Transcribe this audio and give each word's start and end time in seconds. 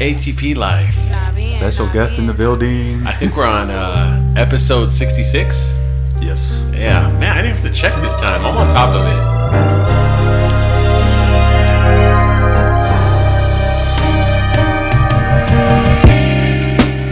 ATP 0.00 0.56
Life. 0.56 0.94
Special 1.58 1.86
guest 1.86 2.18
in 2.18 2.26
the 2.26 2.32
building. 2.32 3.06
I 3.06 3.12
think 3.12 3.36
we're 3.36 3.46
on 3.46 3.70
uh, 3.70 4.34
episode 4.34 4.86
66. 4.86 5.74
Yes. 6.22 6.58
Yeah, 6.72 7.06
man, 7.18 7.36
I 7.36 7.42
didn't 7.42 7.58
have 7.58 7.70
to 7.70 7.72
check 7.78 7.94
this 8.00 8.18
time. 8.18 8.42
I'm 8.46 8.56
on 8.56 8.66
top 8.68 8.94
of 8.94 9.04
it. 9.04 9.20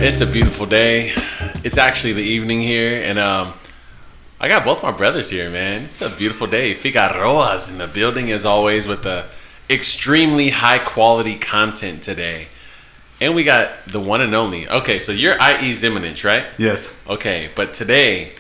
It's 0.03 0.23
a 0.23 0.27
beautiful 0.27 0.65
day. 0.65 1.13
It's 1.65 1.77
actually 1.77 2.15
the 2.15 2.23
evening 2.23 2.61
here, 2.61 3.03
and 3.05 3.19
um, 3.19 3.53
I 4.41 4.49
got 4.49 4.65
both 4.65 4.83
my 4.83 4.93
brothers 4.93 5.29
here, 5.29 5.51
man. 5.51 5.83
It's 5.83 6.01
a 6.01 6.09
beautiful 6.09 6.47
day. 6.47 6.73
Figueroa's 6.73 7.71
in 7.71 7.77
the 7.77 7.87
building 7.87 8.31
as 8.31 8.47
always 8.47 8.87
with 8.87 9.03
the 9.03 9.27
extremely 9.69 10.49
high 10.49 10.79
quality 10.79 11.37
content 11.37 12.03
today. 12.03 12.49
And 13.21 13.35
we 13.35 13.43
got 13.43 13.85
the 13.87 14.01
one 14.01 14.21
and 14.21 14.35
only. 14.35 14.69
Okay, 14.69 14.99
so 14.99 15.11
you're 15.11 15.35
IE 15.35 15.73
Zimonich, 15.73 16.25
right? 16.25 16.47
Yes. 16.57 17.05
Okay, 17.09 17.47
but 17.57 17.75
today, 17.75 18.33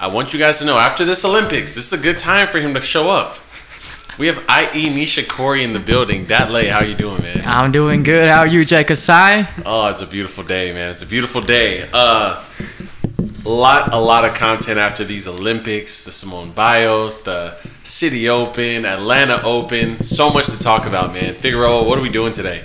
I 0.00 0.08
want 0.08 0.32
you 0.32 0.38
guys 0.38 0.58
to 0.58 0.64
know 0.64 0.76
after 0.76 1.04
this 1.04 1.24
Olympics, 1.24 1.74
this 1.76 1.92
is 1.92 1.98
a 1.98 2.02
good 2.02 2.18
time 2.18 2.48
for 2.48 2.58
him 2.58 2.74
to 2.74 2.80
show 2.80 3.08
up. 3.08 3.38
We 4.18 4.26
have 4.28 4.38
IE 4.38 4.88
Nishikori 4.88 5.62
in 5.62 5.74
the 5.74 5.78
building. 5.78 6.24
Dat 6.24 6.50
Lay, 6.50 6.66
how 6.66 6.82
you 6.82 6.94
doing, 6.94 7.22
man? 7.22 7.42
I'm 7.44 7.70
doing 7.70 8.02
good. 8.02 8.28
How 8.28 8.40
are 8.40 8.46
you, 8.46 8.64
Jacob 8.64 8.96
Sai? 8.96 9.48
Oh, 9.64 9.88
it's 9.88 10.00
a 10.00 10.06
beautiful 10.06 10.42
day, 10.42 10.72
man. 10.72 10.90
It's 10.90 11.02
a 11.02 11.06
beautiful 11.06 11.42
day. 11.42 11.88
Uh, 11.92 12.42
lot, 13.44 13.92
a 13.92 13.98
lot 13.98 14.24
of 14.24 14.34
content 14.34 14.78
after 14.78 15.04
these 15.04 15.28
Olympics, 15.28 16.04
the 16.04 16.12
Simone 16.12 16.50
Biles, 16.50 17.22
the 17.24 17.56
Citi 17.84 18.28
Open, 18.28 18.86
Atlanta 18.86 19.40
Open. 19.44 20.00
So 20.02 20.30
much 20.30 20.46
to 20.46 20.58
talk 20.58 20.86
about, 20.86 21.12
man. 21.12 21.34
Figueroa, 21.34 21.84
what 21.86 21.98
are 21.98 22.02
we 22.02 22.08
doing 22.08 22.32
today? 22.32 22.64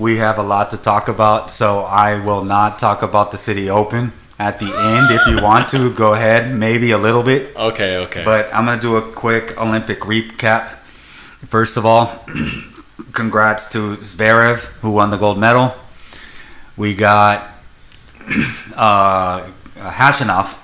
We 0.00 0.16
have 0.16 0.38
a 0.38 0.42
lot 0.42 0.70
to 0.70 0.78
talk 0.80 1.08
about, 1.08 1.50
so 1.50 1.80
I 1.80 2.24
will 2.24 2.42
not 2.42 2.78
talk 2.78 3.02
about 3.02 3.32
the 3.32 3.36
Citi 3.36 3.68
Open. 3.68 4.14
At 4.38 4.58
the 4.58 4.64
end, 4.64 5.10
if 5.10 5.26
you 5.26 5.44
want 5.44 5.68
to, 5.72 5.92
go 5.92 6.14
ahead, 6.14 6.56
maybe 6.56 6.92
a 6.92 6.96
little 6.96 7.22
bit. 7.22 7.54
Okay, 7.54 7.98
okay. 7.98 8.24
But 8.24 8.48
I'm 8.54 8.64
going 8.64 8.78
to 8.78 8.80
do 8.80 8.96
a 8.96 9.02
quick 9.02 9.60
Olympic 9.60 10.00
recap. 10.00 10.68
First 11.44 11.76
of 11.76 11.84
all, 11.84 12.24
congrats 13.12 13.68
to 13.72 13.96
Zverev, 13.96 14.60
who 14.80 14.90
won 14.92 15.10
the 15.10 15.18
gold 15.18 15.38
medal. 15.38 15.74
We 16.78 16.94
got 16.94 17.54
uh, 18.74 19.50
Khachanov, 19.74 20.56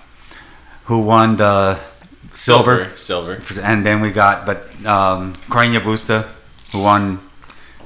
who 0.84 1.02
won 1.02 1.36
the 1.36 1.78
silver. 2.32 2.90
silver. 2.96 3.36
And 3.60 3.84
then 3.84 4.00
we 4.00 4.12
got, 4.12 4.46
but 4.46 4.64
um, 4.86 5.34
Busta, 5.34 6.26
who 6.72 6.80
won 6.82 7.25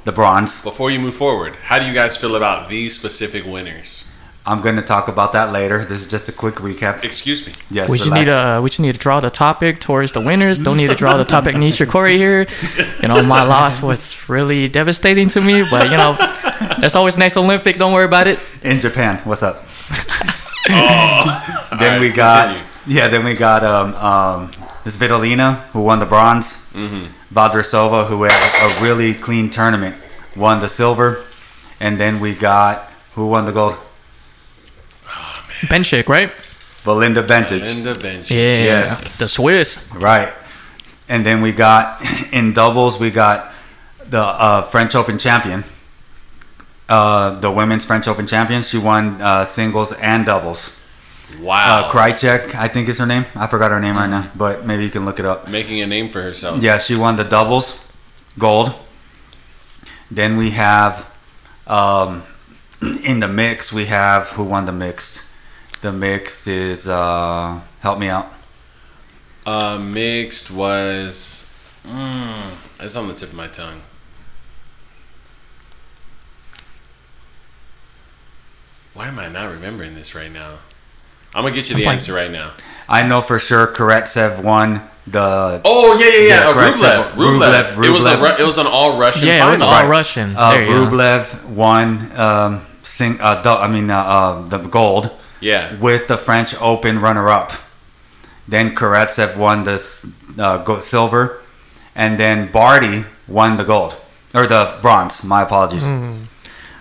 the 0.05 0.13
bronze. 0.13 0.63
Before 0.63 0.91
you 0.91 0.99
move 0.99 1.15
forward, 1.15 1.57
how 1.57 1.79
do 1.79 1.87
you 1.87 1.95
guys 1.95 2.17
feel 2.17 2.37
about 2.37 2.69
these 2.69 2.99
specific 2.99 3.45
winners? 3.45 4.07
I'm 4.47 4.63
going 4.63 4.77
to 4.77 4.83
talk 4.83 5.07
about 5.09 5.33
that 5.35 5.53
later. 5.53 5.85
This 5.85 6.01
is 6.01 6.09
just 6.09 6.29
a 6.29 6.33
quick 6.33 6.55
recap. 6.57 7.05
Excuse 7.05 7.47
me. 7.47 7.53
Yes, 7.71 7.91
We 7.91 7.99
just 7.99 8.09
relax. 8.11 8.27
need 8.27 8.33
to 8.33 8.61
we 8.63 8.71
just 8.71 8.81
need 8.81 8.93
to 8.93 8.99
draw 8.99 9.21
the 9.21 9.29
topic 9.31 9.81
towards 9.81 10.13
the 10.13 10.21
winners. 10.23 10.59
Don't 10.59 10.79
need 10.79 10.89
to 10.89 10.97
draw 10.97 11.17
the 11.19 11.25
topic 11.25 11.55
Nishikori 11.57 12.17
here. 12.17 12.47
You 13.03 13.09
know, 13.09 13.23
my 13.23 13.43
loss 13.45 13.83
was 13.83 14.29
really 14.31 14.67
devastating 14.69 15.29
to 15.29 15.41
me, 15.43 15.63
but 15.71 15.91
you 15.91 15.97
know, 15.99 16.17
there's 16.81 16.97
always 16.97 17.19
next 17.19 17.37
Olympic. 17.37 17.77
Don't 17.79 17.93
worry 17.93 18.07
about 18.07 18.27
it. 18.27 18.39
in 18.63 18.81
Japan. 18.81 19.19
What's 19.25 19.43
up? 19.43 19.63
then 21.79 21.95
All 21.95 22.01
we 22.01 22.11
got 22.11 22.57
continue. 22.57 22.99
yeah. 22.99 23.09
Then 23.09 23.25
we 23.25 23.35
got 23.35 23.63
um 23.63 23.95
um 23.95 24.51
Svitolina 24.89 25.61
who 25.73 25.83
won 25.83 25.99
the 25.99 26.07
bronze. 26.07 26.71
Mm-hmm. 26.73 27.35
Vondrousova 27.35 28.07
who 28.07 28.23
had 28.25 28.33
a 28.33 28.83
really 28.83 29.13
clean 29.15 29.51
tournament 29.51 29.95
won 30.35 30.61
the 30.61 30.69
silver, 30.69 31.23
and 31.79 32.01
then 32.01 32.21
we 32.21 32.35
got 32.35 32.91
who 33.15 33.29
won 33.29 33.45
the 33.45 33.53
gold? 33.53 33.77
Benchik, 35.69 36.09
right? 36.09 36.33
Belinda 36.85 37.23
Bencic. 37.23 37.63
Linda 37.63 37.95
Bench. 37.95 38.31
Yeah. 38.31 38.65
Yes. 38.65 39.17
The 39.19 39.29
Swiss. 39.29 39.87
Right. 39.95 40.33
And 41.09 41.27
then 41.27 41.43
we 41.43 41.53
got 41.53 42.03
in 42.33 42.53
doubles 42.55 42.99
we 42.99 43.11
got 43.11 43.53
the 44.07 44.23
uh, 44.23 44.63
French 44.63 44.95
Open 44.95 45.19
champion. 45.19 45.65
Uh, 46.89 47.39
the 47.39 47.51
women's 47.51 47.85
French 47.85 48.09
Open 48.09 48.27
champion. 48.27 48.63
She 48.63 48.79
won 48.79 49.21
uh, 49.21 49.45
singles 49.45 49.93
and 50.01 50.27
doubles. 50.27 50.80
Wow. 51.39 51.87
Uh, 51.87 51.93
Krajcek, 51.93 52.55
I 52.55 52.69
think 52.69 52.89
is 52.89 52.99
her 52.99 53.07
name. 53.07 53.25
I 53.35 53.47
forgot 53.47 53.71
her 53.71 53.81
name 53.81 53.97
right 53.97 54.11
now, 54.11 54.31
but 54.37 54.67
maybe 54.67 54.85
you 54.85 54.91
can 54.91 55.05
look 55.05 55.19
it 55.19 55.25
up. 55.25 55.49
Making 55.49 55.81
a 55.81 55.87
name 55.87 56.09
for 56.09 56.21
herself. 56.21 56.63
Yeah, 56.63 56.79
she 56.79 56.97
won 56.97 57.17
the 57.17 57.25
doubles, 57.25 57.91
gold. 58.39 58.75
Then 60.11 60.37
we 60.37 60.51
have, 60.51 61.11
um, 61.67 62.23
in 63.05 63.21
the 63.21 63.29
mix, 63.29 63.73
we 63.73 63.87
have 63.87 64.29
who 64.31 64.45
won 64.45 64.67
the 64.67 64.73
mixed. 64.73 65.31
The 65.83 65.93
mixed 65.93 66.47
is 66.47 66.89
uh, 66.89 67.61
help 67.81 67.99
me 67.99 68.09
out. 68.09 68.33
Uh, 69.47 69.79
mixed 69.79 70.51
was. 70.51 71.47
Mm, 71.85 72.57
it's 72.81 72.97
on 72.97 73.09
the 73.09 73.15
tip 73.15 73.31
of 73.31 73.35
my 73.35 73.47
tongue. 73.47 73.81
Why 78.93 79.07
am 79.07 79.19
I 79.19 79.29
not 79.29 79.51
remembering 79.51 79.95
this 79.95 80.15
right 80.15 80.31
now? 80.31 80.59
I'm 81.35 81.43
gonna 81.45 81.55
get 81.55 81.71
you 81.71 81.77
the 81.77 81.87
I'm 81.87 81.95
answer 81.95 82.13
right 82.15 82.31
now. 82.31 82.53
I 82.89 83.07
know 83.07 83.21
for 83.21 83.39
sure 83.39 83.67
Karatsev 83.69 84.43
won 84.43 84.83
the. 85.07 85.61
Oh 85.65 85.99
yeah, 85.99 86.07
yeah, 86.07 86.13
yeah. 86.13 86.29
Yeah, 86.45 86.49
Uh, 86.51 86.55
correct. 86.55 86.77
Rublev. 86.79 87.05
Rublev. 87.13 87.63
Rublev, 87.75 87.85
It 87.87 87.91
was 87.93 88.05
a 88.05 88.09
Rublev. 88.17 88.23
Ru- 88.39 88.43
it 88.43 88.47
was 88.47 88.59
an 88.59 88.67
all 88.67 88.99
Russian. 88.99 89.29
Yeah, 89.29 89.47
it 89.47 89.51
was 89.51 89.61
final. 89.61 89.75
all 89.75 89.89
Russian. 89.89 90.35
Uh, 90.37 90.51
there 90.53 90.63
you 90.63 90.69
go. 90.69 90.75
Rublev 90.87 91.45
won. 91.47 92.19
Um, 92.19 92.61
sing, 92.83 93.17
uh, 93.21 93.41
dou- 93.43 93.51
I 93.51 93.69
mean, 93.69 93.91
uh, 93.91 93.99
uh, 93.99 94.49
the 94.49 94.59
gold 94.59 95.11
Yeah. 95.41 95.75
with 95.81 96.09
the 96.09 96.17
French 96.19 96.55
Open 96.61 97.01
runner-up. 97.01 97.53
Then 98.49 98.75
Karatsev 98.75 99.37
won 99.37 99.63
the 99.65 99.75
s- 99.75 100.07
uh, 100.39 100.81
silver, 100.81 101.39
and 101.95 102.19
then 102.19 102.51
Barty 102.51 103.05
won 103.29 103.57
the 103.57 103.65
gold 103.65 103.95
or 104.35 104.47
the 104.49 104.75
bronze. 104.83 105.23
My 105.23 105.43
apologies. 105.43 105.85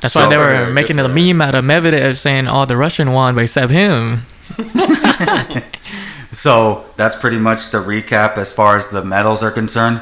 That's 0.02 0.14
So- 0.16 0.22
why 0.24 0.30
they 0.30 0.38
were 0.38 0.66
making 0.72 0.96
good 0.96 1.06
a 1.06 1.10
meme 1.10 1.42
out 1.42 1.54
of 1.56 1.64
Medvedev 1.64 2.18
saying 2.18 2.48
all 2.48 2.66
the 2.66 2.76
Russian 2.78 3.12
won, 3.12 3.36
but 3.36 3.44
except 3.44 3.72
him. 3.72 4.24
So 6.32 6.86
that's 6.96 7.16
pretty 7.16 7.40
much 7.40 7.72
the 7.72 7.80
recap 7.80 8.38
as 8.38 8.54
far 8.54 8.78
as 8.78 8.92
the 8.92 9.04
medals 9.04 9.42
are 9.42 9.52
concerned. 9.52 10.02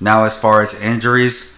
Now, 0.00 0.24
as 0.24 0.38
far 0.38 0.60
as 0.62 0.80
injuries, 0.80 1.56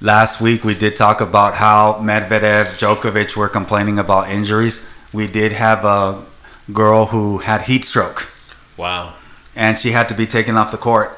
last 0.00 0.40
week 0.40 0.64
we 0.64 0.74
did 0.74 0.96
talk 0.96 1.20
about 1.20 1.54
how 1.54 1.94
Medvedev, 2.00 2.76
Djokovic 2.78 3.36
were 3.36 3.48
complaining 3.48 3.98
about 3.98 4.28
injuries. 4.28 4.90
We 5.12 5.28
did 5.28 5.52
have 5.52 5.84
a 5.84 6.24
girl 6.72 7.06
who 7.06 7.38
had 7.38 7.62
heat 7.62 7.84
stroke 7.84 8.28
Wow. 8.76 9.14
and 9.54 9.78
she 9.78 9.90
had 9.92 10.08
to 10.08 10.14
be 10.14 10.26
taken 10.26 10.56
off 10.56 10.70
the 10.70 10.76
court. 10.76 11.16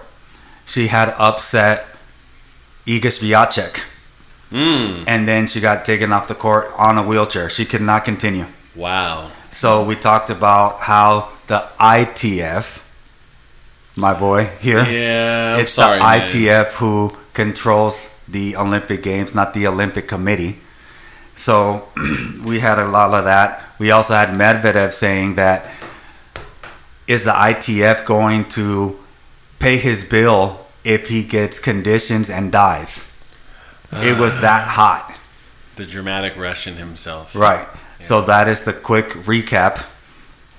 She 0.67 0.89
had 0.89 1.15
upset 1.19 1.87
Iga 2.87 3.11
Swiatek. 3.11 3.81
Mm. 4.53 5.05
And 5.07 5.27
then 5.27 5.47
she 5.47 5.61
got 5.61 5.84
taken 5.84 6.12
off 6.12 6.28
the 6.28 6.34
court 6.34 6.67
on 6.77 6.99
a 6.99 7.03
wheelchair. 7.03 7.49
She 7.49 7.65
could 7.65 7.83
not 7.83 8.05
continue. 8.05 8.47
Wow. 8.75 9.31
So 9.50 9.84
we 9.84 9.97
talked 9.97 10.31
about 10.31 10.81
how 10.81 11.31
the 11.49 11.69
ITF, 11.78 12.83
my 13.97 14.19
boy 14.19 14.44
here, 14.61 14.84
Yeah. 14.84 15.55
I'm 15.56 15.61
it's 15.61 15.72
sorry. 15.72 15.99
the 15.99 16.05
man. 16.05 16.28
ITF 16.28 16.72
who 16.75 17.16
controls 17.33 18.22
the 18.28 18.56
Olympic 18.56 19.03
Games, 19.03 19.34
not 19.34 19.53
the 19.55 19.66
Olympic 19.66 20.06
Committee. 20.09 20.59
So 21.34 21.89
we 22.44 22.60
had 22.60 22.78
a 22.78 22.87
lot 22.87 23.12
of 23.12 23.25
that. 23.25 23.75
We 23.78 23.91
also 23.91 24.15
had 24.15 24.31
Medvedev 24.31 24.93
saying 24.93 25.34
that 25.34 25.69
is 27.06 27.25
the 27.25 27.33
ITF 27.33 28.05
going 28.06 28.45
to 28.51 28.98
pay 29.59 29.77
his 29.78 30.04
bill 30.09 30.60
if 30.84 31.09
he 31.09 31.22
gets 31.24 31.59
conditions 31.59 32.30
and 32.30 32.51
dies? 32.53 33.07
It 33.92 34.19
was 34.19 34.36
uh, 34.39 34.42
that 34.42 34.69
hot. 34.69 35.16
The 35.77 35.84
dramatic 35.84 36.36
Russian 36.36 36.77
himself. 36.77 37.34
Right. 37.34 37.66
So 38.00 38.22
that 38.22 38.48
is 38.48 38.64
the 38.64 38.72
quick 38.72 39.08
recap. 39.08 39.86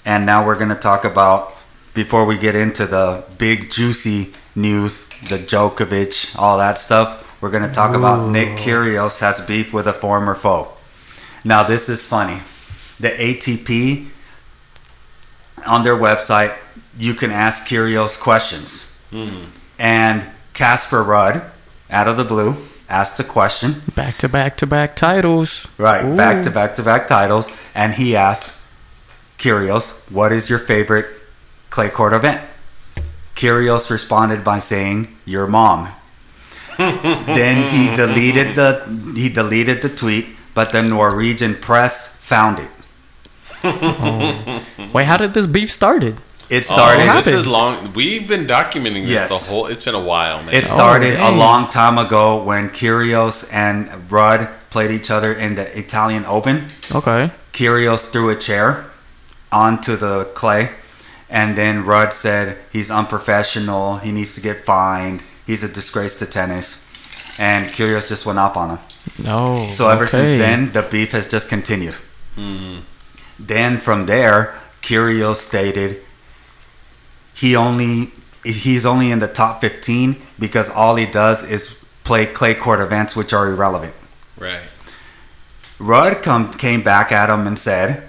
And 0.06 0.26
now 0.26 0.46
we're 0.46 0.58
going 0.58 0.70
to 0.70 0.76
talk 0.76 1.06
about, 1.06 1.54
before 1.94 2.26
we 2.26 2.38
get 2.38 2.56
into 2.56 2.86
the 2.86 3.24
big 3.38 3.70
juicy 3.70 4.34
news, 4.56 5.10
the 5.30 5.38
Djokovic, 5.38 6.38
all 6.38 6.58
that 6.58 6.78
stuff, 6.78 7.40
we're 7.42 7.52
going 7.52 7.68
to 7.68 7.74
talk 7.74 7.96
about 7.96 8.30
Nick 8.30 8.58
Kyrgios 8.60 9.20
has 9.20 9.46
beef 9.46 9.74
with 9.74 9.88
a 9.88 9.94
former 9.94 10.36
foe. 10.36 10.74
Now, 11.44 11.64
this 11.64 11.90
is 11.90 12.08
funny. 12.08 12.40
The 13.00 13.10
ATP, 13.10 14.08
on 15.66 15.84
their 15.84 15.96
website, 15.96 16.56
you 16.98 17.16
can 17.16 17.32
ask 17.32 17.68
Kyrgios 17.68 18.20
questions. 18.20 19.02
Mm-hmm. 19.12 19.50
And 19.80 20.28
Casper 20.54 21.04
Ruud, 21.04 21.50
out 21.90 22.08
of 22.08 22.18
the 22.18 22.24
blue, 22.24 22.56
asked 22.92 23.20
a 23.20 23.24
question. 23.24 23.82
Back 23.96 24.18
to 24.18 24.30
back 24.30 24.58
to 24.58 24.68
back 24.68 24.96
titles. 24.96 25.68
Right, 25.78 26.04
Ooh. 26.04 26.16
back 26.18 26.44
to 26.44 26.52
back 26.52 26.76
to 26.76 26.84
back 26.84 27.08
titles. 27.08 27.50
And 27.74 27.94
he 27.94 28.16
asked 28.16 28.60
Kyrgios, 29.40 30.04
what 30.12 30.32
is 30.32 30.50
your 30.50 30.60
favorite 30.60 31.08
clay 31.70 31.90
court 31.90 32.14
event? 32.14 32.48
Kyrgios 33.36 33.90
responded 33.90 34.44
by 34.44 34.60
saying, 34.60 35.18
your 35.26 35.48
mom. 35.48 35.90
then 36.78 37.58
he 37.74 37.96
deleted 37.96 38.56
the 38.56 39.14
he 39.16 39.30
deleted 39.30 39.82
the 39.82 39.90
tweet, 39.90 40.28
but 40.54 40.72
the 40.72 40.82
Norwegian 40.82 41.56
press 41.56 42.16
found 42.18 42.60
it. 42.60 42.72
Wait, 44.94 45.06
how 45.06 45.18
did 45.18 45.34
this 45.34 45.48
beef 45.48 45.72
started? 45.72 46.20
It 46.52 46.66
oh, 46.70 46.74
started. 46.74 47.08
oh, 47.08 47.16
this 47.16 47.28
is 47.28 47.48
long. 47.48 47.94
We've 47.94 48.28
been 48.28 48.46
documenting 48.46 49.04
this 49.04 49.12
Yes. 49.12 49.30
the 49.30 49.50
whole. 49.50 49.68
It's 49.68 49.84
been 49.84 49.96
a 49.96 50.02
while, 50.02 50.44
man. 50.44 50.54
It 50.54 50.66
oh, 50.66 50.68
started 50.68 51.18
a 51.18 51.32
long 51.32 51.70
time 51.70 51.98
ago 51.98 52.44
when 52.44 52.70
Kyrgios 52.70 53.50
and 53.54 53.88
Ruud 54.10 54.50
played 54.70 54.92
each 54.92 55.10
other 55.10 55.32
in 55.32 55.56
the 55.56 55.66
Italian 55.80 56.26
Open. 56.26 56.68
Okay. 56.94 57.32
Kyrgios 57.54 58.12
threw 58.12 58.30
a 58.30 58.36
chair 58.36 58.92
onto 59.50 59.96
the 59.96 60.26
clay, 60.34 60.72
and 61.30 61.58
then 61.58 61.86
Ruud 61.86 62.12
said 62.12 62.58
he's 62.70 62.92
unprofessional. 62.92 64.00
He 64.00 64.12
needs 64.12 64.36
to 64.36 64.42
get 64.42 64.66
fined. 64.66 65.24
He's 65.48 65.64
a 65.64 65.70
disgrace 65.72 66.20
to 66.20 66.26
tennis, 66.26 66.86
and 67.40 67.68
Kyrgios 67.70 68.10
just 68.10 68.26
went 68.26 68.40
off 68.40 68.58
on 68.58 68.72
him. 68.72 68.80
No. 69.26 69.60
So 69.60 69.88
ever 69.88 70.04
okay. 70.04 70.18
since 70.18 70.32
then, 70.42 70.72
the 70.74 70.86
beef 70.92 71.14
has 71.14 71.30
just 71.30 71.48
continued. 71.48 71.96
Hmm. 72.36 72.80
Then 73.40 73.78
from 73.78 74.06
there, 74.06 74.54
Kyrgios 74.82 75.38
stated 75.38 76.02
he 77.42 77.56
only 77.56 78.12
he's 78.46 78.86
only 78.86 79.10
in 79.12 79.20
the 79.20 79.28
top 79.28 79.62
15 79.62 80.16
because 80.38 80.70
all 80.70 80.96
he 80.96 81.08
does 81.08 81.44
is 81.50 81.84
play 82.04 82.28
clay 82.28 82.54
court 82.54 82.80
events 82.80 83.16
which 83.16 83.34
are 83.34 83.48
irrelevant. 83.50 83.96
right. 84.38 84.62
Ruud 85.80 86.22
come 86.22 86.54
came 86.54 86.84
back 86.84 87.12
at 87.12 87.28
him 87.32 87.48
and 87.48 87.58
said, 87.58 88.08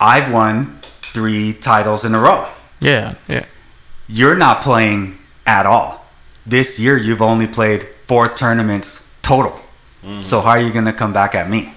"I've 0.00 0.32
won 0.32 0.78
three 1.16 1.52
titles 1.52 2.06
in 2.06 2.14
a 2.14 2.18
row. 2.18 2.48
Yeah, 2.80 3.16
yeah. 3.28 3.44
You're 4.08 4.38
not 4.46 4.62
playing 4.62 5.18
at 5.44 5.66
all. 5.66 6.06
This 6.46 6.80
year, 6.80 6.96
you've 6.96 7.20
only 7.20 7.46
played 7.46 7.82
four 8.06 8.34
tournaments 8.34 9.14
total. 9.20 9.52
Mm-hmm. 10.02 10.22
So 10.22 10.40
how 10.40 10.50
are 10.56 10.60
you 10.60 10.72
going 10.72 10.86
to 10.86 10.92
come 10.94 11.12
back 11.12 11.34
at 11.34 11.50
me? 11.50 11.74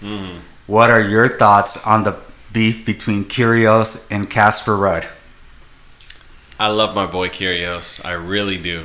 Mm-hmm. 0.00 0.38
What 0.68 0.90
are 0.90 1.02
your 1.02 1.28
thoughts 1.36 1.84
on 1.84 2.04
the 2.04 2.14
beef 2.52 2.86
between 2.86 3.24
Kyrgios 3.24 4.06
and 4.08 4.30
Casper 4.30 4.76
Ruud? 4.76 5.04
I 6.58 6.68
love 6.68 6.94
my 6.94 7.06
boy 7.06 7.28
Kyrgios. 7.28 8.04
I 8.04 8.12
really 8.12 8.56
do. 8.56 8.84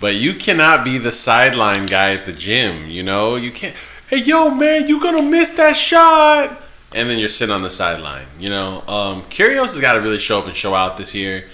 But 0.00 0.14
you 0.14 0.34
cannot 0.34 0.84
be 0.84 0.98
the 0.98 1.12
sideline 1.12 1.86
guy 1.86 2.12
at 2.12 2.26
the 2.26 2.32
gym. 2.32 2.90
You 2.90 3.02
know, 3.02 3.36
you 3.36 3.50
can't. 3.50 3.74
Hey, 4.08 4.18
yo, 4.18 4.50
man, 4.50 4.86
you 4.86 5.00
gonna 5.00 5.22
miss 5.22 5.56
that 5.56 5.76
shot? 5.76 6.62
And 6.94 7.10
then 7.10 7.18
you're 7.18 7.28
sitting 7.28 7.54
on 7.54 7.62
the 7.62 7.70
sideline. 7.70 8.26
You 8.38 8.50
know, 8.50 8.82
um, 8.86 9.22
Kyrgios 9.24 9.72
has 9.72 9.80
got 9.80 9.94
to 9.94 10.00
really 10.00 10.18
show 10.18 10.38
up 10.38 10.46
and 10.46 10.54
show 10.54 10.74
out 10.74 10.96
this 10.96 11.14
year. 11.14 11.44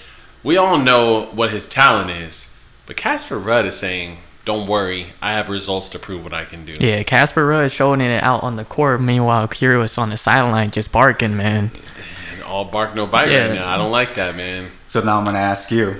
We 0.43 0.57
all 0.57 0.77
know 0.77 1.29
what 1.33 1.51
his 1.51 1.67
talent 1.67 2.11
is, 2.11 2.55
but 2.85 2.95
Casper 2.95 3.39
Ruud 3.39 3.65
is 3.65 3.75
saying, 3.75 4.19
"Don't 4.45 4.67
worry, 4.67 5.07
I 5.21 5.33
have 5.33 5.49
results 5.49 5.89
to 5.89 5.99
prove 5.99 6.23
what 6.23 6.33
I 6.33 6.45
can 6.45 6.65
do." 6.65 6.75
Yeah, 6.79 7.01
Casper 7.03 7.47
Ruud 7.47 7.65
is 7.65 7.73
showing 7.73 8.01
it 8.01 8.21
out 8.21 8.43
on 8.43 8.55
the 8.55 8.65
court. 8.65 9.01
Meanwhile, 9.01 9.47
Kyrgios 9.47 9.97
on 9.97 10.09
the 10.09 10.17
sideline 10.17 10.69
just 10.71 10.91
barking, 10.91 11.35
man. 11.35 11.71
And 12.53 12.57
all 12.57 12.65
bark 12.65 12.95
no 12.95 13.07
bite 13.07 13.31
Yeah. 13.31 13.47
right 13.47 13.59
now. 13.59 13.73
I 13.73 13.77
don't 13.77 13.91
like 13.91 14.13
that, 14.15 14.35
man. 14.35 14.69
So 14.85 15.01
now 15.01 15.17
I'm 15.17 15.23
going 15.23 15.35
to 15.35 15.41
ask 15.41 15.71
you, 15.71 15.95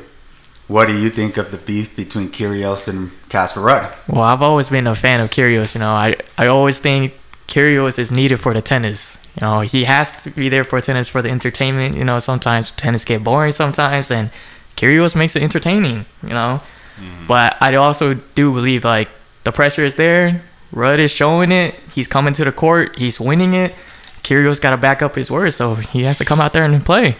what 0.68 0.86
do 0.86 0.94
you 0.94 1.10
think 1.10 1.38
of 1.38 1.52
the 1.52 1.58
beef 1.58 1.96
between 1.96 2.30
Kyrgios 2.30 2.88
and 2.88 3.12
Casper 3.30 3.60
Ruud? 3.60 3.92
Well, 4.08 4.22
I've 4.22 4.42
always 4.42 4.70
been 4.70 4.88
a 4.88 4.96
fan 4.96 5.20
of 5.20 5.30
Kyrgios. 5.30 5.74
You 5.76 5.80
know, 5.82 5.92
I 5.92 6.16
I 6.38 6.48
always 6.48 6.80
think 6.80 7.14
Kyrgios 7.48 7.98
is 8.00 8.12
needed 8.12 8.38
for 8.40 8.54
the 8.54 8.62
tennis. 8.62 9.20
You 9.36 9.42
know, 9.42 9.62
he 9.62 9.86
has 9.86 10.24
to 10.24 10.30
be 10.30 10.48
there 10.50 10.64
for 10.64 10.80
tennis 10.80 11.10
for 11.10 11.22
the 11.22 11.30
entertainment. 11.30 11.98
You 11.98 12.06
know, 12.06 12.20
sometimes 12.20 12.72
tennis 12.72 13.04
get 13.04 13.24
boring 13.24 13.52
sometimes, 13.52 14.12
and 14.12 14.30
Kyrgios 14.78 15.16
makes 15.16 15.36
it 15.36 15.44
entertaining. 15.44 16.06
You 16.22 16.36
know, 16.38 16.60
mm-hmm. 16.98 17.28
but 17.28 17.58
I 17.62 17.76
also 17.76 18.14
do 18.36 18.54
believe 18.54 18.86
like 18.86 19.10
the 19.44 19.52
pressure 19.52 19.84
is 19.84 19.96
there. 19.96 20.44
Ruud 20.74 21.00
is 21.00 21.12
showing 21.12 21.52
it. 21.52 21.76
He's 21.94 22.08
coming 22.08 22.34
to 22.34 22.44
the 22.46 22.52
court. 22.52 22.98
He's 22.98 23.20
winning 23.20 23.54
it. 23.54 23.76
Kyrgios 24.24 24.62
got 24.62 24.72
to 24.72 24.78
back 24.78 25.02
up 25.02 25.16
his 25.16 25.30
words, 25.30 25.56
so 25.56 25.75
he 25.75 26.04
has 26.04 26.18
to 26.20 26.25
come 26.25 26.40
out 26.42 26.54
there 26.54 26.64
and 26.64 26.84
play. 26.84 27.16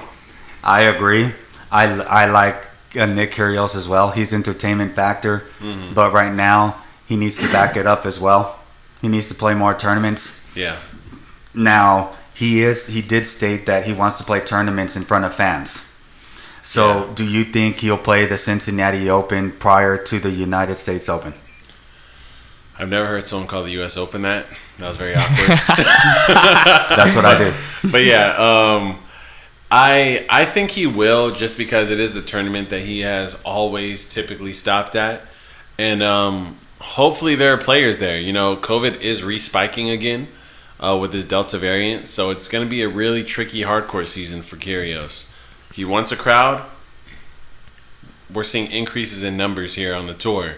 I 0.64 0.82
agree. 0.84 1.32
I, 1.72 1.86
I 2.02 2.26
like 2.28 2.56
uh, 2.98 3.06
Nick 3.06 3.32
Kyrgios 3.32 3.76
as 3.76 3.88
well. 3.88 4.12
He's 4.12 4.34
entertainment 4.34 4.96
factor, 4.96 5.44
but 5.94 6.14
right 6.14 6.34
now 6.34 6.82
he 7.06 7.18
needs 7.18 7.38
to 7.40 7.52
back 7.52 7.76
it 7.76 7.86
up 7.86 8.06
as 8.06 8.20
well. 8.20 8.60
He 9.02 9.10
needs 9.10 9.28
to 9.30 9.36
play 9.36 9.54
more 9.54 9.74
tournaments. 9.74 10.46
Yeah. 10.56 10.78
Now 11.54 12.16
he 12.34 12.62
is 12.64 12.88
he 12.88 13.02
did 13.02 13.26
state 13.26 13.66
that 13.66 13.86
he 13.86 13.94
wants 13.94 14.18
to 14.20 14.24
play 14.24 14.40
tournaments 14.40 14.96
in 14.96 15.04
front 15.04 15.26
of 15.26 15.34
fans. 15.34 15.94
So 16.64 16.88
Yeah. 16.88 17.14
do 17.16 17.26
you 17.26 17.44
think 17.44 17.78
he'll 17.80 17.98
play 17.98 18.26
the 18.26 18.38
Cincinnati 18.38 19.10
Open 19.10 19.52
prior 19.52 19.98
to 19.98 20.20
the 20.20 20.32
United 20.32 20.78
States 20.78 21.10
Open? 21.10 21.34
I've 22.78 22.90
never 22.90 23.06
heard 23.06 23.24
someone 23.24 23.48
call 23.48 23.64
the 23.64 23.72
U.S. 23.74 23.98
Open 23.98 24.24
that. 24.24 24.48
That 24.80 24.88
was 24.88 24.98
very 24.98 25.14
awkward. 25.14 25.48
That's 26.98 27.16
what 27.16 27.24
I 27.24 27.38
did. 27.38 27.54
but 27.92 28.04
yeah, 28.04 28.31
um, 28.31 29.00
I 29.70 30.25
I 30.30 30.46
think 30.46 30.72
he 30.72 30.88
will 30.88 31.31
just 31.31 31.58
because 31.58 31.92
it 31.92 32.00
is 32.00 32.16
the 32.16 32.22
tournament 32.22 32.70
that 32.72 32.81
he 32.81 33.02
has 33.02 33.40
always 33.44 34.10
typically 34.10 34.54
stopped 34.54 34.96
at, 34.96 35.22
and 35.78 36.02
um, 36.02 36.58
hopefully 36.80 37.36
there 37.36 37.54
are 37.54 37.58
players 37.58 38.00
there. 38.00 38.20
You 38.20 38.34
know, 38.34 38.56
COVID 38.56 39.02
is 39.02 39.22
respiking 39.22 39.94
again 39.94 40.28
uh, 40.80 40.98
with 41.00 41.12
this 41.12 41.25
Delta 41.25 41.60
variant, 41.60 42.08
so 42.08 42.31
it's 42.31 42.48
going 42.48 42.66
to 42.66 42.70
be 42.70 42.81
a 42.81 42.90
really 42.90 43.24
tricky 43.24 43.62
hardcore 43.62 44.08
season 44.08 44.42
for 44.42 44.56
Kyrgios. 44.56 45.30
He 45.74 45.86
wants 45.86 46.12
a 46.12 46.16
crowd. 46.18 46.66
We're 48.34 48.44
seeing 48.44 48.72
increases 48.72 49.24
in 49.24 49.38
numbers 49.38 49.75
here 49.75 49.94
on 49.94 50.08
the 50.08 50.16
tour 50.16 50.56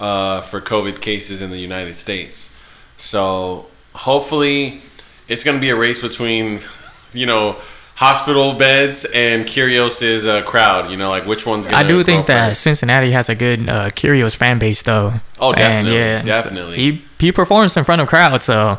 uh, 0.00 0.40
for 0.40 0.60
COVID 0.60 1.00
cases 1.00 1.40
in 1.40 1.50
the 1.50 1.58
United 1.58 1.94
States. 1.94 2.56
So 2.96 3.66
hopefully, 3.94 4.80
it's 5.28 5.44
going 5.44 5.56
to 5.56 5.60
be 5.60 5.70
a 5.70 5.76
race 5.76 6.00
between, 6.00 6.60
you 7.12 7.26
know, 7.26 7.58
hospital 7.94 8.54
beds 8.54 9.06
and 9.14 9.44
Kyrgios's 9.44 10.26
uh, 10.26 10.42
crowd. 10.42 10.90
You 10.90 10.96
know, 10.96 11.10
like 11.10 11.26
which 11.26 11.46
one's 11.46 11.66
going 11.66 11.78
to 11.78 11.84
I 11.84 11.88
do 11.88 12.02
think 12.02 12.26
that 12.26 12.48
first. 12.48 12.62
Cincinnati 12.62 13.12
has 13.12 13.28
a 13.28 13.34
good 13.34 13.68
uh, 13.68 13.90
Kyrgios 13.90 14.34
fan 14.34 14.58
base, 14.58 14.82
though. 14.82 15.14
Oh, 15.38 15.52
And, 15.52 15.86
definitely, 15.86 16.26
definitely. 16.26 16.76
He 16.78 17.04
he 17.18 17.32
performs 17.32 17.76
in 17.76 17.84
front 17.84 18.00
of 18.00 18.08
crowds, 18.08 18.46
so 18.46 18.78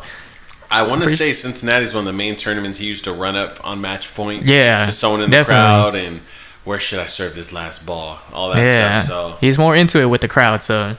I 0.70 0.82
want 0.82 1.02
to 1.02 1.10
say 1.10 1.32
Cincinnati's 1.32 1.94
one 1.94 2.02
of 2.02 2.06
the 2.06 2.12
main 2.14 2.34
tournaments 2.34 2.78
he 2.78 2.86
used 2.86 3.04
to 3.04 3.12
run 3.12 3.36
up 3.36 3.64
on 3.64 3.80
match 3.80 4.12
point. 4.14 4.48
Yeah, 4.48 4.82
to 4.82 4.90
someone 4.90 5.22
in 5.22 5.30
definitely. 5.30 5.54
the 5.54 5.60
crowd 5.60 5.94
and 5.94 6.20
where 6.64 6.78
should 6.78 6.98
I 6.98 7.06
serve 7.06 7.34
this 7.34 7.52
last 7.52 7.84
ball? 7.84 8.18
All 8.32 8.50
that 8.50 8.58
yeah, 8.58 9.02
stuff. 9.02 9.32
So 9.32 9.36
he's 9.40 9.58
more 9.58 9.76
into 9.76 10.00
it 10.00 10.06
with 10.06 10.20
the 10.20 10.28
crowd. 10.28 10.62
So 10.62 10.96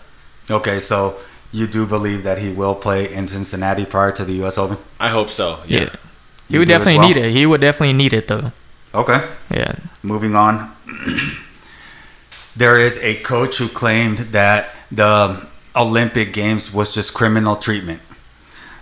Okay, 0.50 0.80
so 0.80 1.16
you 1.52 1.68
do 1.68 1.86
believe 1.86 2.24
that 2.24 2.40
he 2.40 2.52
will 2.52 2.76
play 2.76 3.12
in 3.14 3.28
Cincinnati 3.28 3.86
prior 3.86 4.12
to 4.12 4.26
the 4.26 4.44
US 4.44 4.58
Open? 4.58 4.78
I 5.00 5.10
hope 5.10 5.30
so. 5.30 5.60
Yeah. 5.68 5.80
yeah, 5.82 5.90
he 6.48 6.54
You 6.54 6.60
would 6.60 6.68
definitely 6.68 6.98
well? 7.00 7.08
need 7.08 7.18
it. 7.18 7.32
He 7.32 7.46
would 7.46 7.62
definitely 7.62 7.94
need 7.94 8.14
it 8.14 8.28
though. 8.28 8.52
Okay. 8.94 9.28
Yeah, 9.50 9.76
Moving 10.04 10.36
on. 10.36 10.72
there 12.56 12.78
is 12.78 12.98
a 13.04 13.16
coach 13.24 13.58
who 13.58 13.68
claimed 13.68 14.20
that 14.32 14.70
the 14.92 15.48
Olympic 15.76 16.34
Games 16.34 16.74
was 16.74 16.94
just 16.94 17.14
criminal 17.14 17.56
treatment. 17.56 18.02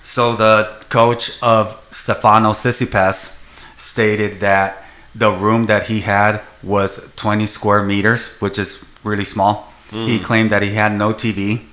So 0.03 0.35
the 0.35 0.83
coach 0.89 1.31
of 1.41 1.79
Stefano 1.91 2.51
Tsitsipas 2.51 3.37
stated 3.79 4.39
that 4.41 4.83
the 5.15 5.31
room 5.31 5.67
that 5.67 5.83
he 5.87 6.01
had 6.01 6.41
was 6.63 7.13
20 7.15 7.45
square 7.45 7.83
meters, 7.83 8.35
which 8.39 8.57
is 8.59 8.83
really 9.03 9.25
small. 9.25 9.70
He 9.91 10.19
mm. 10.19 10.23
claimed 10.23 10.49
that 10.51 10.63
he 10.63 10.73
had 10.73 10.93
no 10.93 11.13
TV. 11.13 11.65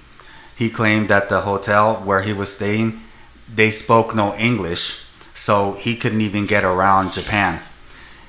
He 0.56 0.68
claimed 0.68 1.08
that 1.08 1.28
the 1.28 1.42
hotel 1.42 1.96
where 1.96 2.22
he 2.22 2.32
was 2.32 2.54
staying, 2.54 3.00
they 3.52 3.70
spoke 3.70 4.14
no 4.14 4.34
English, 4.34 5.04
so 5.34 5.74
he 5.74 5.96
couldn't 5.96 6.20
even 6.20 6.46
get 6.46 6.64
around 6.64 7.12
Japan. 7.12 7.60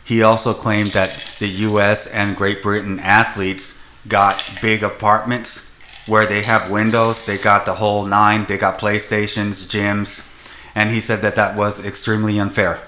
He 0.04 0.22
also 0.22 0.54
claimed 0.54 0.92
that 0.92 1.36
the 1.40 1.48
US 1.48 2.08
and 2.08 2.38
Great 2.38 2.62
Britain 2.62 3.00
athletes 3.00 3.84
got 4.08 4.44
big 4.62 4.84
apartments 4.84 5.76
where 6.08 6.26
they 6.26 6.44
have 6.44 6.72
windows, 6.72 7.26
they 7.26 7.38
got 7.38 7.66
the 7.66 7.76
whole 7.76 8.06
nine, 8.06 8.46
they 8.46 8.58
got 8.58 8.80
PlayStations, 8.80 9.68
gyms, 9.68 10.30
and 10.76 10.92
he 10.92 11.00
said 11.00 11.22
that 11.22 11.36
that 11.36 11.56
was 11.56 11.86
extremely 11.86 12.40
unfair. 12.40 12.80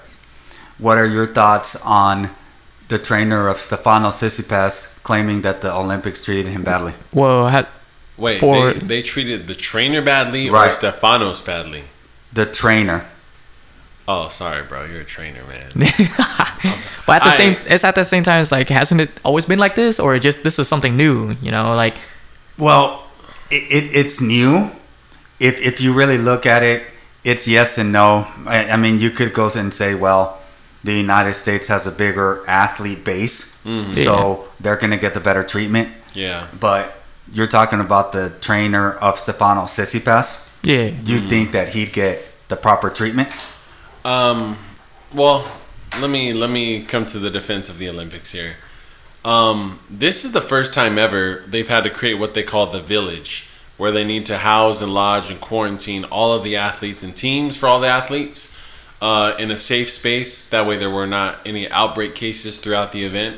What 0.78 0.98
are 0.98 1.06
your 1.06 1.26
thoughts 1.26 1.80
on 1.84 2.30
the 2.88 2.98
trainer 2.98 3.48
of 3.48 3.58
Stefano 3.58 4.08
Tsitsipas 4.10 5.02
claiming 5.02 5.42
that 5.42 5.60
the 5.62 5.72
Olympics 5.72 6.24
treated 6.24 6.46
him 6.46 6.62
badly? 6.64 6.94
well, 7.12 7.48
ha- 7.48 7.68
Wait, 8.18 8.38
For- 8.38 8.72
they, 8.74 8.78
they 8.78 9.02
treated 9.02 9.46
the 9.46 9.54
trainer 9.54 10.02
badly 10.02 10.48
or 10.48 10.52
Right. 10.52 10.70
Stefanos 10.70 11.44
badly? 11.44 11.84
The 12.32 12.44
trainer. 12.46 13.06
Oh, 14.06 14.28
sorry, 14.28 14.62
bro. 14.64 14.84
You're 14.84 15.00
a 15.00 15.04
trainer, 15.04 15.42
man. 15.44 15.70
but 17.06 17.16
at 17.16 17.22
the 17.22 17.30
I- 17.30 17.36
same, 17.36 17.56
it's 17.66 17.84
at 17.84 17.94
the 17.94 18.04
same 18.04 18.22
time. 18.22 18.40
It's 18.42 18.52
like, 18.52 18.68
hasn't 18.68 19.00
it 19.00 19.10
always 19.24 19.46
been 19.46 19.58
like 19.58 19.74
this, 19.76 19.98
or 19.98 20.18
just 20.18 20.42
this 20.44 20.58
is 20.58 20.68
something 20.68 20.96
new? 20.96 21.36
You 21.40 21.50
know, 21.50 21.74
like 21.74 21.94
Well, 22.58 23.06
it, 23.50 23.62
it, 23.72 23.96
it's 23.96 24.20
new. 24.20 24.70
If, 25.40 25.60
if 25.60 25.80
you 25.80 25.94
really 25.94 26.18
look 26.18 26.44
at 26.46 26.62
it, 26.62 26.82
it's 27.24 27.48
yes 27.48 27.78
and 27.78 27.92
no. 27.92 28.26
I, 28.46 28.70
I 28.72 28.76
mean, 28.76 29.00
you 29.00 29.10
could 29.10 29.32
go 29.32 29.50
and 29.54 29.72
say, 29.72 29.94
well, 29.94 30.38
the 30.84 30.92
United 30.92 31.34
States 31.34 31.68
has 31.68 31.86
a 31.86 31.92
bigger 31.92 32.42
athlete 32.48 33.04
base, 33.04 33.56
so 33.92 34.48
they're 34.60 34.76
going 34.76 34.90
to 34.90 34.96
get 34.96 35.14
the 35.14 35.20
better 35.20 35.44
treatment. 35.44 35.88
Yeah. 36.14 36.48
But 36.58 37.00
you're 37.32 37.46
talking 37.46 37.80
about 37.80 38.12
the 38.12 38.36
trainer 38.40 38.92
of 38.92 39.18
Stefano 39.18 39.62
Tsitsipas. 39.62 40.50
Yeah. 40.64 40.86
You 41.04 41.20
think 41.28 41.52
that 41.52 41.68
he'd 41.70 41.92
get 41.92 42.34
the 42.48 42.56
proper 42.56 42.90
treatment? 42.90 43.30
Um, 44.04 44.58
well, 45.14 45.46
let 46.00 46.10
me 46.10 46.32
let 46.32 46.50
me 46.50 46.82
come 46.84 47.06
to 47.06 47.18
the 47.18 47.30
defense 47.30 47.68
of 47.68 47.78
the 47.78 47.88
Olympics 47.88 48.32
here. 48.32 48.56
Um, 49.24 49.80
this 49.88 50.24
is 50.24 50.32
the 50.32 50.40
first 50.40 50.74
time 50.74 50.98
ever 50.98 51.44
they've 51.46 51.68
had 51.68 51.84
to 51.84 51.90
create 51.90 52.14
what 52.14 52.34
they 52.34 52.42
call 52.42 52.66
the 52.66 52.80
village, 52.80 53.48
where 53.76 53.92
they 53.92 54.04
need 54.04 54.26
to 54.26 54.38
house 54.38 54.82
and 54.82 54.92
lodge 54.92 55.30
and 55.30 55.40
quarantine 55.40 56.04
all 56.04 56.32
of 56.32 56.42
the 56.42 56.56
athletes 56.56 57.04
and 57.04 57.14
teams 57.14 57.56
for 57.56 57.68
all 57.68 57.78
the 57.78 57.86
athletes 57.88 58.51
uh, 59.02 59.34
in 59.36 59.50
a 59.50 59.58
safe 59.58 59.90
space. 59.90 60.48
That 60.50 60.64
way, 60.64 60.76
there 60.76 60.88
were 60.88 61.08
not 61.08 61.40
any 61.44 61.68
outbreak 61.68 62.14
cases 62.14 62.58
throughout 62.58 62.92
the 62.92 63.04
event. 63.04 63.36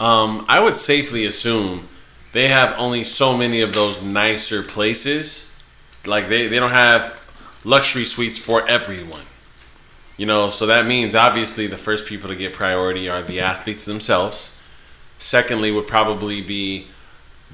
Um, 0.00 0.46
I 0.48 0.60
would 0.60 0.76
safely 0.76 1.26
assume 1.26 1.88
they 2.32 2.48
have 2.48 2.74
only 2.78 3.04
so 3.04 3.36
many 3.36 3.60
of 3.60 3.74
those 3.74 4.02
nicer 4.02 4.62
places. 4.62 5.60
Like 6.06 6.28
they, 6.28 6.46
they 6.46 6.58
don't 6.58 6.70
have 6.70 7.22
luxury 7.64 8.04
suites 8.04 8.38
for 8.38 8.66
everyone. 8.66 9.26
You 10.16 10.24
know, 10.24 10.48
so 10.48 10.66
that 10.66 10.86
means 10.86 11.14
obviously 11.14 11.66
the 11.66 11.76
first 11.76 12.06
people 12.06 12.30
to 12.30 12.36
get 12.36 12.54
priority 12.54 13.08
are 13.08 13.20
the 13.20 13.40
athletes 13.40 13.84
themselves. 13.84 14.58
Secondly, 15.18 15.70
would 15.70 15.86
probably 15.86 16.40
be 16.40 16.88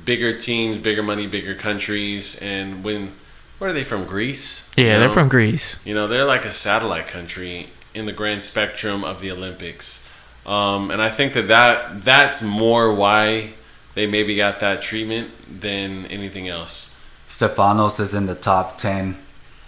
bigger 0.04 0.36
teams, 0.38 0.78
bigger 0.78 1.02
money, 1.02 1.26
bigger 1.26 1.56
countries. 1.56 2.40
And 2.40 2.84
when, 2.84 3.12
where 3.60 3.68
are 3.68 3.72
they 3.74 3.84
from? 3.84 4.04
Greece? 4.04 4.70
Yeah, 4.74 4.94
You 4.94 5.00
they're 5.00 5.10
from 5.10 5.28
Greece. 5.28 5.76
You 5.84 5.94
know, 5.94 6.08
they're 6.08 6.24
like 6.24 6.46
a 6.46 6.50
satellite 6.50 7.06
country 7.06 7.66
in 7.92 8.06
the 8.06 8.12
grand 8.12 8.42
spectrum 8.42 9.04
of 9.04 9.20
the 9.20 9.30
Olympics. 9.30 10.10
Um, 10.46 10.90
and 10.90 11.02
I 11.02 11.10
think 11.10 11.34
that, 11.34 11.48
that 11.48 12.02
that's 12.02 12.42
more 12.42 12.94
why 12.94 13.52
they 13.94 14.06
maybe 14.06 14.34
got 14.34 14.60
that 14.60 14.80
treatment 14.80 15.60
than 15.60 16.06
anything 16.06 16.48
else. 16.48 16.98
Stefanos 17.28 18.00
is 18.00 18.14
in 18.14 18.24
the 18.24 18.34
top 18.34 18.78
10 18.78 19.14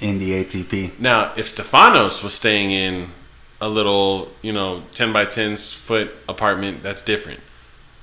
in 0.00 0.18
the 0.18 0.42
ATP. 0.42 0.99
Now, 0.99 1.34
if 1.37 1.44
Stefanos 1.44 2.25
was 2.25 2.32
staying 2.32 2.70
in 2.70 3.11
a 3.61 3.68
little, 3.68 4.32
you 4.40 4.54
know, 4.54 4.84
10 4.92 5.12
by 5.12 5.26
10 5.26 5.58
foot 5.58 6.11
apartment, 6.30 6.82
that's 6.82 7.02
different. 7.04 7.40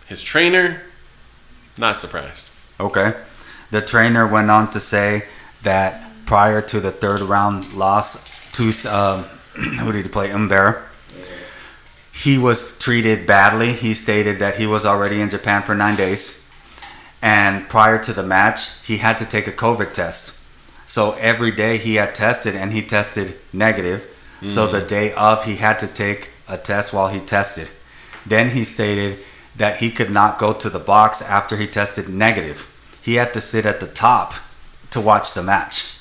His 0.06 0.22
trainer, 0.22 0.84
not 1.80 1.98
surprised. 1.98 2.52
Okay. 2.80 3.16
The 3.72 3.82
trainer 3.82 4.28
went 4.28 4.52
on 4.52 4.70
to 4.70 4.80
say 4.80 5.24
that 5.64 6.04
prior 6.26 6.62
to 6.62 6.80
the 6.80 6.92
third 6.92 7.22
round 7.22 7.74
loss 7.74 8.52
to, 8.54 8.72
um, 8.90 9.24
who 9.80 9.92
did 9.92 10.06
he 10.06 10.12
play? 10.12 10.30
Humbert. 10.30 10.86
He 12.14 12.38
was 12.38 12.78
treated 12.80 13.26
badly. 13.26 13.72
He 13.74 13.94
stated 13.94 14.40
that 14.40 14.56
he 14.56 14.68
was 14.68 14.86
already 14.86 15.22
in 15.22 15.30
Japan 15.30 15.64
for 15.64 15.74
nine 15.74 15.96
days. 15.96 16.46
And 17.22 17.68
prior 17.70 18.02
to 18.04 18.14
the 18.14 18.24
match, 18.24 18.68
he 18.84 18.98
had 18.98 19.18
to 19.20 19.26
take 19.26 19.48
a 19.48 19.52
COVID 19.52 19.94
test. 19.94 20.40
So 20.86 21.16
every 21.20 21.52
day 21.52 21.78
he 21.78 21.96
had 21.96 22.16
tested 22.16 22.56
and 22.56 22.74
he 22.74 22.82
tested 22.82 23.36
negative. 23.54 24.08
So 24.48 24.68
the 24.68 24.86
day 24.86 25.14
of, 25.14 25.44
he 25.44 25.58
had 25.58 25.80
to 25.80 25.88
take 25.88 26.32
a 26.48 26.58
test 26.58 26.94
while 26.94 27.10
he 27.10 27.20
tested. 27.20 27.68
Then 28.26 28.50
he 28.50 28.64
stated 28.64 29.20
that 29.58 29.78
he 29.78 29.92
could 29.92 30.10
not 30.10 30.40
go 30.40 30.54
to 30.54 30.70
the 30.70 30.80
box 30.80 31.22
after 31.22 31.58
he 31.58 31.68
tested 31.68 32.08
negative. 32.08 32.66
He 33.02 33.16
had 33.16 33.34
to 33.34 33.42
sit 33.42 33.66
at 33.66 33.82
the 33.82 33.88
top 33.88 34.34
to 34.92 35.02
watch 35.02 35.34
the 35.34 35.44
match. 35.44 35.98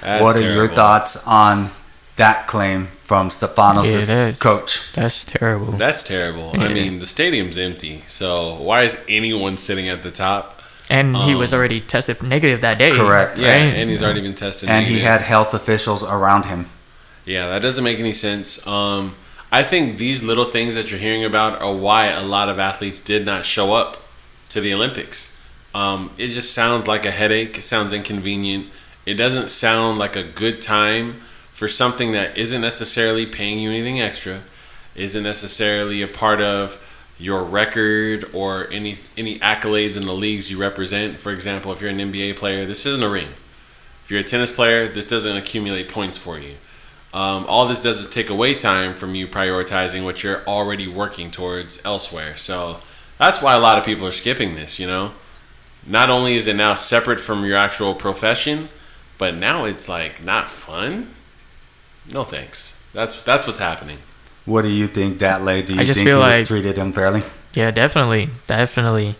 That's 0.00 0.22
what 0.22 0.36
are 0.36 0.54
your 0.54 0.68
thoughts 0.68 1.26
on 1.26 1.70
that 2.16 2.46
claim 2.46 2.86
from 3.02 3.30
Stefanos' 3.30 3.84
Yeah, 3.86 4.04
that's 4.04 4.38
coach? 4.38 4.92
That's 4.92 5.24
terrible. 5.24 5.72
That's 5.72 6.02
terrible. 6.02 6.52
I 6.54 6.68
mean, 6.68 6.98
the 6.98 7.06
stadium's 7.06 7.58
empty. 7.58 8.02
So 8.06 8.60
why 8.60 8.82
is 8.84 9.02
anyone 9.08 9.56
sitting 9.56 9.88
at 9.88 10.02
the 10.02 10.10
top? 10.10 10.58
and 10.90 11.16
he 11.16 11.34
was 11.34 11.52
um, 11.52 11.58
already 11.58 11.80
tested 11.80 12.22
negative 12.22 12.62
that 12.62 12.78
day. 12.78 12.96
Correct. 12.96 13.40
Yeah, 13.40 13.48
right? 13.48 13.74
and 13.74 13.90
he's 13.90 14.02
already 14.02 14.22
been 14.22 14.34
tested. 14.34 14.68
And 14.68 14.86
he 14.86 15.00
had 15.00 15.20
health 15.20 15.54
officials 15.54 16.02
around 16.02 16.46
him. 16.46 16.66
Yeah, 17.24 17.48
that 17.48 17.62
doesn't 17.62 17.84
make 17.84 17.98
any 17.98 18.12
sense. 18.12 18.66
Um, 18.66 19.14
I 19.52 19.62
think 19.62 19.98
these 19.98 20.22
little 20.22 20.44
things 20.44 20.74
that 20.74 20.90
you're 20.90 21.00
hearing 21.00 21.24
about 21.24 21.60
are 21.60 21.74
why 21.74 22.06
a 22.06 22.22
lot 22.22 22.48
of 22.48 22.58
athletes 22.58 23.00
did 23.00 23.26
not 23.26 23.44
show 23.44 23.74
up 23.74 24.02
to 24.50 24.60
the 24.60 24.72
Olympics. 24.72 25.37
Um, 25.78 26.10
it 26.18 26.30
just 26.30 26.54
sounds 26.54 26.88
like 26.88 27.06
a 27.06 27.12
headache. 27.12 27.56
It 27.56 27.62
sounds 27.62 27.92
inconvenient. 27.92 28.66
It 29.06 29.14
doesn't 29.14 29.48
sound 29.48 29.96
like 29.96 30.16
a 30.16 30.24
good 30.24 30.60
time 30.60 31.20
for 31.52 31.68
something 31.68 32.10
that 32.10 32.36
isn't 32.36 32.60
necessarily 32.60 33.26
paying 33.26 33.60
you 33.60 33.70
anything 33.70 34.00
extra, 34.00 34.42
isn't 34.96 35.22
necessarily 35.22 36.02
a 36.02 36.08
part 36.08 36.40
of 36.40 36.84
your 37.16 37.44
record 37.44 38.28
or 38.34 38.66
any 38.72 38.96
any 39.16 39.38
accolades 39.38 39.96
in 39.96 40.04
the 40.04 40.12
leagues 40.12 40.50
you 40.50 40.58
represent. 40.58 41.16
For 41.16 41.30
example, 41.30 41.70
if 41.70 41.80
you're 41.80 41.90
an 41.90 41.98
NBA 41.98 42.34
player, 42.34 42.66
this 42.66 42.84
isn't 42.84 43.04
a 43.04 43.08
ring. 43.08 43.28
If 44.02 44.10
you're 44.10 44.18
a 44.18 44.24
tennis 44.24 44.50
player, 44.50 44.88
this 44.88 45.06
doesn't 45.06 45.36
accumulate 45.36 45.88
points 45.88 46.18
for 46.18 46.40
you. 46.40 46.56
Um, 47.14 47.46
all 47.46 47.68
this 47.68 47.80
does 47.80 48.00
is 48.00 48.10
take 48.10 48.30
away 48.30 48.54
time 48.54 48.94
from 48.94 49.14
you 49.14 49.28
prioritizing 49.28 50.02
what 50.02 50.24
you're 50.24 50.44
already 50.44 50.88
working 50.88 51.30
towards 51.30 51.80
elsewhere. 51.84 52.34
So 52.34 52.80
that's 53.16 53.40
why 53.40 53.54
a 53.54 53.60
lot 53.60 53.78
of 53.78 53.84
people 53.84 54.08
are 54.08 54.12
skipping 54.12 54.56
this, 54.56 54.80
you 54.80 54.88
know? 54.88 55.12
Not 55.86 56.10
only 56.10 56.34
is 56.34 56.46
it 56.46 56.56
now 56.56 56.74
separate 56.74 57.20
from 57.20 57.44
your 57.44 57.56
actual 57.56 57.94
profession, 57.94 58.68
but 59.16 59.34
now 59.34 59.64
it's 59.64 59.88
like 59.88 60.22
not 60.22 60.50
fun. 60.50 61.08
No 62.10 62.24
thanks. 62.24 62.78
That's 62.92 63.22
that's 63.22 63.46
what's 63.46 63.58
happening. 63.58 63.98
What 64.44 64.62
do 64.62 64.68
you 64.68 64.86
think, 64.86 65.18
Datley? 65.18 65.64
Do 65.64 65.74
you 65.74 65.80
I 65.80 65.84
just 65.84 65.98
think 65.98 66.08
he 66.08 66.12
feel 66.12 66.20
was 66.20 66.46
treated 66.48 66.78
unfairly? 66.78 67.22
Yeah, 67.54 67.70
definitely, 67.70 68.30
definitely. 68.46 69.14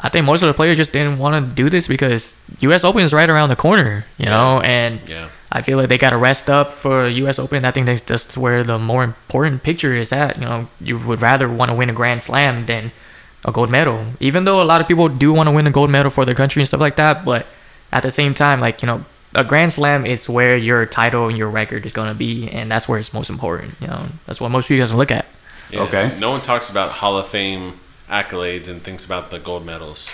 I 0.00 0.08
think 0.08 0.24
most 0.26 0.42
of 0.42 0.46
the 0.46 0.54
players 0.54 0.76
just 0.76 0.92
didn't 0.92 1.18
want 1.18 1.34
to 1.34 1.52
do 1.54 1.68
this 1.68 1.88
because 1.88 2.36
U.S. 2.60 2.84
Open 2.84 3.02
is 3.02 3.12
right 3.12 3.28
around 3.28 3.48
the 3.48 3.56
corner, 3.56 4.06
you 4.16 4.26
know, 4.26 4.60
and 4.60 5.00
Yeah. 5.08 5.28
I 5.50 5.62
feel 5.62 5.76
like 5.78 5.88
they 5.88 5.98
got 5.98 6.10
to 6.10 6.16
rest 6.16 6.48
up 6.48 6.70
for 6.70 7.08
U.S. 7.08 7.38
Open. 7.40 7.64
I 7.64 7.72
think 7.72 7.86
that's 7.86 8.02
that's 8.02 8.36
where 8.36 8.62
the 8.62 8.78
more 8.78 9.02
important 9.02 9.64
picture 9.64 9.92
is 9.92 10.12
at. 10.12 10.36
You 10.36 10.44
know, 10.44 10.68
you 10.80 10.98
would 10.98 11.20
rather 11.22 11.48
want 11.48 11.70
to 11.72 11.76
win 11.76 11.90
a 11.90 11.92
Grand 11.92 12.22
Slam 12.22 12.66
than 12.66 12.92
a 13.44 13.52
gold 13.52 13.70
medal, 13.70 14.04
even 14.20 14.44
though 14.44 14.62
a 14.62 14.64
lot 14.64 14.80
of 14.80 14.88
people 14.88 15.08
do 15.08 15.32
want 15.32 15.48
to 15.48 15.54
win 15.54 15.66
a 15.66 15.70
gold 15.70 15.90
medal 15.90 16.10
for 16.10 16.24
their 16.24 16.34
country 16.34 16.60
and 16.60 16.68
stuff 16.68 16.80
like 16.80 16.96
that. 16.96 17.24
But 17.24 17.46
at 17.92 18.02
the 18.02 18.10
same 18.10 18.34
time, 18.34 18.60
like 18.60 18.82
you 18.82 18.86
know, 18.86 19.04
a 19.34 19.44
Grand 19.44 19.72
Slam 19.72 20.06
is 20.06 20.28
where 20.28 20.56
your 20.56 20.86
title 20.86 21.28
and 21.28 21.36
your 21.36 21.50
record 21.50 21.86
is 21.86 21.92
going 21.92 22.08
to 22.08 22.14
be, 22.14 22.48
and 22.48 22.70
that's 22.70 22.88
where 22.88 22.98
it's 22.98 23.12
most 23.12 23.30
important. 23.30 23.74
You 23.80 23.86
know, 23.86 24.06
that's 24.26 24.40
what 24.40 24.50
most 24.50 24.68
people 24.68 24.82
guys 24.82 24.94
look 24.94 25.10
at. 25.10 25.26
Yeah. 25.70 25.82
Okay. 25.82 26.16
No 26.18 26.30
one 26.30 26.40
talks 26.40 26.70
about 26.70 26.90
Hall 26.92 27.18
of 27.18 27.26
Fame 27.26 27.74
accolades 28.08 28.68
and 28.68 28.82
thinks 28.82 29.04
about 29.04 29.30
the 29.30 29.38
gold 29.38 29.66
medals. 29.66 30.10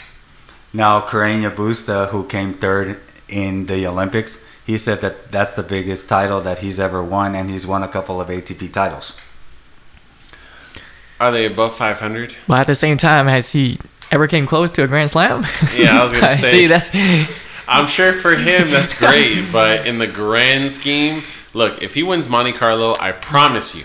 Now, 0.72 1.00
Carreño 1.00 1.54
Busta, 1.54 2.08
who 2.08 2.26
came 2.26 2.52
third 2.52 3.00
in 3.28 3.66
the 3.66 3.86
Olympics, 3.86 4.44
he 4.66 4.76
said 4.78 5.00
that 5.02 5.30
that's 5.30 5.54
the 5.54 5.62
biggest 5.62 6.08
title 6.08 6.40
that 6.40 6.58
he's 6.58 6.80
ever 6.80 7.02
won, 7.02 7.34
and 7.36 7.50
he's 7.50 7.66
won 7.66 7.82
a 7.84 7.88
couple 7.88 8.20
of 8.20 8.28
ATP 8.28 8.72
titles. 8.72 9.16
Are 11.20 11.30
they 11.32 11.46
above 11.46 11.74
500? 11.76 12.36
But 12.48 12.60
at 12.60 12.66
the 12.66 12.74
same 12.74 12.96
time, 12.96 13.26
has 13.26 13.52
he 13.52 13.78
ever 14.10 14.26
came 14.26 14.46
close 14.46 14.70
to 14.72 14.82
a 14.82 14.86
Grand 14.86 15.10
Slam? 15.10 15.44
Yeah, 15.76 16.00
I 16.00 16.02
was 16.02 16.12
gonna 16.12 16.28
say. 16.36 16.50
See 16.50 16.66
that? 16.66 17.40
I'm 17.66 17.86
sure 17.86 18.12
for 18.12 18.34
him 18.34 18.70
that's 18.70 18.98
great, 18.98 19.44
but 19.52 19.86
in 19.86 19.98
the 19.98 20.06
grand 20.06 20.70
scheme, 20.70 21.22
look, 21.54 21.82
if 21.82 21.94
he 21.94 22.02
wins 22.02 22.28
Monte 22.28 22.52
Carlo, 22.52 22.94
I 23.00 23.12
promise 23.12 23.74
you, 23.74 23.84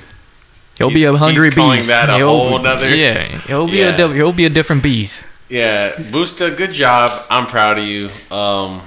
He'll 0.78 0.90
be 0.92 1.04
a 1.06 1.14
hungry 1.14 1.46
he's 1.46 1.56
calling 1.56 1.78
beast. 1.80 1.90
that 1.90 2.10
a 2.10 2.16
He'll- 2.16 2.28
whole 2.28 2.60
nother- 2.60 2.94
Yeah, 2.96 3.24
he'll 3.48 3.68
be 3.68 3.78
Yeah. 3.80 3.96
a 4.02 4.14
he'll 4.14 4.32
be 4.34 4.46
a 4.46 4.50
different 4.50 4.82
beast. 4.84 5.26
yeah, 5.50 5.92
Busta, 5.94 6.56
good 6.56 6.72
job. 6.74 7.10
I'm 7.30 7.46
proud 7.46 7.78
of 7.78 7.86
you. 7.86 8.10
Um, 8.32 8.82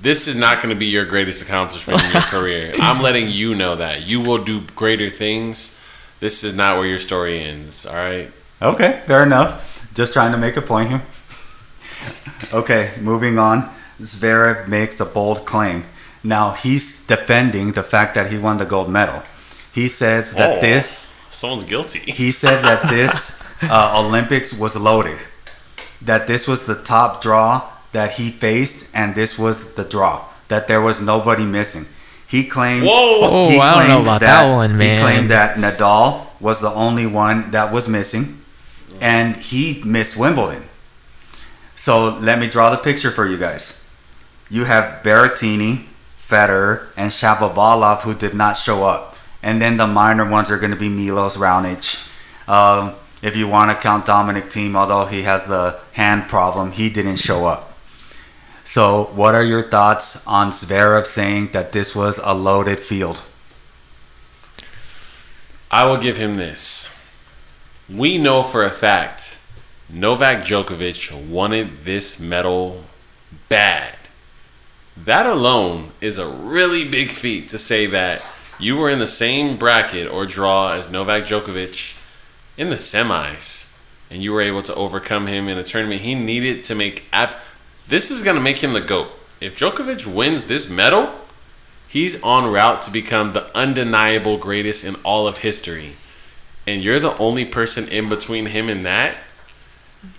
this 0.00 0.26
is 0.26 0.34
not 0.36 0.56
going 0.62 0.70
to 0.74 0.78
be 0.78 0.86
your 0.86 1.04
greatest 1.04 1.42
accomplishment 1.42 2.02
in 2.04 2.12
your 2.12 2.22
career. 2.34 2.72
I'm 2.80 3.00
letting 3.02 3.28
you 3.28 3.54
know 3.54 3.76
that 3.76 4.06
you 4.06 4.20
will 4.20 4.38
do 4.38 4.62
greater 4.76 5.08
things. 5.10 5.77
This 6.20 6.42
is 6.44 6.54
not 6.54 6.78
where 6.78 6.86
your 6.86 6.98
story 6.98 7.40
ends. 7.40 7.86
All 7.86 7.96
right. 7.96 8.30
Okay, 8.60 9.02
fair 9.06 9.22
enough. 9.22 9.88
Just 9.94 10.12
trying 10.12 10.32
to 10.32 10.38
make 10.38 10.56
a 10.56 10.62
point 10.62 10.90
here. 10.90 11.02
okay, 12.52 12.92
moving 13.00 13.38
on. 13.38 13.70
Zverev 14.00 14.68
makes 14.68 15.00
a 15.00 15.04
bold 15.04 15.44
claim. 15.46 15.84
Now 16.22 16.52
he's 16.52 17.06
defending 17.06 17.72
the 17.72 17.82
fact 17.82 18.14
that 18.14 18.30
he 18.30 18.38
won 18.38 18.58
the 18.58 18.66
gold 18.66 18.90
medal. 18.90 19.22
He 19.72 19.88
says 19.88 20.32
that 20.34 20.58
Oh. 20.58 20.60
this 20.60 21.14
Someone's 21.30 21.64
guilty. 21.64 22.00
he 22.00 22.30
said 22.32 22.62
that 22.64 22.88
this 22.88 23.40
uh, 23.62 24.02
Olympics 24.04 24.52
was 24.52 24.76
loaded. 24.76 25.18
That 26.02 26.26
this 26.26 26.46
was 26.48 26.66
the 26.66 26.74
top 26.82 27.22
draw 27.22 27.68
that 27.92 28.12
he 28.12 28.30
faced, 28.30 28.90
and 28.94 29.14
this 29.14 29.38
was 29.38 29.74
the 29.74 29.84
draw. 29.84 30.24
That 30.48 30.66
there 30.68 30.80
was 30.80 31.00
nobody 31.00 31.44
missing. 31.44 31.86
He 32.28 32.44
claimed. 32.44 32.84
Whoa. 32.84 32.90
Oh, 32.92 33.48
he 33.48 33.58
I 33.58 33.74
don't 33.74 33.88
know 33.88 33.94
claimed 33.94 34.06
about 34.06 34.20
that 34.20 34.50
one, 34.50 34.76
man. 34.76 34.96
He 34.96 35.02
claimed 35.02 35.30
that 35.30 35.56
Nadal 35.56 36.26
was 36.40 36.60
the 36.60 36.70
only 36.70 37.06
one 37.06 37.50
that 37.52 37.72
was 37.72 37.88
missing, 37.88 38.42
and 39.00 39.34
he 39.34 39.82
missed 39.84 40.16
Wimbledon. 40.16 40.64
So 41.74 42.18
let 42.18 42.38
me 42.38 42.48
draw 42.48 42.70
the 42.70 42.76
picture 42.76 43.10
for 43.10 43.26
you 43.26 43.38
guys. 43.38 43.88
You 44.50 44.64
have 44.64 45.02
Berrettini, 45.02 45.86
Federer, 46.18 46.88
and 46.96 47.10
Shapovalov 47.10 48.02
who 48.02 48.14
did 48.14 48.34
not 48.34 48.58
show 48.58 48.84
up, 48.84 49.16
and 49.42 49.62
then 49.62 49.78
the 49.78 49.86
minor 49.86 50.28
ones 50.28 50.50
are 50.50 50.58
going 50.58 50.70
to 50.70 50.76
be 50.76 50.90
Milos 50.90 51.36
Raonic. 51.38 52.06
Um, 52.46 52.94
if 53.22 53.36
you 53.36 53.48
want 53.48 53.70
to 53.70 53.76
count 53.76 54.04
Dominic 54.06 54.44
Thiem, 54.44 54.74
although 54.74 55.06
he 55.06 55.22
has 55.22 55.46
the 55.46 55.80
hand 55.92 56.28
problem, 56.28 56.72
he 56.72 56.90
didn't 56.90 57.16
show 57.16 57.46
up. 57.46 57.67
So, 58.68 59.04
what 59.14 59.34
are 59.34 59.42
your 59.42 59.62
thoughts 59.62 60.26
on 60.26 60.50
Zverev 60.50 61.06
saying 61.06 61.52
that 61.52 61.72
this 61.72 61.96
was 61.96 62.20
a 62.22 62.34
loaded 62.34 62.78
field? 62.78 63.22
I 65.70 65.86
will 65.86 65.96
give 65.96 66.18
him 66.18 66.34
this. 66.34 66.94
We 67.88 68.18
know 68.18 68.42
for 68.42 68.66
a 68.66 68.68
fact 68.68 69.42
Novak 69.88 70.44
Djokovic 70.44 71.30
wanted 71.30 71.86
this 71.86 72.20
medal 72.20 72.84
bad. 73.48 73.96
That 75.02 75.24
alone 75.24 75.92
is 76.02 76.18
a 76.18 76.28
really 76.28 76.86
big 76.86 77.08
feat 77.08 77.48
to 77.48 77.56
say 77.56 77.86
that 77.86 78.22
you 78.58 78.76
were 78.76 78.90
in 78.90 78.98
the 78.98 79.06
same 79.06 79.56
bracket 79.56 80.10
or 80.10 80.26
draw 80.26 80.74
as 80.74 80.90
Novak 80.90 81.24
Djokovic 81.24 81.96
in 82.58 82.68
the 82.68 82.76
semis 82.76 83.72
and 84.10 84.22
you 84.22 84.30
were 84.30 84.42
able 84.42 84.62
to 84.62 84.74
overcome 84.74 85.26
him 85.26 85.48
in 85.48 85.56
a 85.56 85.62
tournament 85.62 86.02
he 86.02 86.14
needed 86.14 86.62
to 86.64 86.74
make 86.74 87.06
app 87.14 87.40
this 87.88 88.10
is 88.10 88.22
going 88.22 88.36
to 88.36 88.42
make 88.42 88.58
him 88.58 88.72
the 88.72 88.80
goat. 88.80 89.08
If 89.40 89.56
Djokovic 89.56 90.06
wins 90.12 90.44
this 90.44 90.68
medal, 90.70 91.12
he's 91.88 92.22
on 92.22 92.50
route 92.52 92.82
to 92.82 92.90
become 92.90 93.32
the 93.32 93.56
undeniable 93.56 94.36
greatest 94.36 94.84
in 94.84 94.94
all 95.04 95.26
of 95.28 95.38
history. 95.38 95.92
And 96.66 96.82
you're 96.82 97.00
the 97.00 97.16
only 97.18 97.44
person 97.44 97.88
in 97.88 98.08
between 98.08 98.46
him 98.46 98.68
and 98.68 98.84
that. 98.84 99.16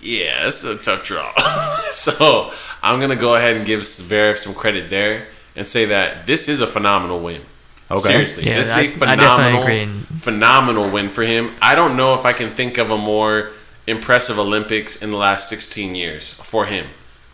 Yeah, 0.00 0.46
it's 0.46 0.64
a 0.64 0.76
tough 0.76 1.04
draw. 1.04 1.32
so 1.90 2.52
I'm 2.82 3.00
gonna 3.00 3.16
go 3.16 3.34
ahead 3.36 3.56
and 3.56 3.64
give 3.64 3.80
Zverev 3.80 4.36
some 4.36 4.54
credit 4.54 4.90
there 4.90 5.26
and 5.56 5.66
say 5.66 5.86
that 5.86 6.26
this 6.26 6.48
is 6.48 6.60
a 6.60 6.66
phenomenal 6.66 7.20
win. 7.20 7.42
Okay. 7.90 8.10
Seriously, 8.12 8.44
Yeah, 8.46 8.56
this 8.56 8.72
I- 8.72 8.82
is 8.82 9.00
a 9.02 9.06
I 9.08 9.16
definitely 9.16 9.60
agree. 9.60 9.84
phenomenal, 9.86 10.18
phenomenal 10.18 10.90
win 10.90 11.08
for 11.08 11.22
him. 11.22 11.52
I 11.62 11.74
don't 11.74 11.96
know 11.96 12.14
if 12.14 12.24
I 12.24 12.32
can 12.32 12.50
think 12.50 12.78
of 12.78 12.90
a 12.90 12.98
more 12.98 13.50
impressive 13.86 14.38
Olympics 14.38 15.02
in 15.02 15.10
the 15.10 15.16
last 15.16 15.48
16 15.48 15.94
years 15.94 16.32
for 16.34 16.66
him. 16.66 16.86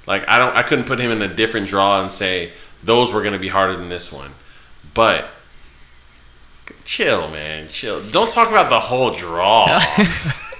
Like 0.06 0.28
I 0.28 0.38
don't, 0.38 0.56
I 0.56 0.62
couldn't 0.62 0.84
put 0.84 0.98
him 1.00 1.10
in 1.10 1.20
a 1.22 1.28
different 1.32 1.66
draw 1.66 2.00
and 2.00 2.10
say 2.10 2.52
those 2.82 3.12
were 3.12 3.20
going 3.22 3.32
to 3.32 3.38
be 3.38 3.48
harder 3.48 3.76
than 3.76 3.88
this 3.88 4.12
one. 4.12 4.32
But 4.94 5.28
chill, 6.84 7.28
man, 7.30 7.68
chill. 7.68 8.02
Don't 8.10 8.30
talk 8.30 8.50
about 8.50 8.70
the 8.70 8.80
whole 8.80 9.10
draw. 9.12 9.80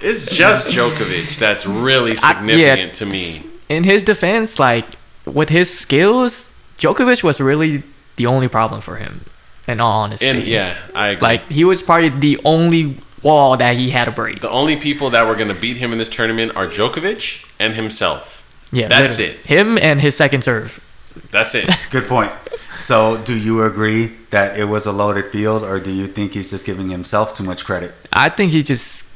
it's 0.01 0.25
just 0.25 0.67
Djokovic 0.67 1.37
that's 1.37 1.65
really 1.65 2.11
I- 2.11 2.13
yeah. 2.13 2.33
significant 2.37 2.93
to 2.95 3.05
me. 3.05 3.43
In 3.69 3.83
his 3.83 4.03
defense, 4.03 4.59
like 4.59 4.85
with 5.25 5.49
his 5.49 5.77
skills, 5.77 6.55
Djokovic 6.77 7.23
was 7.23 7.41
really 7.41 7.83
the 8.15 8.25
only 8.25 8.47
problem 8.47 8.81
for 8.81 8.95
him. 8.97 9.25
In 9.67 9.81
all 9.81 10.03
honesty, 10.03 10.25
And 10.25 10.43
yeah, 10.45 10.77
I 10.95 11.09
agree. 11.09 11.21
like 11.21 11.45
he 11.51 11.65
was 11.65 11.81
probably 11.83 12.07
the 12.07 12.39
only 12.45 12.97
wall 13.21 13.57
that 13.57 13.75
he 13.75 13.89
had 13.89 14.05
to 14.05 14.11
break. 14.11 14.39
the 14.39 14.49
only 14.49 14.77
people 14.77 15.09
that 15.09 15.27
were 15.27 15.35
going 15.35 15.49
to 15.49 15.53
beat 15.59 15.75
him 15.75 15.91
in 15.91 15.97
this 15.97 16.07
tournament 16.09 16.55
are 16.55 16.67
Djokovic 16.67 17.45
and 17.59 17.73
himself. 17.73 18.36
Yeah, 18.71 18.87
That's 18.87 19.17
literally. 19.17 19.39
it. 19.39 19.45
Him 19.45 19.77
and 19.81 20.01
his 20.01 20.15
second 20.15 20.43
serve. 20.43 20.83
That's 21.31 21.55
it. 21.55 21.69
Good 21.91 22.07
point. 22.07 22.31
So, 22.77 23.17
do 23.17 23.37
you 23.37 23.63
agree 23.63 24.07
that 24.29 24.59
it 24.59 24.65
was 24.65 24.85
a 24.85 24.91
loaded 24.91 25.31
field, 25.31 25.63
or 25.63 25.79
do 25.79 25.91
you 25.91 26.05
think 26.07 26.33
he's 26.33 26.51
just 26.51 26.65
giving 26.65 26.89
himself 26.89 27.33
too 27.35 27.43
much 27.43 27.65
credit? 27.65 27.95
I 28.13 28.29
think 28.29 28.51
he's 28.51 28.65
just 28.65 29.07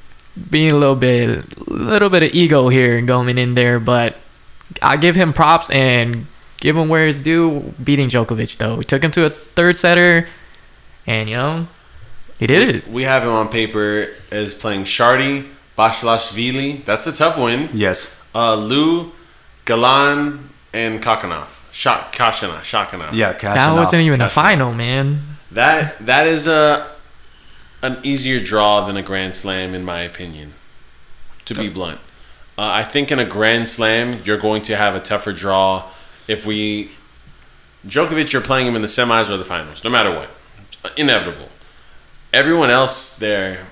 being 0.50 0.72
a 0.72 0.76
little 0.76 0.96
bit, 0.96 1.68
little 1.70 2.10
bit 2.10 2.24
of 2.24 2.34
ego 2.34 2.70
here 2.70 2.98
and 2.98 3.08
going 3.08 3.38
in 3.38 3.54
there, 3.56 3.80
but 3.80 4.16
I 4.82 4.98
give 4.98 5.16
him 5.16 5.32
props 5.32 5.70
and 5.70 6.26
give 6.60 6.76
him 6.76 6.90
where 6.90 7.08
it's 7.08 7.20
due. 7.20 7.60
Beating 7.84 8.08
Djokovic 8.10 8.58
though, 8.58 8.78
we 8.78 8.86
took 8.86 9.04
him 9.04 9.12
to 9.12 9.26
a 9.26 9.30
third 9.30 9.76
setter, 9.76 10.28
and 11.06 11.30
you 11.30 11.36
know, 11.36 11.68
he 12.40 12.48
did 12.48 12.76
it. 12.76 12.88
We 12.88 13.04
have 13.04 13.24
him 13.24 13.32
on 13.32 13.50
paper 13.50 14.08
as 14.32 14.56
playing 14.56 14.86
Chardy, 14.86 15.48
Basilashvili. 15.78 16.84
That's 16.86 17.06
a 17.06 17.14
tough 17.14 17.38
win. 17.38 17.70
Yes. 17.74 18.20
Uh, 18.34 18.56
Lou, 18.56 19.12
Galan, 19.66 20.50
and 20.74 21.02
Kakanov. 21.02 21.58
Shak 21.72 22.14
Kashana, 22.14 22.60
Shakanov. 22.60 23.14
Yeah, 23.14 23.34
That 23.34 23.74
wasn't 23.74 24.04
even 24.04 24.22
a 24.22 24.30
final, 24.30 24.74
man. 24.74 25.20
That 25.52 26.06
that 26.06 26.28
is 26.28 26.48
a 26.48 26.92
an 27.82 27.98
easier 28.04 28.40
draw 28.40 28.86
than 28.86 28.98
a 28.98 29.02
Grand 29.02 29.34
Slam, 29.34 29.74
in 29.74 29.84
my 29.84 30.02
opinion. 30.02 30.54
To 31.46 31.56
be 31.56 31.70
blunt, 31.70 32.00
uh, 32.58 32.62
I 32.62 32.84
think 32.84 33.12
in 33.12 33.20
a 33.20 33.26
Grand 33.26 33.68
Slam 33.68 34.22
you're 34.24 34.38
going 34.38 34.62
to 34.64 34.76
have 34.76 34.96
a 34.96 35.00
tougher 35.00 35.34
draw. 35.34 35.90
If 36.28 36.46
we 36.46 36.92
Djokovic, 37.86 38.32
you're 38.32 38.42
playing 38.42 38.68
him 38.68 38.76
in 38.76 38.82
the 38.82 38.88
semis 38.88 39.30
or 39.30 39.38
the 39.38 39.44
finals, 39.44 39.84
no 39.84 39.90
matter 39.90 40.12
what, 40.12 40.30
inevitable. 40.96 41.50
Everyone 42.32 42.70
else 42.70 43.18
there, 43.18 43.68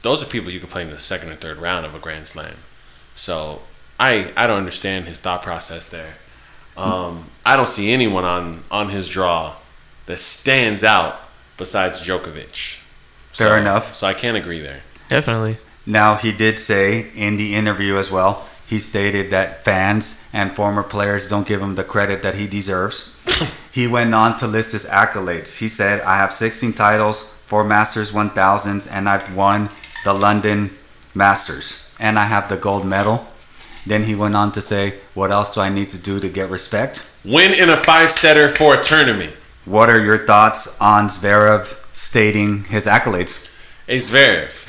those 0.00 0.22
are 0.22 0.26
people 0.26 0.50
you 0.50 0.58
can 0.58 0.68
play 0.68 0.82
in 0.82 0.90
the 0.90 0.98
second 0.98 1.28
or 1.30 1.34
third 1.34 1.58
round 1.58 1.84
of 1.84 1.94
a 1.94 1.98
Grand 1.98 2.26
Slam. 2.26 2.54
So 3.14 3.62
I 3.98 4.32
I 4.36 4.46
don't 4.46 4.58
understand 4.58 5.06
his 5.06 5.20
thought 5.20 5.42
process 5.42 5.90
there. 5.90 6.14
Um, 6.76 7.30
I 7.44 7.56
don't 7.56 7.68
see 7.68 7.92
anyone 7.92 8.24
on 8.24 8.64
on 8.70 8.88
his 8.88 9.08
draw 9.08 9.54
that 10.06 10.18
stands 10.18 10.82
out 10.82 11.20
besides 11.56 12.00
Djokovic. 12.00 12.80
Fair 13.32 13.58
enough. 13.58 13.94
So 13.94 14.06
I 14.06 14.14
can't 14.14 14.36
agree 14.36 14.60
there. 14.60 14.82
Definitely. 15.08 15.58
Now, 15.86 16.14
he 16.14 16.32
did 16.32 16.58
say 16.58 17.10
in 17.14 17.36
the 17.36 17.54
interview 17.54 17.96
as 17.96 18.10
well, 18.10 18.46
he 18.66 18.78
stated 18.78 19.30
that 19.30 19.64
fans 19.64 20.24
and 20.32 20.52
former 20.52 20.82
players 20.82 21.28
don't 21.28 21.46
give 21.46 21.60
him 21.60 21.74
the 21.74 21.84
credit 21.84 22.22
that 22.22 22.36
he 22.36 22.46
deserves. 22.46 23.16
he 23.72 23.86
went 23.86 24.14
on 24.14 24.36
to 24.38 24.46
list 24.46 24.72
his 24.72 24.88
accolades. 24.88 25.58
He 25.58 25.68
said, 25.68 26.00
I 26.02 26.16
have 26.16 26.32
16 26.32 26.72
titles, 26.74 27.30
four 27.46 27.64
Masters 27.64 28.12
1000s, 28.12 28.88
and 28.90 29.08
I've 29.08 29.34
won 29.34 29.70
the 30.04 30.14
London 30.14 30.76
Masters, 31.14 31.90
and 31.98 32.18
I 32.18 32.26
have 32.26 32.48
the 32.48 32.56
gold 32.56 32.86
medal. 32.86 33.26
Then 33.86 34.04
he 34.04 34.14
went 34.14 34.36
on 34.36 34.52
to 34.52 34.60
say, 34.60 34.94
What 35.14 35.30
else 35.32 35.52
do 35.54 35.60
I 35.60 35.68
need 35.68 35.88
to 35.90 35.98
do 35.98 36.20
to 36.20 36.28
get 36.28 36.50
respect? 36.50 37.10
Win 37.24 37.52
in 37.52 37.68
a 37.70 37.76
five 37.76 38.10
setter 38.12 38.48
for 38.48 38.74
a 38.74 38.82
tournament. 38.82 39.32
What 39.64 39.88
are 39.88 40.00
your 40.02 40.26
thoughts 40.26 40.80
on 40.80 41.08
Zverev 41.08 41.78
stating 41.92 42.64
his 42.64 42.86
accolades? 42.86 43.48
Hey 43.86 43.96
Zverev, 43.96 44.68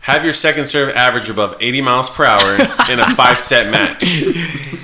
have 0.00 0.24
your 0.24 0.32
second 0.32 0.66
serve 0.66 0.94
average 0.94 1.28
above 1.30 1.56
80 1.60 1.80
miles 1.82 2.10
per 2.10 2.24
hour 2.24 2.54
in 2.90 3.00
a 3.00 3.10
five 3.14 3.38
set 3.38 3.70
match. 3.70 4.24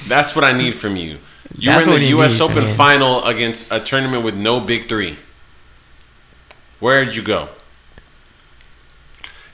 That's 0.08 0.34
what 0.36 0.44
I 0.44 0.52
need 0.52 0.74
from 0.74 0.96
you. 0.96 1.18
You 1.58 1.70
That's 1.70 1.86
were 1.86 1.94
in 1.94 2.00
the 2.00 2.06
U.S. 2.08 2.38
needs, 2.38 2.50
Open 2.50 2.64
man. 2.64 2.74
final 2.76 3.24
against 3.24 3.72
a 3.72 3.80
tournament 3.80 4.24
with 4.24 4.36
no 4.36 4.60
big 4.60 4.88
three. 4.88 5.18
Where'd 6.80 7.16
you 7.16 7.22
go? 7.22 7.48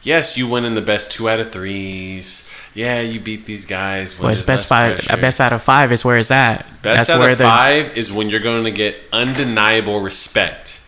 Yes, 0.02 0.36
you 0.36 0.48
win 0.48 0.64
in 0.64 0.74
the 0.74 0.82
best 0.82 1.12
two 1.12 1.28
out 1.28 1.38
of 1.38 1.52
threes. 1.52 2.48
Yeah, 2.74 3.00
you 3.00 3.20
beat 3.20 3.44
these 3.44 3.64
guys. 3.66 4.18
When 4.18 4.24
Well, 4.24 4.32
it's 4.32 4.42
best 4.42 4.66
five. 4.66 4.96
pressure. 4.96 5.12
Uh, 5.12 5.16
best 5.20 5.40
out 5.40 5.52
of 5.52 5.62
five 5.62 5.92
is 5.92 6.04
where 6.04 6.16
it's 6.16 6.30
at. 6.30 6.66
Best 6.82 7.08
That's 7.08 7.10
out 7.10 7.20
where 7.20 7.30
of 7.30 7.38
the 7.38 7.44
five 7.44 7.96
is 7.96 8.10
when 8.12 8.30
you're 8.30 8.40
going 8.40 8.64
to 8.64 8.70
get 8.70 8.96
undeniable 9.12 10.00
respect. 10.00 10.80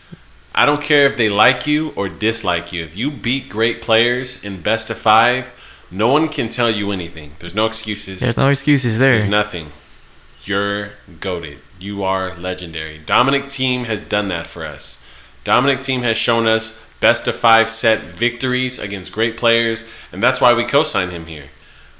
I 0.55 0.67
don't 0.67 0.81
care 0.81 1.07
if 1.07 1.17
they 1.17 1.29
like 1.29 1.67
you 1.67 1.93
or 1.97 2.09
dislike 2.09 2.73
you. 2.73 2.85
If 2.85 2.97
you 2.97 3.11
beat 3.11 3.49
great 3.49 3.83
players 3.83 4.45
in 4.45 4.63
best 4.63 4.89
of 4.89 4.97
five, 4.97 5.53
no 5.91 6.09
one 6.09 6.29
can 6.29 6.49
tell 6.49 6.71
you 6.71 6.91
anything. 6.93 7.33
There's 7.41 7.55
no 7.55 7.67
excuses. 7.67 8.21
There's 8.21 8.39
no 8.39 8.49
excuses 8.49 8.99
there. 8.99 9.11
There's 9.11 9.27
nothing. 9.27 9.73
You're 10.45 10.93
goaded. 11.21 11.59
You 11.81 12.03
are 12.05 12.35
legendary. 12.37 12.99
Dominic 12.99 13.45
Thiem 13.45 13.85
has 13.85 14.01
done 14.03 14.29
that 14.29 14.47
for 14.47 14.65
us. 14.65 15.03
Dominic 15.43 15.79
Thiem 15.79 16.01
has 16.03 16.17
shown 16.17 16.47
us 16.47 16.87
best 17.01 17.27
of 17.29 17.35
five 17.35 17.69
set 17.69 18.01
victories 18.01 18.79
against 18.79 19.13
great 19.13 19.37
players, 19.37 19.89
and 20.13 20.23
that's 20.23 20.41
why 20.41 20.55
we 20.55 20.65
co-signed 20.65 21.11
him 21.11 21.27
here. 21.27 21.51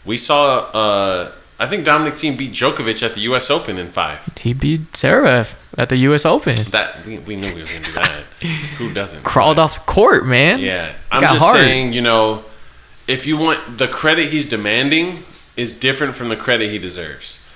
We 0.05 0.17
saw. 0.17 0.59
Uh, 0.59 1.33
I 1.59 1.67
think 1.67 1.85
Dominic 1.85 2.15
Thiem 2.15 2.37
beat 2.37 2.53
Djokovic 2.53 3.03
at 3.03 3.15
the 3.15 3.21
U.S. 3.23 3.49
Open 3.51 3.79
in 3.79 3.89
five. 3.89 4.27
He 4.39 4.53
beat 4.53 4.93
Zverev 4.93 5.57
at 5.79 5.89
the 5.89 5.97
U.S. 5.99 6.27
Open. 6.27 6.57
That 6.71 7.07
we, 7.07 7.19
we 7.19 7.37
knew 7.37 7.55
he 7.55 7.61
was 7.61 7.73
gonna 7.73 7.85
do 7.85 7.93
that. 7.93 8.23
Who 8.79 8.93
doesn't? 8.93 9.23
Crawled 9.23 9.59
off 9.59 9.75
the 9.75 9.93
court, 9.93 10.27
man. 10.27 10.59
Yeah, 10.59 10.93
I'm 11.13 11.23
just 11.23 11.45
hard. 11.45 11.57
saying. 11.57 11.93
You 11.93 12.03
know, 12.03 12.45
if 13.07 13.27
you 13.27 13.39
want 13.39 13.79
the 13.79 13.89
credit 13.89 14.29
he's 14.31 14.49
demanding 14.49 15.19
is 15.57 15.79
different 15.79 16.15
from 16.15 16.29
the 16.29 16.37
credit 16.37 16.71
he 16.71 16.79
deserves. 16.79 17.47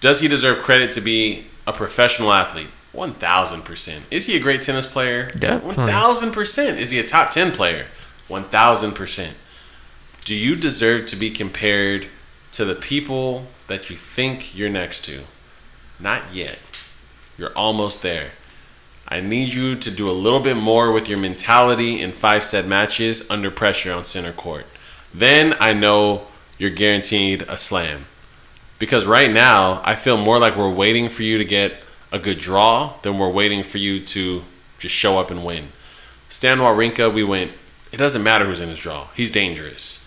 Does 0.00 0.20
he 0.20 0.28
deserve 0.28 0.62
credit 0.62 0.92
to 0.92 1.00
be 1.00 1.46
a 1.66 1.72
professional 1.72 2.32
athlete? 2.32 2.68
One 2.92 3.12
thousand 3.12 3.62
percent. 3.62 4.04
Is 4.10 4.26
he 4.26 4.36
a 4.36 4.40
great 4.40 4.62
tennis 4.62 4.86
player? 4.86 5.30
Definitely. 5.30 5.76
One 5.76 5.88
thousand 5.88 6.32
percent. 6.32 6.78
Is 6.78 6.90
he 6.90 6.98
a 6.98 7.04
top 7.04 7.30
ten 7.30 7.52
player? 7.52 7.86
One 8.28 8.44
thousand 8.44 8.92
percent. 8.92 9.36
Do 10.24 10.34
you 10.34 10.56
deserve 10.56 11.04
to 11.06 11.16
be 11.16 11.28
compared 11.28 12.06
to 12.52 12.64
the 12.64 12.74
people 12.74 13.48
that 13.66 13.90
you 13.90 13.96
think 13.96 14.56
you're 14.56 14.70
next 14.70 15.04
to? 15.04 15.24
Not 16.00 16.34
yet. 16.34 16.58
You're 17.36 17.52
almost 17.54 18.00
there. 18.00 18.30
I 19.06 19.20
need 19.20 19.52
you 19.52 19.76
to 19.76 19.90
do 19.90 20.08
a 20.08 20.12
little 20.12 20.40
bit 20.40 20.56
more 20.56 20.92
with 20.92 21.10
your 21.10 21.18
mentality 21.18 22.00
in 22.00 22.10
five 22.12 22.42
set 22.42 22.66
matches 22.66 23.30
under 23.30 23.50
pressure 23.50 23.92
on 23.92 24.02
center 24.02 24.32
court. 24.32 24.64
Then 25.12 25.56
I 25.60 25.74
know 25.74 26.26
you're 26.56 26.70
guaranteed 26.70 27.42
a 27.42 27.58
slam. 27.58 28.06
Because 28.78 29.04
right 29.06 29.30
now, 29.30 29.82
I 29.84 29.94
feel 29.94 30.16
more 30.16 30.38
like 30.38 30.56
we're 30.56 30.72
waiting 30.72 31.10
for 31.10 31.22
you 31.22 31.36
to 31.36 31.44
get 31.44 31.84
a 32.10 32.18
good 32.18 32.38
draw 32.38 32.94
than 33.02 33.18
we're 33.18 33.28
waiting 33.28 33.62
for 33.62 33.76
you 33.76 34.00
to 34.00 34.44
just 34.78 34.94
show 34.94 35.18
up 35.18 35.30
and 35.30 35.44
win. 35.44 35.68
Stan 36.30 36.60
Wawrinka, 36.60 37.12
we 37.12 37.22
went, 37.22 37.52
it 37.92 37.98
doesn't 37.98 38.22
matter 38.22 38.46
who's 38.46 38.62
in 38.62 38.70
his 38.70 38.78
draw. 38.78 39.08
He's 39.14 39.30
dangerous. 39.30 40.03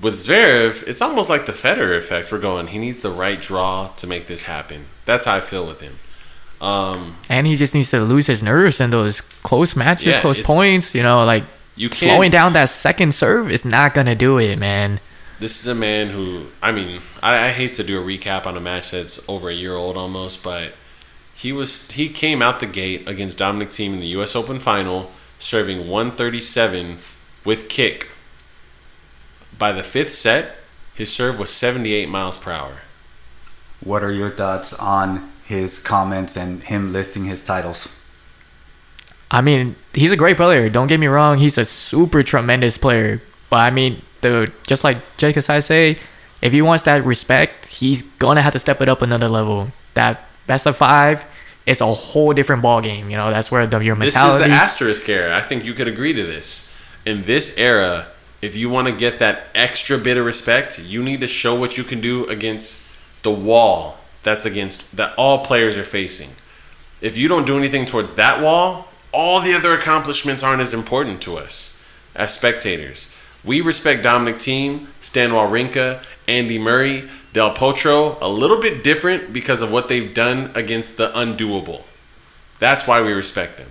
With 0.00 0.14
Zverev, 0.14 0.86
it's 0.88 1.02
almost 1.02 1.28
like 1.28 1.46
the 1.46 1.52
Federer 1.52 1.96
effect. 1.96 2.32
We're 2.32 2.38
going. 2.38 2.68
He 2.68 2.78
needs 2.78 3.00
the 3.00 3.10
right 3.10 3.40
draw 3.40 3.88
to 3.96 4.06
make 4.06 4.26
this 4.26 4.44
happen. 4.44 4.86
That's 5.04 5.24
how 5.26 5.36
I 5.36 5.40
feel 5.40 5.66
with 5.66 5.80
him. 5.80 5.98
Um, 6.60 7.16
And 7.28 7.46
he 7.46 7.56
just 7.56 7.74
needs 7.74 7.90
to 7.90 8.00
lose 8.00 8.26
his 8.26 8.42
nerves 8.42 8.80
in 8.80 8.90
those 8.90 9.20
close 9.20 9.74
matches, 9.76 10.14
Yeah, 10.14 10.20
close 10.20 10.40
points. 10.40 10.94
You 10.94 11.02
know, 11.02 11.24
like 11.24 11.44
you 11.76 11.88
can't. 11.88 12.00
slowing 12.02 12.30
down 12.30 12.52
that 12.52 12.68
second 12.68 13.14
serve 13.14 13.50
is 13.50 13.64
not 13.64 13.94
gonna 13.94 14.14
do 14.14 14.38
it, 14.38 14.58
man. 14.58 15.00
This 15.38 15.58
is 15.62 15.66
a 15.68 15.74
man 15.74 16.08
who, 16.08 16.48
I 16.62 16.70
mean, 16.70 17.00
I, 17.22 17.46
I 17.46 17.48
hate 17.50 17.72
to 17.74 17.82
do 17.82 17.98
a 17.98 18.04
recap 18.04 18.44
on 18.46 18.58
a 18.58 18.60
match 18.60 18.90
that's 18.90 19.26
over 19.26 19.48
a 19.48 19.54
year 19.54 19.74
old 19.74 19.96
almost, 19.96 20.42
but 20.42 20.74
he 21.34 21.50
was 21.50 21.90
he 21.92 22.10
came 22.10 22.42
out 22.42 22.60
the 22.60 22.66
gate 22.66 23.08
against 23.08 23.38
Dominic 23.38 23.68
Thiem 23.68 23.94
in 23.94 24.00
the 24.00 24.06
U.S. 24.08 24.36
Open 24.36 24.58
final, 24.60 25.10
serving 25.38 25.88
137 25.88 26.98
with 27.46 27.70
kick. 27.70 28.10
By 29.60 29.72
the 29.72 29.82
fifth 29.82 30.12
set, 30.12 30.56
his 30.94 31.12
serve 31.12 31.38
was 31.38 31.50
78 31.50 32.08
miles 32.08 32.40
per 32.40 32.50
hour. 32.50 32.80
What 33.84 34.02
are 34.02 34.10
your 34.10 34.30
thoughts 34.30 34.72
on 34.72 35.30
his 35.44 35.82
comments 35.82 36.34
and 36.34 36.62
him 36.62 36.94
listing 36.94 37.24
his 37.24 37.44
titles? 37.44 37.94
I 39.30 39.42
mean, 39.42 39.76
he's 39.92 40.12
a 40.12 40.16
great 40.16 40.38
player. 40.38 40.70
Don't 40.70 40.86
get 40.86 40.98
me 40.98 41.08
wrong. 41.08 41.36
He's 41.36 41.58
a 41.58 41.66
super 41.66 42.22
tremendous 42.22 42.78
player. 42.78 43.20
But 43.50 43.58
I 43.58 43.70
mean, 43.70 44.00
the 44.22 44.50
just 44.66 44.82
like 44.82 44.96
Jake 45.18 45.36
I 45.36 45.60
say, 45.60 45.98
if 46.40 46.54
he 46.54 46.62
wants 46.62 46.84
that 46.84 47.04
respect, 47.04 47.66
he's 47.66 48.00
gonna 48.00 48.40
have 48.40 48.54
to 48.54 48.58
step 48.58 48.80
it 48.80 48.88
up 48.88 49.02
another 49.02 49.28
level. 49.28 49.68
That 49.92 50.26
best 50.46 50.66
of 50.66 50.74
five 50.74 51.26
is 51.66 51.82
a 51.82 51.92
whole 51.92 52.32
different 52.32 52.62
ball 52.62 52.80
game. 52.80 53.10
You 53.10 53.18
know, 53.18 53.30
that's 53.30 53.50
where 53.50 53.66
the, 53.66 53.78
your 53.80 53.94
mentality. 53.94 54.38
This 54.38 54.46
is 54.46 54.48
the 54.48 54.54
asterisk 54.54 55.08
era. 55.10 55.36
I 55.36 55.42
think 55.42 55.66
you 55.66 55.74
could 55.74 55.86
agree 55.86 56.14
to 56.14 56.22
this. 56.22 56.74
In 57.04 57.24
this 57.24 57.58
era, 57.58 58.08
if 58.42 58.56
you 58.56 58.70
want 58.70 58.88
to 58.88 58.94
get 58.94 59.18
that 59.18 59.44
extra 59.54 59.98
bit 59.98 60.16
of 60.16 60.24
respect, 60.24 60.78
you 60.78 61.02
need 61.02 61.20
to 61.20 61.28
show 61.28 61.54
what 61.54 61.76
you 61.76 61.84
can 61.84 62.00
do 62.00 62.24
against 62.26 62.88
the 63.22 63.30
wall 63.30 63.98
that's 64.22 64.44
against 64.44 64.96
that 64.96 65.14
all 65.16 65.44
players 65.44 65.76
are 65.78 65.84
facing. 65.84 66.30
If 67.00 67.16
you 67.16 67.28
don't 67.28 67.46
do 67.46 67.56
anything 67.56 67.86
towards 67.86 68.14
that 68.16 68.42
wall, 68.42 68.88
all 69.12 69.40
the 69.40 69.54
other 69.54 69.74
accomplishments 69.74 70.42
aren't 70.42 70.60
as 70.60 70.74
important 70.74 71.20
to 71.22 71.36
us 71.38 71.78
as 72.14 72.34
spectators. 72.34 73.12
We 73.42 73.62
respect 73.62 74.02
Dominic 74.02 74.36
Thiem, 74.36 74.86
Stan 75.00 75.30
Wawrinka, 75.30 76.04
Andy 76.28 76.58
Murray, 76.58 77.08
Del 77.32 77.54
Potro 77.54 78.18
a 78.20 78.28
little 78.28 78.60
bit 78.60 78.84
different 78.84 79.32
because 79.32 79.62
of 79.62 79.72
what 79.72 79.88
they've 79.88 80.12
done 80.12 80.50
against 80.54 80.98
the 80.98 81.08
undoable. 81.10 81.84
That's 82.58 82.86
why 82.86 83.00
we 83.00 83.12
respect 83.12 83.56
them. 83.56 83.68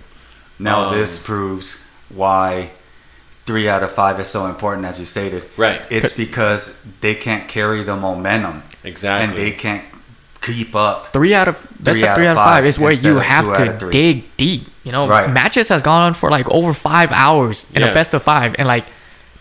Now 0.58 0.88
Um, 0.88 0.94
this 0.96 1.22
proves 1.22 1.86
why 2.08 2.72
three 3.46 3.68
out 3.68 3.82
of 3.82 3.92
five 3.92 4.18
is 4.20 4.28
so 4.28 4.46
important, 4.46 4.86
as 4.86 4.98
you 5.00 5.06
stated. 5.06 5.42
Right. 5.56 5.80
It's 5.90 6.16
because 6.16 6.84
they 7.00 7.14
can't 7.14 7.48
carry 7.48 7.82
the 7.82 7.96
momentum, 7.96 8.62
Exactly. 8.84 9.28
and 9.28 9.36
they 9.36 9.50
can't 9.56 9.84
keep 10.40 10.74
up. 10.74 11.12
three 11.12 11.34
out 11.34 11.48
of 11.48 11.66
best 11.80 11.98
Three 11.98 12.02
of 12.04 12.08
out 12.10 12.16
three 12.16 12.26
out 12.26 12.30
of 12.32 12.36
five 12.36 12.54
five 12.58 12.66
is 12.66 12.78
where 12.78 12.92
you 12.92 13.18
have 13.18 13.44
two 13.44 13.52
out 13.52 13.68
of 13.68 13.78
to 13.78 13.90
dig 13.90 14.36
deep. 14.36 14.66
You 14.84 14.92
know, 14.92 15.06
Right. 15.06 15.30
matches 15.30 15.68
has 15.68 15.82
gone 15.82 16.02
on 16.02 16.14
for 16.14 16.30
like 16.30 16.48
over 16.50 16.72
five 16.72 17.12
hours 17.12 17.66
in 17.74 17.82
Yeah. 17.82 17.88
a 17.88 17.94
best 17.94 18.14
of 18.14 18.22
five, 18.22 18.54
and 18.58 18.66
like 18.66 18.84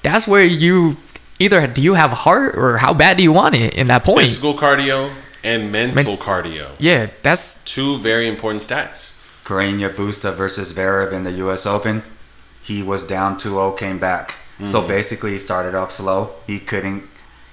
that's 0.03 0.27
where 0.27 0.43
you 0.43 0.97
either 1.39 1.65
do 1.67 1.81
you 1.81 1.93
have 1.93 2.11
heart 2.11 2.55
or 2.57 2.77
how 2.79 2.93
bad 2.93 3.15
do 3.17 3.23
you 3.23 3.31
want 3.31 3.55
it 3.55 3.73
in 3.75 3.87
that 3.87 4.03
point. 4.03 4.19
Physical 4.27 4.53
cardio 4.55 5.09
and 5.43 5.71
mental 5.71 6.17
cardio. 6.17 6.67
Yeah, 6.79 7.07
that's 7.23 7.59
Two 7.63 7.97
very 7.97 8.27
important 8.27 8.61
stats. 8.63 9.13
Carreño 9.45 9.89
Busta 9.95 10.33
versus 10.35 10.73
Zverev 10.73 11.13
in 11.13 11.23
the 11.23 11.31
U.S. 11.43 11.65
Open, 11.65 12.03
he 12.69 12.83
was 12.83 13.05
down 13.05 13.37
2-0, 13.37 13.77
came 13.77 13.97
back. 13.97 14.29
Mm-hmm. 14.29 14.67
So 14.67 14.87
basically, 14.87 15.31
he 15.31 15.39
started 15.39 15.73
off 15.73 15.91
slow. 15.91 16.35
He 16.45 16.59
couldn't 16.59 17.03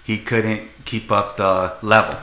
he 0.04 0.18
couldn't 0.18 0.68
keep 0.84 1.10
up 1.10 1.36
the 1.36 1.74
level. 1.82 2.20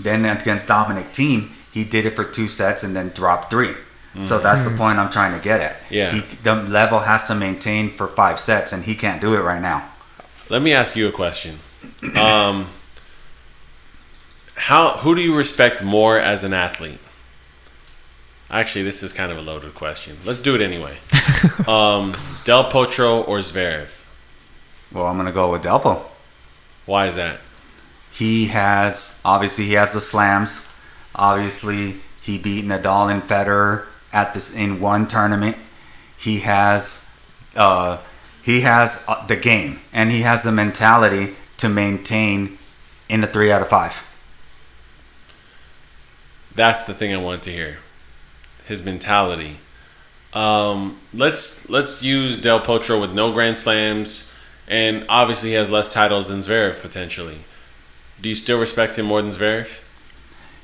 Then 0.00 0.24
against 0.24 0.68
Dominic 0.68 1.06
Thiem, 1.06 1.50
he 1.72 1.84
did 1.84 2.06
it 2.06 2.16
for 2.16 2.24
two 2.24 2.46
sets 2.46 2.82
and 2.82 2.96
then 2.96 3.10
dropped 3.10 3.50
three. 3.50 3.74
So 4.22 4.38
that's 4.38 4.64
the 4.68 4.76
point 4.76 4.98
I'm 4.98 5.12
trying 5.12 5.36
to 5.38 5.44
get 5.44 5.60
at. 5.60 5.80
Mm-hmm. 5.82 5.94
Yeah. 5.94 6.12
he, 6.12 6.20
the 6.42 6.54
level 6.54 7.00
has 7.00 7.28
to 7.28 7.34
maintain 7.34 7.88
for 7.88 8.08
five 8.08 8.40
sets, 8.40 8.72
and 8.72 8.82
he 8.82 8.96
can't 8.96 9.20
do 9.20 9.36
it 9.36 9.42
right 9.42 9.62
now. 9.62 9.92
Let 10.48 10.62
me 10.62 10.72
ask 10.72 10.96
you 10.96 11.06
a 11.06 11.12
question. 11.12 11.58
Um, 12.16 12.66
how 14.56 14.96
who 14.98 15.14
do 15.14 15.20
you 15.20 15.36
respect 15.36 15.84
more 15.84 16.18
as 16.18 16.42
an 16.42 16.52
athlete? 16.52 16.98
Actually, 18.50 18.82
this 18.82 19.02
is 19.02 19.12
kind 19.12 19.30
of 19.30 19.36
a 19.36 19.42
loaded 19.42 19.74
question. 19.74 20.16
Let's 20.24 20.40
do 20.40 20.54
it 20.54 20.62
anyway. 20.62 20.96
um, 21.66 22.16
Del 22.44 22.70
Potro 22.70 23.26
or 23.28 23.38
Zverev? 23.38 24.06
Well, 24.90 25.06
I'm 25.06 25.18
gonna 25.18 25.32
go 25.32 25.52
with 25.52 25.62
Delpo. 25.62 26.02
Why 26.86 27.06
is 27.06 27.16
that? 27.16 27.40
He 28.10 28.46
has 28.46 29.20
obviously 29.24 29.66
he 29.66 29.74
has 29.74 29.92
the 29.92 30.00
slams. 30.00 30.66
Obviously, 31.14 31.96
he 32.22 32.38
beat 32.38 32.64
Nadal 32.64 33.12
and 33.12 33.22
Federer 33.22 33.86
at 34.12 34.32
this 34.32 34.54
in 34.54 34.80
one 34.80 35.06
tournament. 35.06 35.56
He 36.16 36.40
has 36.40 37.14
uh, 37.54 37.98
he 38.42 38.62
has 38.62 39.04
uh, 39.06 39.26
the 39.26 39.36
game 39.36 39.80
and 39.92 40.10
he 40.10 40.22
has 40.22 40.42
the 40.42 40.52
mentality 40.52 41.34
to 41.58 41.68
maintain 41.68 42.56
in 43.10 43.20
the 43.20 43.26
three 43.26 43.52
out 43.52 43.60
of 43.60 43.68
five. 43.68 44.06
That's 46.54 46.84
the 46.84 46.94
thing 46.94 47.12
I 47.12 47.18
want 47.18 47.42
to 47.42 47.50
hear. 47.50 47.78
His 48.68 48.82
mentality. 48.82 49.58
Um, 50.32 50.98
let's 51.12 51.68
let's 51.70 52.02
use 52.02 52.40
Del 52.40 52.60
Potro 52.60 53.00
with 53.00 53.14
no 53.14 53.32
Grand 53.32 53.56
Slams, 53.56 54.32
and 54.68 55.04
obviously 55.08 55.50
he 55.50 55.54
has 55.54 55.70
less 55.70 55.92
titles 55.92 56.28
than 56.28 56.38
Zverev 56.38 56.80
potentially. 56.80 57.38
Do 58.20 58.28
you 58.28 58.34
still 58.34 58.60
respect 58.60 58.98
him 58.98 59.06
more 59.06 59.22
than 59.22 59.30
Zverev? 59.30 59.80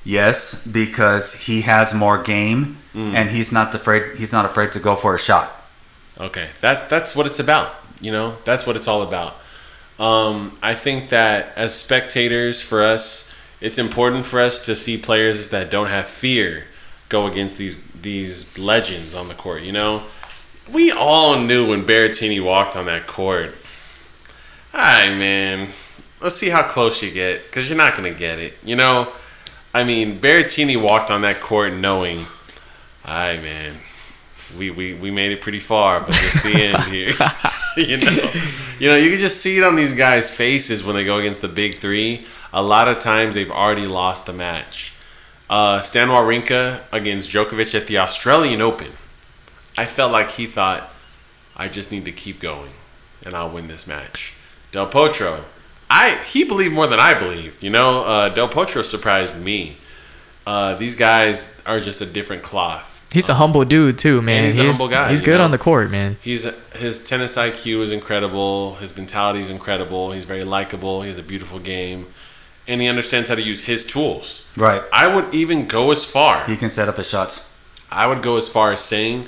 Yes, 0.05 0.67
because 0.67 1.47
he 1.47 1.63
has 1.63 1.95
more 1.95 2.23
game 2.23 2.79
and 2.95 3.31
he's 3.31 3.51
not 3.51 3.75
afraid. 3.75 4.17
He's 4.19 4.33
not 4.33 4.45
afraid 4.45 4.71
to 4.73 4.79
go 4.79 4.97
for 4.97 5.15
a 5.15 5.19
shot. 5.19 5.51
Okay, 6.21 6.51
that 6.61 6.91
that's 6.91 7.17
what 7.17 7.27
it's 7.27 7.41
about. 7.41 7.75
You 8.01 8.13
know, 8.13 8.37
that's 8.45 8.67
what 8.67 8.77
it's 8.77 8.87
all 8.87 9.03
about. 9.03 9.37
Um, 9.99 10.59
I 10.63 10.75
think 10.75 11.09
that 11.09 11.57
as 11.57 11.75
spectators, 11.75 12.61
for 12.61 12.83
us, 12.83 13.35
it's 13.61 13.79
important 13.79 14.27
for 14.27 14.41
us 14.41 14.65
to 14.67 14.77
see 14.77 14.99
players 14.99 15.51
that 15.51 15.71
don't 15.71 15.87
have 15.87 16.07
fear 16.07 16.65
go 17.09 17.27
against 17.27 17.59
these 17.59 17.77
these 18.05 18.57
legends 18.57 19.17
on 19.17 19.27
the 19.27 19.35
court. 19.35 19.63
You 19.63 19.73
know, 19.73 20.03
we 20.73 20.93
all 20.93 21.41
knew 21.41 21.69
when 21.71 21.83
Berrettini 21.83 22.43
walked 22.43 22.77
on 22.77 22.87
that 22.87 23.09
court. 23.09 23.53
All 24.73 24.81
right, 24.81 25.19
man. 25.19 25.71
Let's 26.21 26.37
see 26.37 26.51
how 26.51 26.63
close 26.63 27.03
you 27.03 27.11
get, 27.11 27.43
because 27.43 27.69
you're 27.69 27.77
not 27.77 27.97
gonna 27.97 28.15
get 28.15 28.39
it. 28.39 28.55
You 28.63 28.77
know, 28.77 29.13
I 29.75 29.83
mean, 29.83 30.13
Berrettini 30.13 30.81
walked 30.81 31.11
on 31.11 31.23
that 31.23 31.41
court 31.41 31.75
knowing, 31.75 32.19
all 33.05 33.15
right, 33.15 33.43
man 33.43 33.75
we, 34.57 34.71
we, 34.71 34.95
we 34.95 35.11
made 35.11 35.33
it 35.33 35.41
pretty 35.41 35.59
far, 35.59 36.01
but 36.01 36.11
it's 36.11 36.43
the 36.43 36.55
end 36.55 36.83
here. 36.93 37.13
you 37.77 37.97
know, 37.99 38.33
you 38.79 38.89
know, 38.89 38.97
you 38.97 39.11
can 39.11 39.19
just 39.19 39.41
see 39.41 39.59
it 39.59 39.65
on 39.65 39.77
these 39.77 39.95
guys' 39.95 40.31
faces 40.31 40.85
when 40.85 40.97
they 40.97 41.05
go 41.05 41.19
against 41.19 41.43
the 41.43 41.49
big 41.49 41.75
three. 41.75 42.27
A 42.53 42.63
lot 42.63 42.89
of 42.89 42.99
times 42.99 43.35
they've 43.35 43.51
already 43.51 43.87
lost 43.87 44.27
the 44.27 44.33
match. 44.33 44.94
Uh, 45.49 45.81
Stan 45.81 46.09
Wawrinka 46.09 46.83
against 46.93 47.31
Djokovic 47.31 47.75
at 47.75 47.87
the 47.87 47.99
Australian 47.99 48.61
Open. 48.63 48.93
I 49.77 49.85
felt 49.85 50.13
like 50.13 50.31
he 50.33 50.47
thought, 50.47 50.91
I 51.57 51.69
just 51.69 51.93
need 51.93 52.05
to 52.07 52.13
keep 52.13 52.41
going, 52.41 52.73
and 53.25 53.35
I'll 53.37 53.51
win 53.51 53.69
this 53.69 53.87
match. 53.87 54.35
Del 54.73 54.89
Potro, 54.89 55.45
I 55.91 56.17
he 56.25 56.45
believed 56.45 56.75
more 56.75 56.87
than 56.87 56.99
I 56.99 57.15
believed. 57.19 57.63
You 57.63 57.71
know, 57.71 58.05
uh, 58.05 58.29
Del 58.31 58.49
Potro 58.49 58.83
surprised 58.83 59.37
me. 59.37 59.77
Uh, 60.47 60.75
these 60.75 60.97
guys 60.97 61.55
are 61.67 61.81
just 61.81 62.01
a 62.01 62.07
different 62.07 62.43
cloth. 62.43 63.07
he's 63.13 63.29
a 63.29 63.35
humble 63.35 63.65
dude 63.65 63.99
too, 63.99 64.21
man. 64.21 64.45
he's 64.45 64.59
a 64.59 64.65
humble 64.67 64.89
guy, 64.89 65.09
He's 65.11 65.23
good 65.23 65.39
know? 65.39 65.45
on 65.45 65.51
the 65.53 65.59
court, 65.59 65.91
man. 65.91 66.17
He's 66.21 66.45
his 66.75 67.05
tennis 67.05 67.37
IQ 67.37 67.81
is 67.83 67.93
incredible. 67.93 68.75
His 68.77 68.95
mentality 68.97 69.41
is 69.41 69.51
incredible. 69.51 70.13
He's 70.13 70.25
very 70.25 70.45
likable. 70.45 71.03
He 71.03 71.09
has 71.09 71.19
a 71.19 71.23
beautiful 71.23 71.59
game, 71.61 72.07
and 72.67 72.81
he 72.81 72.89
understands 72.89 73.29
how 73.29 73.35
to 73.35 73.43
use 73.43 73.65
his 73.65 73.85
tools. 73.87 74.51
Right. 74.57 74.83
I 74.93 75.07
would 75.15 75.35
even 75.35 75.67
go 75.67 75.91
as 75.91 76.05
far. 76.05 76.45
He 76.47 76.57
can 76.57 76.71
set 76.71 76.89
up 76.89 76.97
his 76.97 77.09
shots. 77.09 77.51
I 77.91 78.07
would 78.07 78.23
go 78.23 78.37
as 78.37 78.49
far 78.49 78.73
as 78.73 78.81
saying, 78.81 79.27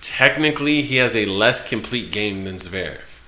technically, 0.00 0.82
he 0.82 0.96
has 0.96 1.14
a 1.14 1.26
less 1.26 1.68
complete 1.68 2.10
game 2.10 2.44
than 2.44 2.56
Zverev, 2.56 3.20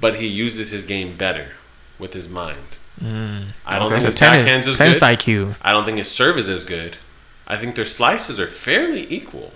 but 0.00 0.16
he 0.16 0.26
uses 0.26 0.70
his 0.70 0.84
game 0.84 1.16
better 1.16 1.52
with 1.98 2.14
his 2.14 2.28
mind. 2.28 2.78
Mm. 3.02 3.46
I 3.66 3.78
don't 3.78 3.86
Okay. 3.92 3.96
think 4.00 4.10
his 4.10 4.14
Tennis, 4.14 4.44
backhand's 4.44 4.68
as 4.68 4.78
tennis 4.78 5.00
good. 5.00 5.18
IQ. 5.18 5.56
I 5.62 5.72
don't 5.72 5.84
think 5.84 5.98
his 5.98 6.10
serve 6.10 6.38
is 6.38 6.48
as 6.48 6.64
good. 6.64 6.98
I 7.46 7.56
think 7.56 7.74
their 7.74 7.84
slices 7.84 8.38
are 8.38 8.46
fairly 8.46 9.06
equal. 9.12 9.52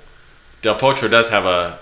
Del 0.62 0.77
Potro 0.79 1.09
does 1.11 1.31
have 1.31 1.45
a 1.47 1.79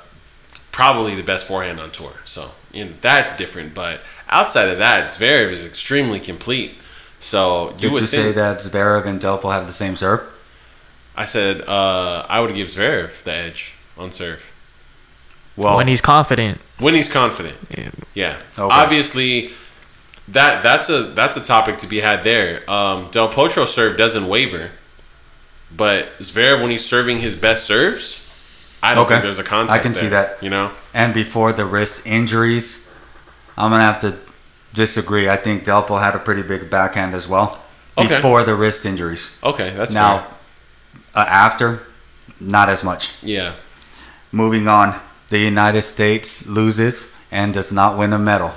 probably 0.72 1.14
the 1.14 1.22
best 1.22 1.46
forehand 1.46 1.80
on 1.80 1.90
tour, 1.90 2.14
so 2.24 2.50
you 2.72 2.84
know, 2.84 2.92
that's 3.00 3.36
different. 3.36 3.72
But 3.74 4.02
outside 4.28 4.68
of 4.68 4.78
that, 4.78 5.06
Zverev 5.06 5.50
is 5.50 5.64
extremely 5.64 6.20
complete. 6.20 6.74
So 7.24 7.70
you 7.70 7.76
Did 7.78 7.92
would 7.92 8.00
you 8.02 8.06
say 8.06 8.32
that 8.32 8.58
Zverev 8.60 9.06
and 9.06 9.18
Delpo 9.18 9.50
have 9.50 9.66
the 9.66 9.72
same 9.72 9.96
serve? 9.96 10.20
I 11.16 11.24
said 11.24 11.62
uh, 11.66 12.26
I 12.28 12.40
would 12.40 12.54
give 12.54 12.68
Zverev 12.68 13.22
the 13.22 13.32
edge 13.32 13.74
on 13.96 14.10
serve 14.12 14.52
Well, 15.56 15.78
when 15.78 15.88
he's 15.88 16.02
confident. 16.02 16.60
when 16.78 16.94
he's 16.94 17.10
confident. 17.10 17.56
Yeah. 17.70 17.90
Yeah, 18.12 18.36
Okay. 18.58 18.74
obviously. 18.74 19.52
that 20.28 20.62
that's 20.62 20.90
a 20.90 21.02
that's 21.18 21.36
a 21.38 21.42
topic 21.42 21.78
to 21.78 21.86
be 21.86 22.00
had 22.00 22.22
there. 22.24 22.62
Um, 22.70 23.08
Del 23.10 23.30
Potro 23.30 23.66
serve 23.66 23.96
doesn't 23.96 24.28
waver, 24.28 24.70
but 25.74 26.08
Zverev 26.18 26.60
when 26.60 26.70
he's 26.70 26.84
serving 26.84 27.20
his 27.20 27.36
best 27.36 27.64
serves, 27.64 28.30
I 28.82 28.94
don't 28.94 29.04
Okay. 29.06 29.14
think 29.14 29.22
there's 29.24 29.38
a 29.38 29.44
contest. 29.44 29.78
I 29.78 29.82
can 29.82 29.94
see 29.94 30.08
that. 30.08 30.42
You 30.42 30.50
know, 30.50 30.72
And 30.92 31.14
before 31.14 31.54
the 31.54 31.64
wrist 31.64 32.06
injuries, 32.06 32.90
I'm 33.56 33.70
gonna 33.70 33.82
have 33.84 34.00
to 34.00 34.14
disagree. 34.74 35.28
I 35.28 35.36
think 35.36 35.64
Delpo 35.64 36.00
had 36.00 36.14
a 36.14 36.18
pretty 36.18 36.42
big 36.42 36.68
backhand 36.68 37.14
as 37.14 37.26
well. 37.28 37.60
Okay. 37.96 38.16
Before 38.16 38.42
the 38.42 38.54
wrist 38.56 38.84
injuries. 38.84 39.38
okay, 39.42 39.70
that's 39.70 39.94
now, 39.94 40.26
uh, 41.14 41.24
after, 41.28 41.86
not 42.40 42.68
as 42.68 42.82
much. 42.82 43.14
Yeah, 43.22 43.54
Moving 44.32 44.66
on, 44.66 44.98
the 45.28 45.38
United 45.38 45.82
States 45.82 46.44
loses 46.48 47.14
and 47.30 47.54
does 47.54 47.70
not 47.70 47.96
win 47.96 48.12
a 48.12 48.18
medal. 48.18 48.50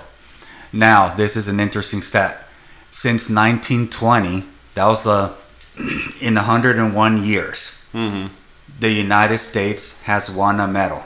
Now, 0.73 1.13
this 1.15 1.35
is 1.35 1.47
an 1.47 1.59
interesting 1.59 2.01
stat. 2.01 2.47
Since 2.89 3.29
1920, 3.29 4.43
that 4.73 4.87
was 4.87 5.03
the 5.03 5.33
in 6.19 6.33
101 6.33 7.23
years, 7.23 7.85
the 7.93 8.89
United 8.91 9.37
States 9.37 10.01
has 10.03 10.31
won 10.31 10.59
a 10.59 10.67
medal 10.67 11.03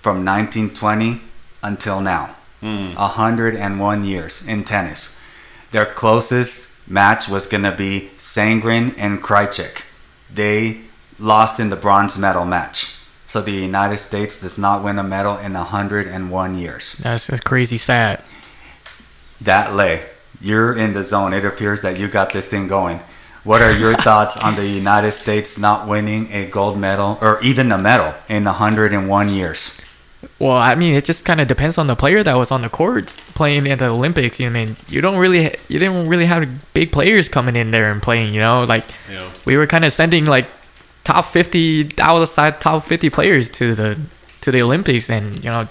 from 0.00 0.24
1920 0.24 1.20
until 1.62 2.00
now. 2.00 2.34
101 2.60 4.04
years 4.04 4.46
in 4.46 4.64
tennis. 4.64 5.20
Their 5.70 5.86
closest 5.86 6.74
match 6.88 7.28
was 7.28 7.46
going 7.46 7.64
to 7.64 7.72
be 7.72 8.10
Sandgren 8.16 8.94
and 8.96 9.22
Krajicek. 9.22 9.82
They 10.32 10.82
lost 11.18 11.60
in 11.60 11.70
the 11.70 11.76
bronze 11.76 12.18
medal 12.18 12.44
match. 12.44 12.96
So 13.26 13.40
the 13.40 13.50
United 13.52 13.98
States 13.98 14.40
does 14.40 14.58
not 14.58 14.84
win 14.84 14.98
a 14.98 15.02
medal 15.02 15.36
in 15.38 15.54
101 15.54 16.54
years. 16.54 16.94
That's 16.98 17.28
a 17.28 17.38
crazy 17.38 17.76
stat. 17.76 18.24
That 19.40 19.74
lay, 19.74 20.06
you're 20.40 20.76
in 20.76 20.92
the 20.92 21.02
zone. 21.02 21.32
It 21.32 21.44
appears 21.44 21.82
that 21.82 21.98
you 21.98 22.08
got 22.08 22.32
this 22.32 22.48
thing 22.48 22.68
going. 22.68 23.00
What 23.42 23.60
are 23.60 23.76
your 23.76 23.94
thoughts 24.06 24.36
on 24.36 24.54
the 24.54 24.66
United 24.66 25.12
States 25.12 25.58
not 25.58 25.88
winning 25.88 26.28
a 26.32 26.48
gold 26.48 26.78
medal 26.78 27.18
or 27.20 27.42
even 27.42 27.72
a 27.72 27.78
medal 27.78 28.14
in 28.28 28.44
101 28.44 29.28
years? 29.28 29.80
Well, 30.38 30.56
I 30.56 30.74
mean, 30.74 30.94
it 30.94 31.04
just 31.04 31.24
kind 31.24 31.40
of 31.40 31.48
depends 31.48 31.78
on 31.78 31.86
the 31.86 31.96
player 31.96 32.22
that 32.22 32.36
was 32.36 32.50
on 32.50 32.62
the 32.62 32.68
courts 32.68 33.20
playing 33.34 33.66
in 33.66 33.78
the 33.78 33.88
Olympics. 33.88 34.38
You 34.40 34.50
know, 34.50 34.58
I 34.60 34.64
mean, 34.64 34.76
you 34.88 35.00
don't 35.00 35.16
really, 35.18 35.54
you 35.68 35.78
didn't 35.78 36.08
really 36.08 36.26
have 36.26 36.42
big 36.74 36.92
players 36.92 37.28
coming 37.28 37.56
in 37.56 37.70
there 37.70 37.90
and 37.92 38.02
playing. 38.02 38.34
You 38.34 38.40
know, 38.40 38.64
like 38.64 38.84
Yeah. 39.10 39.28
we 39.44 39.56
were 39.56 39.66
kind 39.66 39.84
of 39.84 39.92
sending 39.92 40.26
like 40.26 40.46
top 41.04 41.24
fifty 41.24 41.90
outside 42.00 42.60
top 42.60 42.84
fifty 42.84 43.10
players 43.10 43.50
to 43.50 43.74
the 43.74 43.98
to 44.42 44.50
the 44.52 44.60
Olympics, 44.62 45.08
and 45.10 45.38
you 45.44 45.50
know, 45.50 45.68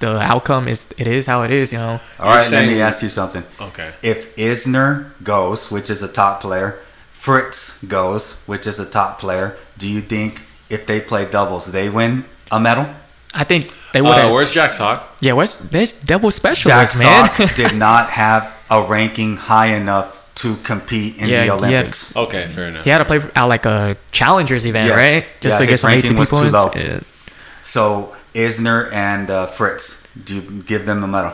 the 0.00 0.18
outcome 0.20 0.68
is 0.68 0.88
it 0.98 1.06
is 1.06 1.26
how 1.26 1.42
it 1.42 1.50
is. 1.50 1.72
You 1.72 1.78
know, 1.78 2.00
All 2.18 2.28
right, 2.36 2.50
let 2.50 2.66
me 2.66 2.80
ask 2.80 3.02
you 3.02 3.08
something. 3.08 3.42
okay. 3.60 3.92
If 4.02 4.34
Isner 4.36 5.12
goes, 5.22 5.70
which 5.70 5.90
is 5.90 6.02
a 6.02 6.08
top 6.12 6.40
player, 6.42 6.78
Fritz 7.10 7.82
goes, 7.84 8.42
which 8.46 8.66
is 8.66 8.78
a 8.78 8.88
top 8.88 9.18
player, 9.18 9.56
do 9.78 9.88
you 9.88 10.00
think 10.00 10.42
if 10.68 10.86
they 10.86 11.00
play 11.00 11.28
doubles, 11.30 11.72
they 11.72 11.88
win 11.88 12.24
a 12.52 12.60
medal? 12.60 12.86
I 13.34 13.44
think 13.44 13.70
they 13.92 14.00
would 14.00 14.10
Uh, 14.10 14.30
where's 14.30 14.52
Jack 14.52 14.72
Sock? 14.72 15.16
yeah, 15.20 15.32
where's 15.32 15.56
there's 15.58 15.92
double 15.92 16.30
Jack 16.30 16.36
specialists, 16.36 16.98
man. 17.02 17.30
Sock 17.34 17.54
did 17.62 17.74
not 17.76 18.10
have 18.10 18.52
a 18.70 18.82
ranking 18.82 19.36
high 19.36 19.68
enough 19.76 20.14
to 20.36 20.56
compete 20.64 21.16
in 21.18 21.28
Yeah, 21.28 21.36
the 21.38 21.42
he 21.44 21.48
had- 21.48 21.58
Olympics. 21.58 22.16
Okay, 22.16 22.46
fair 22.48 22.64
enough. 22.68 22.84
he 22.84 22.90
had 22.90 22.98
to 22.98 23.04
play 23.04 23.20
at 23.34 23.44
like 23.44 23.64
a 23.66 23.96
challengers 24.12 24.66
event, 24.66 24.88
Yes. 24.88 24.96
right? 24.96 25.24
Just 25.40 25.54
Yeah, 25.54 25.58
to 25.60 25.66
get 25.66 25.80
some 25.80 25.90
ranking 25.90 26.12
ATP 26.12 26.18
was 26.18 26.30
too 26.30 26.36
points. 26.36 26.52
low. 26.52 26.70
Yeah. 26.74 27.00
So 27.62 28.14
Isner 28.34 28.92
and 28.92 29.30
uh, 29.30 29.46
Fritz, 29.46 30.08
do 30.24 30.34
you 30.36 30.62
give 30.62 30.86
them 30.86 31.02
a 31.02 31.06
medal? 31.06 31.32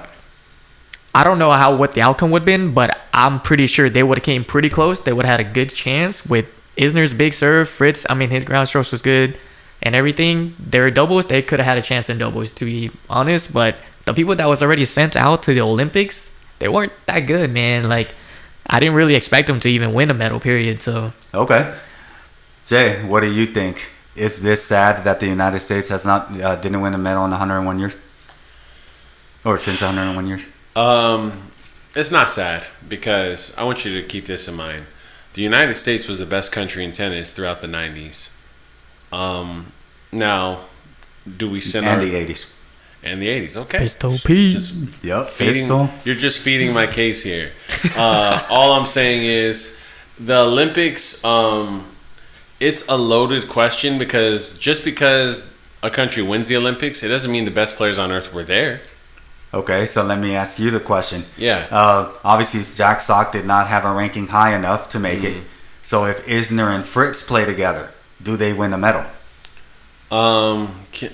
I 1.14 1.24
don't 1.24 1.38
know 1.38 1.52
how 1.52 1.74
what 1.76 1.92
the 1.92 2.00
outcome 2.02 2.30
would 2.30 2.42
have 2.42 2.46
been, 2.46 2.72
but 2.74 2.96
I'm 3.12 3.38
pretty 3.40 3.66
sure 3.66 3.90
they 3.90 4.02
would 4.02 4.18
have 4.18 4.24
came 4.24 4.44
pretty 4.44 4.70
close. 4.70 5.00
They 5.00 5.12
would 5.12 5.26
have 5.26 5.40
had 5.40 5.46
a 5.46 5.50
good 5.52 5.70
chance 5.74 6.24
with 6.24 6.46
Isner's 6.78 7.12
big 7.12 7.34
serve. 7.34 7.68
Fritz, 7.68 8.06
I 8.08 8.14
mean, 8.14 8.30
his 8.30 8.44
ground 8.44 8.68
strokes 8.68 8.92
was 8.92 9.02
good 9.02 9.36
and 9.82 9.94
everything. 9.94 10.54
Their 10.58 10.90
doubles, 10.90 11.26
they 11.26 11.42
could 11.42 11.58
have 11.58 11.66
had 11.66 11.78
a 11.78 11.82
chance 11.82 12.08
in 12.08 12.18
doubles, 12.18 12.52
to 12.54 12.64
be 12.64 12.90
honest. 13.10 13.52
But 13.52 13.78
the 14.06 14.14
people 14.14 14.34
that 14.36 14.48
was 14.48 14.62
already 14.62 14.84
sent 14.84 15.16
out 15.16 15.42
to 15.44 15.54
the 15.54 15.60
Olympics, 15.60 16.36
they 16.58 16.68
weren't 16.68 16.92
that 17.06 17.20
good, 17.20 17.50
man. 17.50 17.88
Like, 17.88 18.14
I 18.66 18.80
didn't 18.80 18.94
really 18.94 19.14
expect 19.14 19.48
them 19.48 19.60
to 19.60 19.68
even 19.68 19.92
win 19.92 20.10
a 20.10 20.14
medal, 20.14 20.40
period. 20.40 20.82
So, 20.82 21.12
Okay. 21.34 21.74
Jay, 22.66 23.02
what 23.04 23.20
do 23.20 23.30
you 23.30 23.46
think? 23.46 23.90
Is 24.14 24.42
this 24.42 24.62
sad 24.62 25.04
that 25.04 25.20
the 25.20 25.26
United 25.26 25.58
States 25.60 25.88
has 25.88 26.04
not 26.04 26.30
uh, 26.40 26.56
didn't 26.56 26.80
win 26.80 26.94
a 26.94 26.98
medal 26.98 27.24
in 27.24 27.30
101 27.30 27.78
years, 27.78 27.94
or 29.44 29.58
since 29.58 29.80
101 29.80 30.26
years? 30.26 30.44
Um, 30.76 31.50
it's 31.94 32.10
not 32.12 32.28
sad 32.28 32.64
because 32.88 33.54
I 33.56 33.64
want 33.64 33.84
you 33.84 34.00
to 34.00 34.06
keep 34.06 34.26
this 34.26 34.48
in 34.48 34.54
mind. 34.54 34.86
The 35.34 35.42
United 35.42 35.74
States 35.74 36.08
was 36.08 36.18
the 36.18 36.26
best 36.26 36.52
country 36.52 36.84
in 36.84 36.92
tennis 36.92 37.32
throughout 37.34 37.62
the 37.62 37.66
'90s. 37.66 38.30
Um, 39.12 39.72
now, 40.10 40.60
do 41.36 41.50
we 41.50 41.60
send 41.60 41.86
And 41.86 42.00
our 42.00 42.06
the 42.06 42.14
80s. 42.14 42.46
and 43.02 43.20
the 43.20 43.28
'80s? 43.28 43.56
Okay, 43.56 43.78
Pistol 43.78 44.18
P. 44.24 44.52
Just 44.52 44.74
Yep. 45.02 45.28
feeding, 45.30 45.54
Pistol. 45.54 45.90
you're 46.04 46.14
just 46.16 46.40
feeding 46.40 46.72
my 46.72 46.86
case 46.86 47.22
here. 47.22 47.52
Uh, 47.96 48.40
all 48.50 48.72
I'm 48.72 48.86
saying 48.86 49.22
is 49.24 49.78
the 50.18 50.38
Olympics. 50.40 51.24
Um, 51.24 51.84
it's 52.60 52.88
a 52.88 52.96
loaded 52.96 53.48
question 53.48 53.98
because 53.98 54.56
just 54.58 54.84
because 54.84 55.52
a 55.82 55.90
country 55.90 56.22
wins 56.22 56.46
the 56.46 56.56
Olympics, 56.56 57.02
it 57.02 57.08
doesn't 57.08 57.30
mean 57.32 57.44
the 57.44 57.50
best 57.50 57.76
players 57.76 57.98
on 57.98 58.12
earth 58.12 58.32
were 58.32 58.44
there. 58.44 58.80
Okay, 59.54 59.84
so 59.84 60.02
let 60.02 60.18
me 60.18 60.34
ask 60.34 60.58
you 60.58 60.70
the 60.70 60.80
question. 60.80 61.24
Yeah. 61.36 61.66
Uh, 61.70 62.10
obviously, 62.24 62.62
Jack 62.74 63.00
Sock 63.02 63.32
did 63.32 63.44
not 63.44 63.66
have 63.68 63.84
a 63.84 63.92
ranking 63.92 64.28
high 64.28 64.54
enough 64.54 64.88
to 64.90 64.98
make 64.98 65.20
Mm-hmm. 65.20 65.38
it. 65.40 65.44
So 65.82 66.04
if 66.06 66.24
Isner 66.26 66.74
and 66.74 66.84
Fritz 66.86 67.20
play 67.22 67.44
together, 67.44 67.90
do 68.22 68.36
they 68.36 68.52
win 68.52 68.72
a 68.72 68.78
medal? 68.78 69.04
Um, 70.10 70.80
can, 70.92 71.10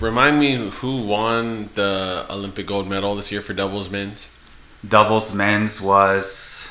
remind 0.00 0.38
me 0.38 0.54
who 0.70 1.02
won 1.02 1.70
the 1.74 2.26
Olympic 2.30 2.66
gold 2.66 2.88
medal 2.88 3.14
this 3.14 3.32
year 3.32 3.40
for 3.40 3.54
doubles 3.54 3.88
men's? 3.90 4.30
Doubles 4.86 5.34
men's 5.34 5.80
was. 5.80 6.68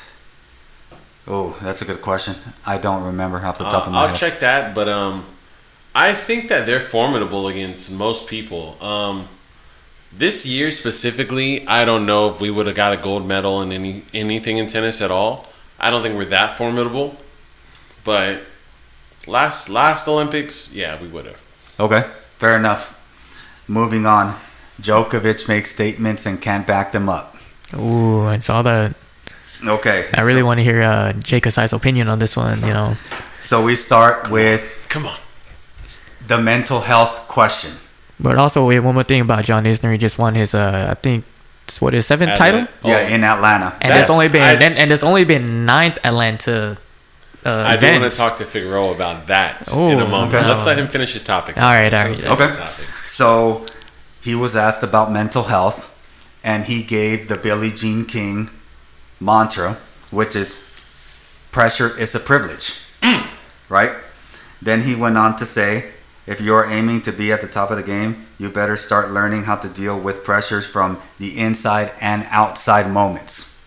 Oh, 1.26 1.56
that's 1.62 1.82
a 1.82 1.84
good 1.84 2.02
question. 2.02 2.34
I 2.66 2.78
don't 2.78 3.04
remember 3.04 3.38
off 3.44 3.58
the 3.58 3.64
top 3.64 3.84
Uh, 3.84 3.86
of 3.86 3.92
my 3.92 4.00
head. 4.02 4.10
I'll 4.10 4.16
check 4.16 4.40
that, 4.40 4.74
but 4.74 4.88
um, 4.88 5.24
I 5.94 6.12
think 6.12 6.48
that 6.48 6.66
they're 6.66 6.80
formidable 6.80 7.48
against 7.48 7.92
most 7.92 8.28
people. 8.28 8.76
Um, 8.82 9.28
this 10.14 10.44
year 10.44 10.70
specifically, 10.70 11.66
I 11.66 11.84
don't 11.84 12.04
know 12.06 12.28
if 12.28 12.40
we 12.40 12.50
would 12.50 12.66
have 12.66 12.76
got 12.76 12.92
a 12.92 12.96
gold 12.96 13.26
medal 13.26 13.62
in 13.62 13.72
any 13.72 14.04
anything 14.12 14.58
in 14.58 14.66
tennis 14.66 15.00
at 15.00 15.10
all. 15.10 15.46
I 15.78 15.90
don't 15.90 16.02
think 16.02 16.16
we're 16.16 16.26
that 16.26 16.56
formidable, 16.56 17.16
but 18.04 18.42
last 19.26 19.68
last 19.68 20.08
Olympics, 20.08 20.72
yeah, 20.74 21.00
we 21.00 21.08
would 21.08 21.26
have. 21.26 21.42
Okay, 21.80 22.02
fair 22.38 22.56
enough. 22.56 22.98
Moving 23.68 24.06
on. 24.06 24.34
Djokovic 24.80 25.48
makes 25.48 25.70
statements 25.70 26.26
and 26.26 26.40
can't 26.40 26.66
back 26.66 26.92
them 26.92 27.08
up. 27.08 27.36
Ooh, 27.74 28.26
I 28.26 28.38
saw 28.38 28.62
that. 28.62 28.94
Okay. 29.64 30.08
I 30.14 30.22
really 30.22 30.40
so, 30.40 30.46
want 30.46 30.58
to 30.58 30.64
hear 30.64 30.82
uh, 30.82 31.12
Jake 31.14 31.46
Asai's 31.46 31.72
opinion 31.72 32.08
on 32.08 32.18
this 32.18 32.36
one, 32.36 32.58
you 32.60 32.72
know. 32.72 32.96
So 33.40 33.62
we 33.64 33.76
start 33.76 34.28
with 34.30 34.86
Come 34.88 35.06
on. 35.06 35.18
the 36.26 36.38
mental 36.40 36.80
health 36.80 37.28
question. 37.28 37.72
But 38.18 38.36
also, 38.38 38.66
wait, 38.66 38.80
one 38.80 38.94
more 38.94 39.04
thing 39.04 39.20
about 39.20 39.44
John 39.44 39.64
Isner. 39.64 39.92
He 39.92 39.98
just 39.98 40.18
won 40.18 40.34
his, 40.34 40.54
uh, 40.54 40.88
I 40.90 40.94
think, 40.94 41.24
it's 41.68 41.80
what 41.80 41.92
his 41.92 42.06
seventh 42.06 42.36
title, 42.36 42.66
Yeah, 42.82 43.06
Oh. 43.08 43.14
in 43.14 43.22
Atlanta. 43.24 43.72
and 43.80 43.90
That's- 43.90 43.98
there's 44.06 44.10
only 44.10 44.28
been 44.28 44.42
I- 44.42 44.54
then, 44.56 44.72
and 44.74 44.90
there's 44.90 45.04
only 45.04 45.24
been 45.24 45.64
ninth 45.64 45.98
Atlanta 46.02 46.76
uh, 47.44 47.64
I 47.66 47.76
do 47.76 47.90
want 48.00 48.10
to 48.12 48.16
talk 48.16 48.36
to 48.36 48.44
Figueroa 48.44 48.92
about 48.94 49.26
that 49.26 49.68
Oh, 49.72 49.88
in 49.88 49.98
a 50.00 50.06
moment. 50.06 50.34
okay. 50.34 50.46
Let's 50.46 50.64
let 50.64 50.78
him 50.78 50.88
finish 50.88 51.12
his 51.12 51.24
topic. 51.24 51.56
All 51.56 51.62
right, 51.62 51.92
all 51.92 52.04
right. 52.04 52.24
Okay. 52.24 52.50
So 53.04 53.66
he 54.20 54.34
was 54.34 54.54
asked 54.56 54.82
about 54.82 55.10
mental 55.12 55.44
health, 55.44 55.88
and 56.44 56.66
he 56.66 56.82
gave 56.82 57.28
the 57.28 57.36
Billie 57.36 57.70
Jean 57.72 58.04
King 58.04 58.50
mantra, 59.20 59.76
which 60.10 60.34
is 60.36 60.68
pressure 61.50 61.96
is 61.98 62.14
a 62.14 62.20
privilege. 62.20 62.80
Right? 63.68 63.92
Then 64.60 64.82
he 64.82 64.94
went 64.94 65.16
on 65.18 65.36
to 65.36 65.46
say, 65.46 65.92
if 66.26 66.40
you're 66.40 66.66
aiming 66.66 67.02
to 67.02 67.12
be 67.12 67.32
at 67.32 67.40
the 67.40 67.48
top 67.48 67.70
of 67.70 67.76
the 67.76 67.82
game, 67.82 68.26
you 68.38 68.48
better 68.50 68.76
start 68.76 69.10
learning 69.10 69.44
how 69.44 69.56
to 69.56 69.68
deal 69.68 69.98
with 69.98 70.22
pressures 70.24 70.66
from 70.66 71.00
the 71.18 71.38
inside 71.38 71.90
and 72.00 72.24
outside 72.30 72.90
moments. 72.90 73.58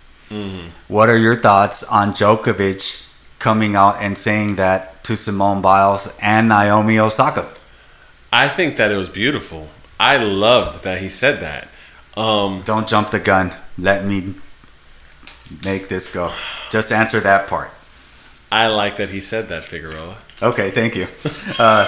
What 0.87 1.09
are 1.09 1.17
your 1.17 1.35
thoughts 1.41 1.83
on 1.83 2.13
Djokovic 2.13 3.04
coming 3.45 3.75
out 3.75 4.01
and 4.01 4.17
saying 4.17 4.55
that 4.55 5.03
to 5.03 5.15
Simone 5.15 5.61
Biles 5.61 6.17
and 6.19 6.49
Naomi 6.49 6.97
Osaka? 6.97 7.47
I 8.33 8.47
think 8.47 8.75
that 8.77 8.91
it 8.91 8.97
was 8.97 9.07
beautiful. 9.07 9.69
I 9.99 10.17
loved 10.17 10.83
that 10.83 10.97
he 10.99 11.09
said 11.09 11.41
that. 11.41 11.69
Um, 12.17 12.63
Don't 12.65 12.87
jump 12.87 13.11
the 13.11 13.19
gun. 13.19 13.53
Let 13.77 14.03
me 14.03 14.33
make 15.63 15.89
this 15.89 16.11
go. 16.11 16.33
Just 16.71 16.91
answer 16.91 17.19
that 17.19 17.47
part. 17.47 17.69
I 18.51 18.65
like 18.65 18.97
that 18.97 19.11
he 19.11 19.19
said 19.19 19.47
that, 19.49 19.63
Figueroa. 19.63 20.17
Okay, 20.41 20.71
thank 20.71 20.95
you. 20.95 21.05
Uh, 21.59 21.85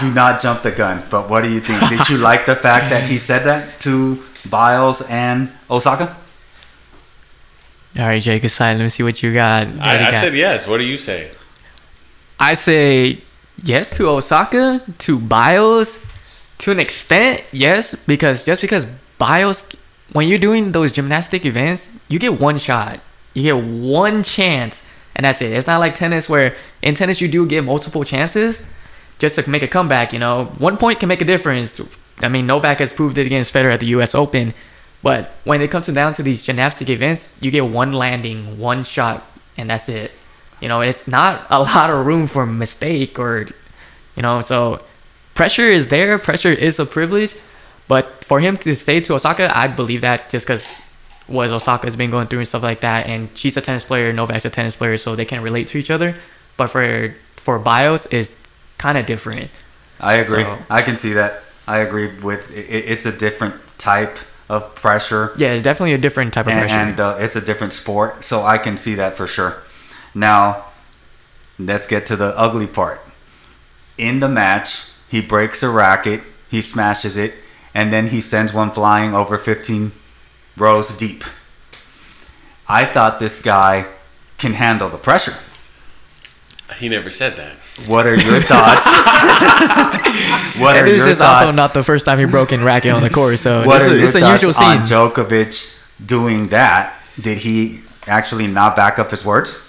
do 0.00 0.08
not 0.14 0.40
jump 0.40 0.62
the 0.62 0.72
gun. 0.72 1.02
But 1.10 1.28
what 1.28 1.42
do 1.42 1.52
you 1.52 1.60
think? 1.60 1.86
Did 1.90 2.08
you 2.08 2.16
like 2.16 2.46
the 2.46 2.56
fact 2.56 2.88
that 2.88 3.04
he 3.04 3.18
said 3.18 3.44
that 3.44 3.78
to 3.80 4.22
Biles 4.48 5.02
and 5.10 5.52
Osaka? 5.70 6.16
All 7.96 8.04
right, 8.04 8.20
Jake, 8.20 8.42
aside. 8.44 8.72
Let 8.74 8.82
me 8.82 8.88
see 8.88 9.02
what 9.02 9.22
you 9.22 9.32
got. 9.32 9.66
What 9.66 9.72
do 9.72 9.76
you 9.76 9.82
I, 9.82 9.94
I 9.94 10.10
got? 10.10 10.20
said 10.24 10.34
yes. 10.34 10.66
What 10.66 10.78
do 10.78 10.84
you 10.84 10.96
say? 10.96 11.30
I 12.40 12.54
say 12.54 13.22
yes 13.62 13.96
to 13.96 14.08
Osaka, 14.08 14.82
to 14.98 15.18
Biles, 15.18 16.04
to 16.58 16.72
an 16.72 16.80
extent, 16.80 17.44
yes, 17.52 17.94
because 18.06 18.44
just 18.44 18.60
because 18.60 18.86
Biles, 19.18 19.76
when 20.12 20.28
you're 20.28 20.38
doing 20.38 20.72
those 20.72 20.92
gymnastic 20.92 21.46
events, 21.46 21.90
you 22.08 22.18
get 22.18 22.40
one 22.40 22.58
shot, 22.58 23.00
you 23.32 23.42
get 23.44 23.62
one 23.64 24.22
chance, 24.24 24.90
and 25.14 25.24
that's 25.24 25.40
it. 25.40 25.52
It's 25.52 25.66
not 25.66 25.78
like 25.78 25.94
tennis 25.94 26.28
where 26.28 26.56
in 26.82 26.94
tennis 26.96 27.20
you 27.20 27.28
do 27.28 27.46
get 27.46 27.62
multiple 27.64 28.02
chances 28.02 28.68
just 29.18 29.36
to 29.36 29.48
make 29.48 29.62
a 29.62 29.68
comeback. 29.68 30.12
You 30.12 30.18
know, 30.18 30.46
one 30.58 30.76
point 30.76 30.98
can 31.00 31.08
make 31.08 31.20
a 31.20 31.24
difference. 31.24 31.80
I 32.20 32.28
mean, 32.28 32.46
Novak 32.46 32.78
has 32.78 32.92
proved 32.92 33.18
it 33.18 33.26
against 33.26 33.54
Federer 33.54 33.72
at 33.74 33.80
the 33.80 33.86
U.S. 33.86 34.14
Open, 34.14 34.52
but 35.04 35.32
when 35.44 35.60
it 35.60 35.70
comes 35.70 35.86
down 35.88 36.14
to 36.14 36.22
these 36.22 36.42
gymnastic 36.42 36.88
events, 36.88 37.36
you 37.42 37.50
get 37.50 37.66
one 37.66 37.92
landing, 37.92 38.58
one 38.58 38.84
shot, 38.84 39.22
and 39.58 39.68
that's 39.68 39.90
it. 39.90 40.10
You 40.62 40.68
know, 40.68 40.80
it's 40.80 41.06
not 41.06 41.46
a 41.50 41.60
lot 41.74 41.90
of 41.90 42.06
room 42.06 42.26
for 42.26 42.46
mistake 42.46 43.18
or, 43.18 43.44
you 44.16 44.22
know, 44.22 44.40
so 44.40 44.80
pressure 45.34 45.66
is 45.66 45.90
there. 45.90 46.18
Pressure 46.18 46.52
is 46.52 46.78
a 46.78 46.86
privilege, 46.86 47.36
but 47.86 48.24
for 48.24 48.40
him 48.40 48.56
to 48.64 48.74
stay 48.74 48.98
to 49.02 49.12
Osaka, 49.12 49.54
I 49.54 49.66
believe 49.66 50.00
that 50.00 50.30
just 50.30 50.46
because 50.46 50.64
what 51.26 51.52
Osaka's 51.52 51.96
been 51.96 52.10
going 52.10 52.28
through 52.28 52.38
and 52.38 52.48
stuff 52.48 52.62
like 52.62 52.80
that, 52.80 53.06
and 53.06 53.28
she's 53.36 53.58
a 53.58 53.60
tennis 53.60 53.84
player, 53.84 54.10
Novak's 54.10 54.46
a 54.46 54.50
tennis 54.50 54.74
player, 54.74 54.96
so 54.96 55.14
they 55.14 55.26
can 55.26 55.42
relate 55.42 55.66
to 55.68 55.78
each 55.78 55.90
other. 55.90 56.16
But 56.56 56.68
for 56.68 57.14
for 57.36 57.58
Biles, 57.58 58.06
is 58.06 58.36
kind 58.78 58.96
of 58.96 59.04
different. 59.04 59.50
I 60.00 60.14
agree. 60.14 60.44
So- 60.44 60.58
I 60.70 60.80
can 60.80 60.96
see 60.96 61.12
that. 61.12 61.42
I 61.66 61.78
agree 61.78 62.08
with 62.20 62.50
it, 62.50 62.84
it's 62.92 63.04
a 63.04 63.12
different 63.12 63.54
type 63.76 64.16
of 64.48 64.74
pressure. 64.74 65.32
Yeah, 65.36 65.52
it's 65.52 65.62
definitely 65.62 65.94
a 65.94 65.98
different 65.98 66.34
type 66.34 66.46
of 66.46 66.52
and, 66.52 66.60
pressure. 66.60 66.74
and 66.74 67.00
uh, 67.00 67.16
it's 67.18 67.36
a 67.36 67.40
different 67.40 67.72
sport, 67.72 68.24
so 68.24 68.42
I 68.42 68.58
can 68.58 68.76
see 68.76 68.94
that 68.94 69.16
for 69.16 69.26
sure. 69.26 69.62
Now, 70.14 70.66
let's 71.58 71.86
get 71.86 72.06
to 72.06 72.16
the 72.16 72.32
ugly 72.36 72.66
part. 72.66 73.00
In 73.96 74.20
the 74.20 74.28
match, 74.28 74.90
he 75.08 75.20
breaks 75.20 75.62
a 75.62 75.70
racket, 75.70 76.22
he 76.50 76.60
smashes 76.60 77.16
it, 77.16 77.34
and 77.72 77.92
then 77.92 78.08
he 78.08 78.20
sends 78.20 78.52
one 78.52 78.70
flying 78.70 79.14
over 79.14 79.38
15 79.38 79.92
rows 80.56 80.96
deep. 80.96 81.24
I 82.68 82.84
thought 82.84 83.20
this 83.20 83.42
guy 83.42 83.86
can 84.38 84.54
handle 84.54 84.88
the 84.88 84.98
pressure. 84.98 85.36
He 86.78 86.88
never 86.88 87.10
said 87.10 87.36
that. 87.36 87.56
What 87.86 88.06
are 88.06 88.14
your 88.14 88.40
thoughts? 88.40 88.86
what 90.60 90.76
and 90.76 90.86
are 90.86 90.90
this 90.90 91.00
your 91.00 91.10
is 91.10 91.18
thoughts? 91.18 91.46
also 91.46 91.56
not 91.56 91.74
the 91.74 91.82
first 91.82 92.06
time 92.06 92.18
he 92.20 92.24
broke 92.24 92.52
in 92.52 92.62
racket 92.64 92.92
on 92.92 93.02
the 93.02 93.10
court, 93.10 93.38
so 93.38 93.66
what 93.66 93.80
this 93.80 93.88
are 93.88 93.92
is, 93.92 93.96
your 93.96 94.04
it's 94.04 94.14
a 94.14 94.20
thoughts 94.20 94.42
usual 94.42 94.64
on 94.64 94.86
scene. 94.86 94.96
Djokovic 94.96 95.76
doing 96.06 96.48
that? 96.48 97.00
Did 97.20 97.38
he 97.38 97.82
actually 98.06 98.46
not 98.46 98.76
back 98.76 98.98
up 98.98 99.10
his 99.10 99.24
words? 99.24 99.60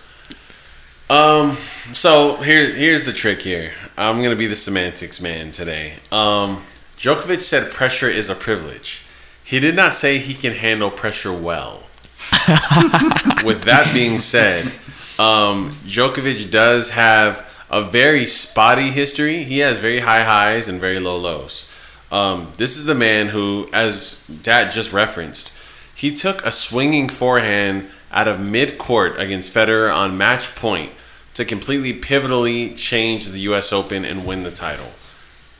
Um. 1.09 1.55
So 1.93 2.37
here, 2.37 2.71
here's 2.73 3.03
the 3.03 3.13
trick. 3.13 3.41
Here, 3.41 3.73
I'm 3.97 4.21
gonna 4.21 4.35
be 4.35 4.47
the 4.47 4.55
semantics 4.55 5.19
man 5.19 5.51
today. 5.51 5.95
Um, 6.11 6.63
Djokovic 6.97 7.41
said 7.41 7.71
pressure 7.71 8.09
is 8.09 8.29
a 8.29 8.35
privilege. 8.35 9.01
He 9.43 9.59
did 9.59 9.75
not 9.75 9.93
say 9.93 10.17
he 10.17 10.33
can 10.33 10.53
handle 10.53 10.89
pressure 10.89 11.33
well. 11.33 11.87
With 13.43 13.63
that 13.65 13.91
being 13.93 14.19
said, 14.19 14.65
um, 15.19 15.69
Djokovic 15.85 16.49
does 16.49 16.91
have 16.91 17.54
a 17.75 17.83
very 17.83 18.25
spotty 18.25 18.89
history. 18.89 19.43
He 19.43 19.59
has 19.59 19.77
very 19.77 19.99
high 19.99 20.23
highs 20.23 20.69
and 20.69 20.79
very 20.79 20.97
low 20.97 21.17
lows. 21.17 21.69
Um, 22.09 22.53
this 22.55 22.77
is 22.77 22.85
the 22.85 22.95
man 22.95 23.27
who, 23.27 23.67
as 23.73 24.25
Dad 24.27 24.71
just 24.71 24.93
referenced, 24.93 25.51
he 25.93 26.13
took 26.13 26.41
a 26.45 26.53
swinging 26.53 27.09
forehand 27.09 27.89
out 28.13 28.29
of 28.29 28.39
mid 28.39 28.77
court 28.77 29.19
against 29.19 29.53
Federer 29.53 29.93
on 29.93 30.17
match 30.17 30.55
point 30.55 30.93
to 31.33 31.43
completely 31.43 31.91
pivotally 31.91 32.77
change 32.77 33.27
the 33.27 33.39
U.S. 33.39 33.73
Open 33.73 34.05
and 34.05 34.25
win 34.25 34.43
the 34.43 34.51
title. 34.51 34.91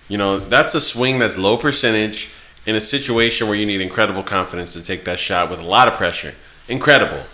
You 0.08 0.18
know, 0.18 0.40
that's 0.40 0.74
a 0.74 0.80
swing 0.80 1.20
that's 1.20 1.38
low 1.38 1.58
percentage 1.58 2.32
in 2.66 2.78
a 2.78 2.82
situation 2.82 3.48
where 3.48 3.58
you 3.58 3.66
need 3.66 3.82
incredible 3.82 4.24
confidence 4.24 4.72
to 4.72 4.82
take 4.82 5.04
that 5.04 5.20
shot 5.20 5.50
with 5.50 5.60
a 5.60 5.66
lot 5.66 5.90
of 5.90 5.96
pressure. 5.96 6.34
Incredible 6.70 7.26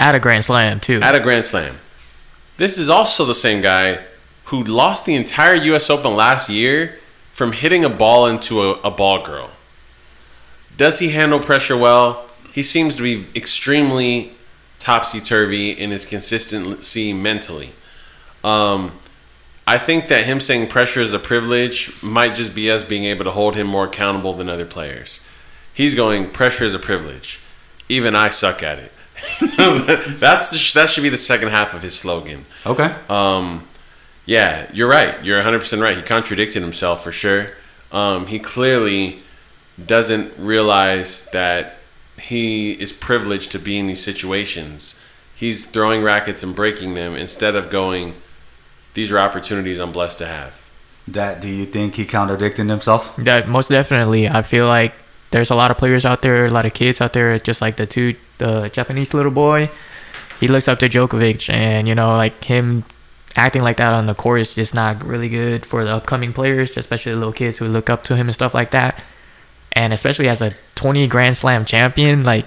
At 0.00 0.14
a 0.14 0.18
Grand 0.20 0.46
Slam 0.46 0.80
too. 0.80 1.00
at 1.02 1.14
a 1.14 1.20
Grand 1.20 1.44
Slam. 1.44 1.76
This 2.56 2.78
is 2.78 2.88
also 2.88 3.26
the 3.26 3.34
same 3.34 3.60
guy 3.60 3.98
who 4.46 4.62
lost 4.62 5.06
the 5.06 5.14
entire 5.14 5.54
U.S. 5.54 5.90
Open 5.90 6.14
last 6.14 6.48
year 6.50 6.98
from 7.32 7.52
hitting 7.52 7.84
a 7.84 7.88
ball 7.88 8.26
into 8.26 8.62
a, 8.62 8.72
a 8.82 8.90
ball 8.90 9.24
girl. 9.24 9.50
Does 10.76 10.98
he 10.98 11.10
handle 11.10 11.38
pressure 11.38 11.76
well? 11.76 12.26
He 12.52 12.62
seems 12.62 12.96
to 12.96 13.02
be 13.02 13.26
extremely 13.34 14.32
topsy 14.78 15.20
turvy 15.20 15.70
in 15.70 15.90
his 15.90 16.04
consistency 16.04 17.12
mentally. 17.12 17.70
Um, 18.42 18.92
I 19.66 19.78
think 19.78 20.08
that 20.08 20.24
him 20.24 20.40
saying 20.40 20.68
pressure 20.68 21.00
is 21.00 21.14
a 21.14 21.18
privilege 21.18 22.02
might 22.02 22.34
just 22.34 22.54
be 22.54 22.70
us 22.70 22.84
being 22.84 23.04
able 23.04 23.24
to 23.24 23.30
hold 23.30 23.56
him 23.56 23.66
more 23.66 23.86
accountable 23.86 24.34
than 24.34 24.50
other 24.50 24.66
players. 24.66 25.20
He's 25.72 25.94
going 25.94 26.30
pressure 26.30 26.64
is 26.64 26.74
a 26.74 26.78
privilege. 26.78 27.40
Even 27.88 28.14
I 28.14 28.30
suck 28.30 28.62
at 28.62 28.78
it. 28.78 28.92
That's 30.20 30.50
the, 30.50 30.78
that 30.78 30.90
should 30.90 31.02
be 31.02 31.08
the 31.08 31.16
second 31.16 31.48
half 31.48 31.72
of 31.72 31.82
his 31.82 31.98
slogan. 31.98 32.44
Okay. 32.66 32.94
Um, 33.08 33.66
yeah, 34.26 34.70
you're 34.72 34.88
right. 34.88 35.22
You're 35.24 35.42
100% 35.42 35.82
right. 35.82 35.96
He 35.96 36.02
contradicted 36.02 36.62
himself 36.62 37.04
for 37.04 37.12
sure. 37.12 37.48
Um, 37.92 38.26
he 38.26 38.38
clearly 38.38 39.22
doesn't 39.84 40.38
realize 40.38 41.28
that 41.30 41.78
he 42.18 42.72
is 42.72 42.92
privileged 42.92 43.52
to 43.52 43.58
be 43.58 43.78
in 43.78 43.86
these 43.86 44.02
situations. 44.02 44.98
He's 45.34 45.70
throwing 45.70 46.02
rackets 46.02 46.42
and 46.42 46.54
breaking 46.54 46.94
them 46.94 47.14
instead 47.14 47.54
of 47.54 47.70
going, 47.70 48.14
these 48.94 49.12
are 49.12 49.18
opportunities 49.18 49.80
I'm 49.80 49.92
blessed 49.92 50.18
to 50.18 50.26
have. 50.26 50.70
that 51.06 51.42
do 51.42 51.48
you 51.48 51.66
think 51.66 51.96
he 51.96 52.06
contradicted 52.06 52.68
himself? 52.68 53.14
That 53.16 53.48
most 53.48 53.68
definitely. 53.68 54.28
I 54.28 54.42
feel 54.42 54.66
like 54.66 54.94
there's 55.32 55.50
a 55.50 55.54
lot 55.54 55.70
of 55.70 55.76
players 55.76 56.06
out 56.06 56.22
there, 56.22 56.46
a 56.46 56.48
lot 56.48 56.64
of 56.64 56.72
kids 56.72 57.00
out 57.00 57.12
there, 57.12 57.38
just 57.38 57.60
like 57.60 57.76
the 57.76 57.86
two, 57.86 58.14
the 58.38 58.70
Japanese 58.70 59.12
little 59.12 59.32
boy. 59.32 59.68
He 60.40 60.48
looks 60.48 60.68
up 60.68 60.78
to 60.78 60.88
Djokovic, 60.88 61.52
and 61.52 61.86
you 61.86 61.94
know, 61.94 62.08
like 62.16 62.42
him 62.44 62.84
acting 63.36 63.62
like 63.62 63.76
that 63.78 63.92
on 63.94 64.06
the 64.06 64.14
court 64.14 64.40
is 64.40 64.54
just 64.54 64.74
not 64.74 65.04
really 65.04 65.28
good 65.28 65.66
for 65.66 65.84
the 65.84 65.90
upcoming 65.90 66.32
players, 66.32 66.76
especially 66.76 67.12
the 67.12 67.18
little 67.18 67.32
kids 67.32 67.58
who 67.58 67.66
look 67.66 67.90
up 67.90 68.04
to 68.04 68.16
him 68.16 68.28
and 68.28 68.34
stuff 68.34 68.54
like 68.54 68.70
that. 68.70 69.02
And 69.72 69.92
especially 69.92 70.28
as 70.28 70.40
a 70.40 70.52
20 70.76 71.08
Grand 71.08 71.36
Slam 71.36 71.64
champion, 71.64 72.22
like 72.22 72.44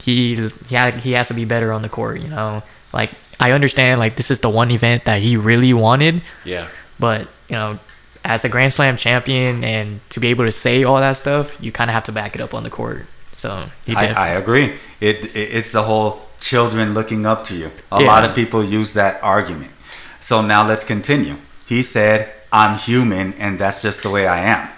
he 0.00 0.36
he, 0.68 0.74
had, 0.76 0.94
he 1.00 1.12
has 1.12 1.28
to 1.28 1.34
be 1.34 1.44
better 1.44 1.72
on 1.72 1.82
the 1.82 1.88
court. 1.88 2.20
You 2.20 2.28
know, 2.28 2.62
like 2.92 3.10
I 3.40 3.50
understand, 3.52 3.98
like 3.98 4.14
this 4.16 4.30
is 4.30 4.40
the 4.40 4.50
one 4.50 4.70
event 4.70 5.04
that 5.06 5.20
he 5.20 5.36
really 5.36 5.72
wanted, 5.72 6.22
Yeah. 6.44 6.68
but 7.00 7.22
you 7.48 7.56
know, 7.56 7.78
as 8.24 8.44
a 8.44 8.48
Grand 8.48 8.72
Slam 8.72 8.96
champion 8.96 9.64
and 9.64 10.00
to 10.10 10.20
be 10.20 10.28
able 10.28 10.44
to 10.44 10.52
say 10.52 10.84
all 10.84 10.98
that 11.00 11.16
stuff, 11.16 11.56
you 11.60 11.72
kind 11.72 11.90
of 11.90 11.94
have 11.94 12.04
to 12.04 12.12
back 12.12 12.34
it 12.34 12.40
up 12.40 12.54
on 12.54 12.62
the 12.62 12.70
court. 12.70 13.06
So 13.32 13.70
he 13.86 13.94
I, 13.96 14.12
I 14.12 14.28
agree. 14.30 14.76
It, 15.00 15.24
it 15.24 15.30
it's 15.34 15.72
the 15.72 15.82
whole 15.82 16.20
children 16.40 16.94
looking 16.94 17.26
up 17.26 17.42
to 17.44 17.56
you. 17.56 17.70
A 17.90 18.00
Yeah. 18.00 18.06
lot 18.06 18.24
of 18.24 18.34
people 18.36 18.62
use 18.62 18.92
that 18.94 19.20
argument. 19.22 19.72
So 20.20 20.42
now 20.42 20.66
let's 20.66 20.84
continue. 20.84 21.36
He 21.66 21.82
said, 21.82 22.32
"I'm 22.52 22.78
human, 22.78 23.34
and 23.34 23.58
that's 23.58 23.82
just 23.82 24.02
the 24.02 24.10
way 24.10 24.26
I 24.26 24.40
am." 24.40 24.68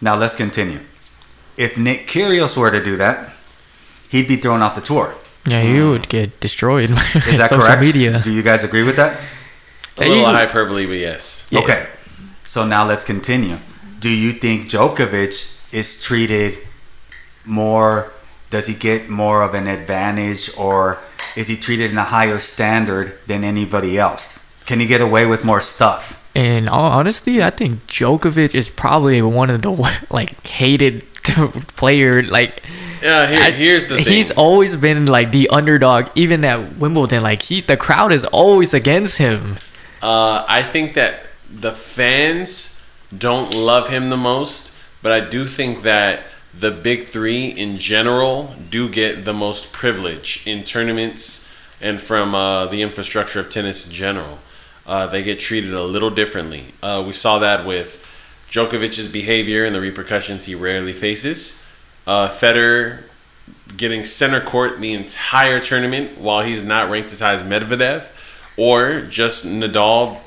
Now 0.00 0.16
let's 0.16 0.34
continue. 0.36 0.80
If 1.56 1.76
Nick 1.76 2.06
Kyrgios 2.06 2.56
were 2.56 2.70
to 2.70 2.82
do 2.82 2.96
that, 2.96 3.32
he'd 4.08 4.28
be 4.28 4.36
thrown 4.36 4.62
off 4.62 4.74
the 4.74 4.80
tour. 4.80 5.14
yeah, 5.46 5.62
he 5.62 5.80
would 5.80 6.08
get 6.08 6.38
destroyed. 6.40 6.90
Is 7.14 7.38
that 7.38 7.48
social 7.50 7.64
correct? 7.64 7.80
media. 7.82 8.20
Do 8.22 8.30
you 8.30 8.42
guys 8.42 8.62
agree 8.64 8.82
with 8.82 8.96
that? 8.96 9.18
A 9.98 10.00
little 10.08 10.16
you- 10.18 10.24
hyperbole, 10.24 10.86
but 10.86 10.98
yes. 10.98 11.46
Yeah. 11.50 11.60
Okay. 11.60 11.86
So 12.44 12.64
now 12.66 12.86
let's 12.86 13.04
continue. 13.04 13.56
Do 14.00 14.08
you 14.08 14.32
think 14.32 14.70
Djokovic 14.70 15.72
is 15.72 16.02
treated 16.02 16.58
more? 17.44 18.12
Does 18.50 18.66
he 18.66 18.74
get 18.74 19.08
more 19.08 19.42
of 19.42 19.54
an 19.54 19.66
advantage, 19.66 20.50
or 20.56 20.98
is 21.36 21.46
he 21.48 21.56
treated 21.56 21.90
in 21.92 21.98
a 21.98 22.04
higher 22.04 22.38
standard 22.38 23.18
than 23.26 23.44
anybody 23.44 23.98
else? 23.98 24.49
Can 24.70 24.78
he 24.78 24.86
get 24.86 25.00
away 25.00 25.26
with 25.26 25.44
more 25.44 25.60
stuff? 25.60 26.24
In 26.32 26.68
all 26.68 26.92
honesty, 26.92 27.42
I 27.42 27.50
think 27.50 27.88
Djokovic 27.88 28.54
is 28.54 28.70
probably 28.70 29.20
one 29.20 29.50
of 29.50 29.62
the 29.62 29.72
like 30.10 30.46
hated 30.46 31.12
player. 31.76 32.22
Like, 32.22 32.62
Yeah, 33.02 33.26
here, 33.26 33.40
I- 33.42 33.50
here's 33.50 33.88
the 33.88 33.96
thing. 33.96 34.04
he's 34.14 34.30
always 34.30 34.76
been 34.76 35.06
like 35.06 35.32
the 35.32 35.48
underdog, 35.48 36.06
even 36.14 36.44
at 36.44 36.76
Wimbledon. 36.76 37.24
Like, 37.24 37.42
he 37.42 37.60
the 37.62 37.76
crowd 37.76 38.12
is 38.12 38.24
always 38.26 38.72
against 38.72 39.18
him. 39.18 39.58
Uh, 40.00 40.44
I 40.48 40.62
think 40.62 40.94
that 40.94 41.26
the 41.52 41.72
fans 41.72 42.80
don't 43.18 43.52
love 43.52 43.88
him 43.88 44.08
the 44.08 44.16
most, 44.16 44.72
but 45.02 45.10
I 45.10 45.18
do 45.28 45.46
think 45.46 45.82
that 45.82 46.26
the 46.56 46.70
big 46.70 47.02
three 47.02 47.46
in 47.46 47.78
general 47.78 48.54
do 48.70 48.88
get 48.88 49.24
the 49.24 49.34
most 49.34 49.72
privilege 49.72 50.44
in 50.46 50.62
tournaments 50.62 51.48
and 51.80 52.00
from 52.00 52.36
uh, 52.36 52.66
the 52.66 52.82
infrastructure 52.82 53.40
of 53.40 53.50
tennis 53.50 53.84
in 53.88 53.92
general. 53.92 54.38
Uh, 54.90 55.06
they 55.06 55.22
get 55.22 55.38
treated 55.38 55.72
a 55.72 55.84
little 55.84 56.10
differently. 56.10 56.64
Uh, 56.82 57.00
we 57.06 57.12
saw 57.12 57.38
that 57.38 57.64
with 57.64 58.04
Djokovic's 58.50 59.06
behavior 59.06 59.64
and 59.64 59.72
the 59.72 59.80
repercussions 59.80 60.46
he 60.46 60.56
rarely 60.56 60.92
faces. 60.92 61.62
Uh, 62.08 62.28
Federer 62.28 63.04
getting 63.76 64.04
center 64.04 64.40
court 64.40 64.80
the 64.80 64.92
entire 64.92 65.60
tournament 65.60 66.18
while 66.18 66.42
he's 66.42 66.64
not 66.64 66.90
ranked 66.90 67.12
as 67.12 67.20
high 67.20 67.34
as 67.34 67.44
Medvedev, 67.44 68.10
or 68.56 69.02
just 69.02 69.46
Nadal 69.46 70.18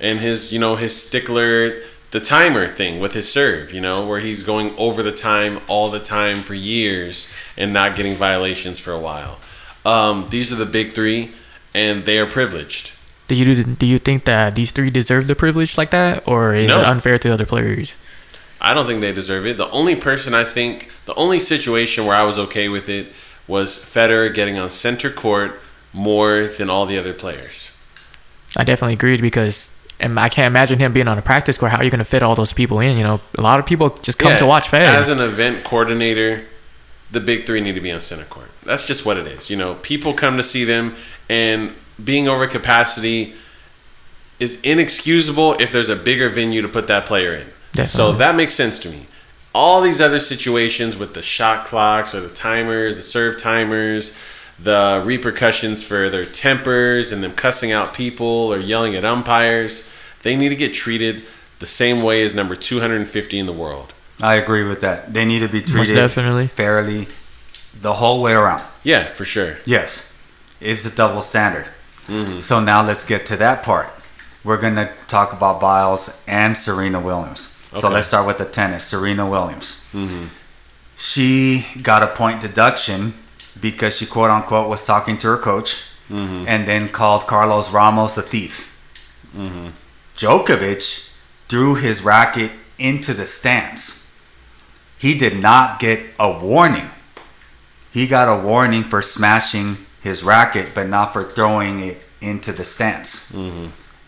and 0.00 0.18
his 0.18 0.52
you 0.52 0.58
know 0.58 0.74
his 0.74 1.00
stickler 1.00 1.80
the 2.10 2.18
timer 2.18 2.66
thing 2.66 2.98
with 2.98 3.12
his 3.14 3.30
serve, 3.30 3.72
you 3.72 3.80
know, 3.80 4.04
where 4.04 4.18
he's 4.18 4.42
going 4.42 4.74
over 4.76 5.00
the 5.00 5.12
time 5.12 5.60
all 5.68 5.88
the 5.88 6.00
time 6.00 6.42
for 6.42 6.54
years 6.54 7.32
and 7.56 7.72
not 7.72 7.94
getting 7.94 8.14
violations 8.14 8.80
for 8.80 8.92
a 8.92 8.98
while. 8.98 9.38
Um, 9.86 10.26
these 10.28 10.52
are 10.52 10.56
the 10.56 10.66
big 10.66 10.90
three, 10.90 11.30
and 11.72 12.04
they 12.04 12.18
are 12.18 12.26
privileged. 12.26 12.91
Do 13.34 13.38
you 13.38 13.64
do 13.64 13.86
you 13.86 13.98
think 13.98 14.24
that 14.24 14.54
these 14.54 14.70
three 14.72 14.90
deserve 14.90 15.26
the 15.26 15.34
privilege 15.34 15.78
like 15.78 15.90
that, 15.90 16.26
or 16.28 16.54
is 16.54 16.68
No. 16.68 16.80
it 16.80 16.86
unfair 16.86 17.18
to 17.18 17.32
other 17.32 17.46
players? 17.46 17.96
I 18.60 18.74
don't 18.74 18.86
think 18.86 19.00
they 19.00 19.12
deserve 19.12 19.46
it. 19.46 19.56
The 19.56 19.70
only 19.70 19.96
person 19.96 20.34
I 20.34 20.44
think, 20.44 20.92
the 21.06 21.14
only 21.14 21.38
situation 21.40 22.04
where 22.04 22.14
I 22.14 22.22
was 22.22 22.38
okay 22.38 22.68
with 22.68 22.88
it 22.88 23.12
was 23.48 23.76
Federer 23.78 24.32
getting 24.32 24.56
on 24.58 24.70
center 24.70 25.10
court 25.10 25.60
more 25.92 26.46
than 26.46 26.70
all 26.70 26.86
the 26.86 26.98
other 26.98 27.12
players. 27.12 27.72
I 28.56 28.64
definitely 28.64 28.94
agreed 28.94 29.20
because 29.20 29.70
and 29.98 30.18
I 30.18 30.28
can't 30.28 30.46
imagine 30.46 30.78
him 30.78 30.92
being 30.92 31.08
on 31.08 31.16
a 31.16 31.22
practice 31.22 31.56
court. 31.56 31.72
How 31.72 31.78
are 31.78 31.84
you 31.84 31.90
going 31.90 31.98
to 32.00 32.04
fit 32.04 32.22
all 32.22 32.34
those 32.34 32.52
people 32.52 32.80
in? 32.80 32.96
You 32.98 33.04
know, 33.04 33.20
a 33.38 33.40
lot 33.40 33.58
of 33.60 33.66
people 33.66 33.90
just 33.90 34.18
come 34.18 34.32
Yeah, 34.32 34.38
to 34.38 34.46
watch 34.46 34.68
Fed. 34.68 34.82
As 34.82 35.08
an 35.08 35.20
event 35.20 35.64
coordinator, 35.64 36.44
the 37.10 37.20
big 37.20 37.46
three 37.46 37.60
need 37.60 37.76
to 37.76 37.80
be 37.80 37.92
on 37.92 38.00
center 38.00 38.24
court. 38.24 38.50
That's 38.64 38.86
just 38.86 39.06
what 39.06 39.16
it 39.16 39.26
is. 39.26 39.48
You 39.48 39.56
know, 39.56 39.74
people 39.76 40.12
come 40.12 40.36
to 40.36 40.42
see 40.42 40.64
them, 40.64 40.96
and 41.30 41.74
being 42.02 42.28
over 42.28 42.46
capacity 42.46 43.34
is 44.38 44.60
inexcusable 44.62 45.54
if 45.60 45.72
there's 45.72 45.88
a 45.88 45.96
bigger 45.96 46.28
venue 46.28 46.62
to 46.62 46.68
put 46.68 46.86
that 46.88 47.06
player 47.06 47.34
in. 47.34 47.84
So 47.84 48.12
that 48.12 48.34
makes 48.34 48.54
sense 48.54 48.78
to 48.80 48.90
me. 48.90 49.06
All 49.54 49.80
these 49.80 50.00
other 50.00 50.18
situations 50.18 50.96
with 50.96 51.14
the 51.14 51.22
shot 51.22 51.66
clocks 51.66 52.14
or 52.14 52.20
the 52.20 52.28
timers, 52.30 52.96
the 52.96 53.02
serve 53.02 53.40
timers, 53.40 54.18
the 54.58 55.02
repercussions 55.04 55.82
for 55.82 56.08
their 56.08 56.24
tempers 56.24 57.12
and 57.12 57.22
them 57.22 57.32
cussing 57.32 57.72
out 57.72 57.94
people 57.94 58.26
or 58.26 58.58
yelling 58.58 58.94
at 58.94 59.04
umpires, 59.04 59.88
they 60.22 60.36
need 60.36 60.48
to 60.50 60.56
get 60.56 60.72
treated 60.72 61.22
the 61.58 61.66
same 61.66 62.02
way 62.02 62.22
as 62.22 62.34
number 62.34 62.54
250 62.56 63.38
in 63.38 63.46
the 63.46 63.52
world. 63.52 63.92
I 64.20 64.34
agree 64.36 64.64
with 64.64 64.80
that. 64.82 65.12
They 65.12 65.24
need 65.24 65.40
to 65.40 65.48
be 65.48 65.60
Most 65.60 65.70
treated 65.70 65.94
definitely. 65.94 66.46
fairly 66.46 67.08
the 67.80 67.94
whole 67.94 68.22
way 68.22 68.32
around. 68.32 68.62
Yeah, 68.82 69.06
for 69.06 69.24
sure. 69.24 69.56
Yes, 69.64 70.12
it's 70.60 70.84
a 70.84 70.94
double 70.94 71.20
standard. 71.20 71.68
Mm-hmm. 72.06 72.40
So 72.40 72.60
now 72.60 72.84
let's 72.84 73.06
get 73.06 73.26
to 73.26 73.36
that 73.36 73.62
part. 73.62 73.90
We're 74.44 74.60
going 74.60 74.74
to 74.74 74.92
talk 75.06 75.32
about 75.32 75.60
Biles 75.60 76.24
and 76.26 76.56
Serena 76.56 77.00
Williams. 77.00 77.56
So 77.78 77.88
let's 77.88 78.08
start 78.08 78.26
with 78.26 78.38
the 78.38 78.44
tennis. 78.44 78.84
Serena 78.84 79.28
Williams. 79.28 79.86
Mm-hmm. 79.92 80.26
She 80.96 81.64
got 81.82 82.02
a 82.02 82.08
point 82.08 82.40
deduction 82.40 83.14
because 83.60 83.96
she 83.96 84.06
quote 84.06 84.30
unquote 84.30 84.68
was 84.68 84.84
talking 84.84 85.16
to 85.18 85.28
her 85.28 85.38
coach 85.38 85.84
mm-hmm. 86.10 86.44
and 86.46 86.66
then 86.68 86.88
called 86.88 87.26
Carlos 87.26 87.72
Ramos 87.72 88.18
a 88.18 88.22
thief. 88.22 88.68
Mm-hmm. 89.34 89.68
Djokovic 90.16 91.08
threw 91.48 91.74
his 91.76 92.02
racket 92.02 92.52
into 92.78 93.14
the 93.14 93.26
stands. 93.26 94.10
He 94.98 95.16
did 95.18 95.40
not 95.40 95.80
get 95.80 96.06
a 96.18 96.38
warning. 96.38 96.90
He 97.90 98.06
got 98.06 98.28
a 98.28 98.42
warning 98.42 98.82
for 98.82 99.02
smashing 99.02 99.78
his 100.02 100.22
racket, 100.22 100.72
but 100.74 100.88
not 100.88 101.12
for 101.12 101.24
throwing 101.24 101.80
it 101.80 102.02
into 102.20 102.52
the 102.52 102.64
stands. 102.64 103.30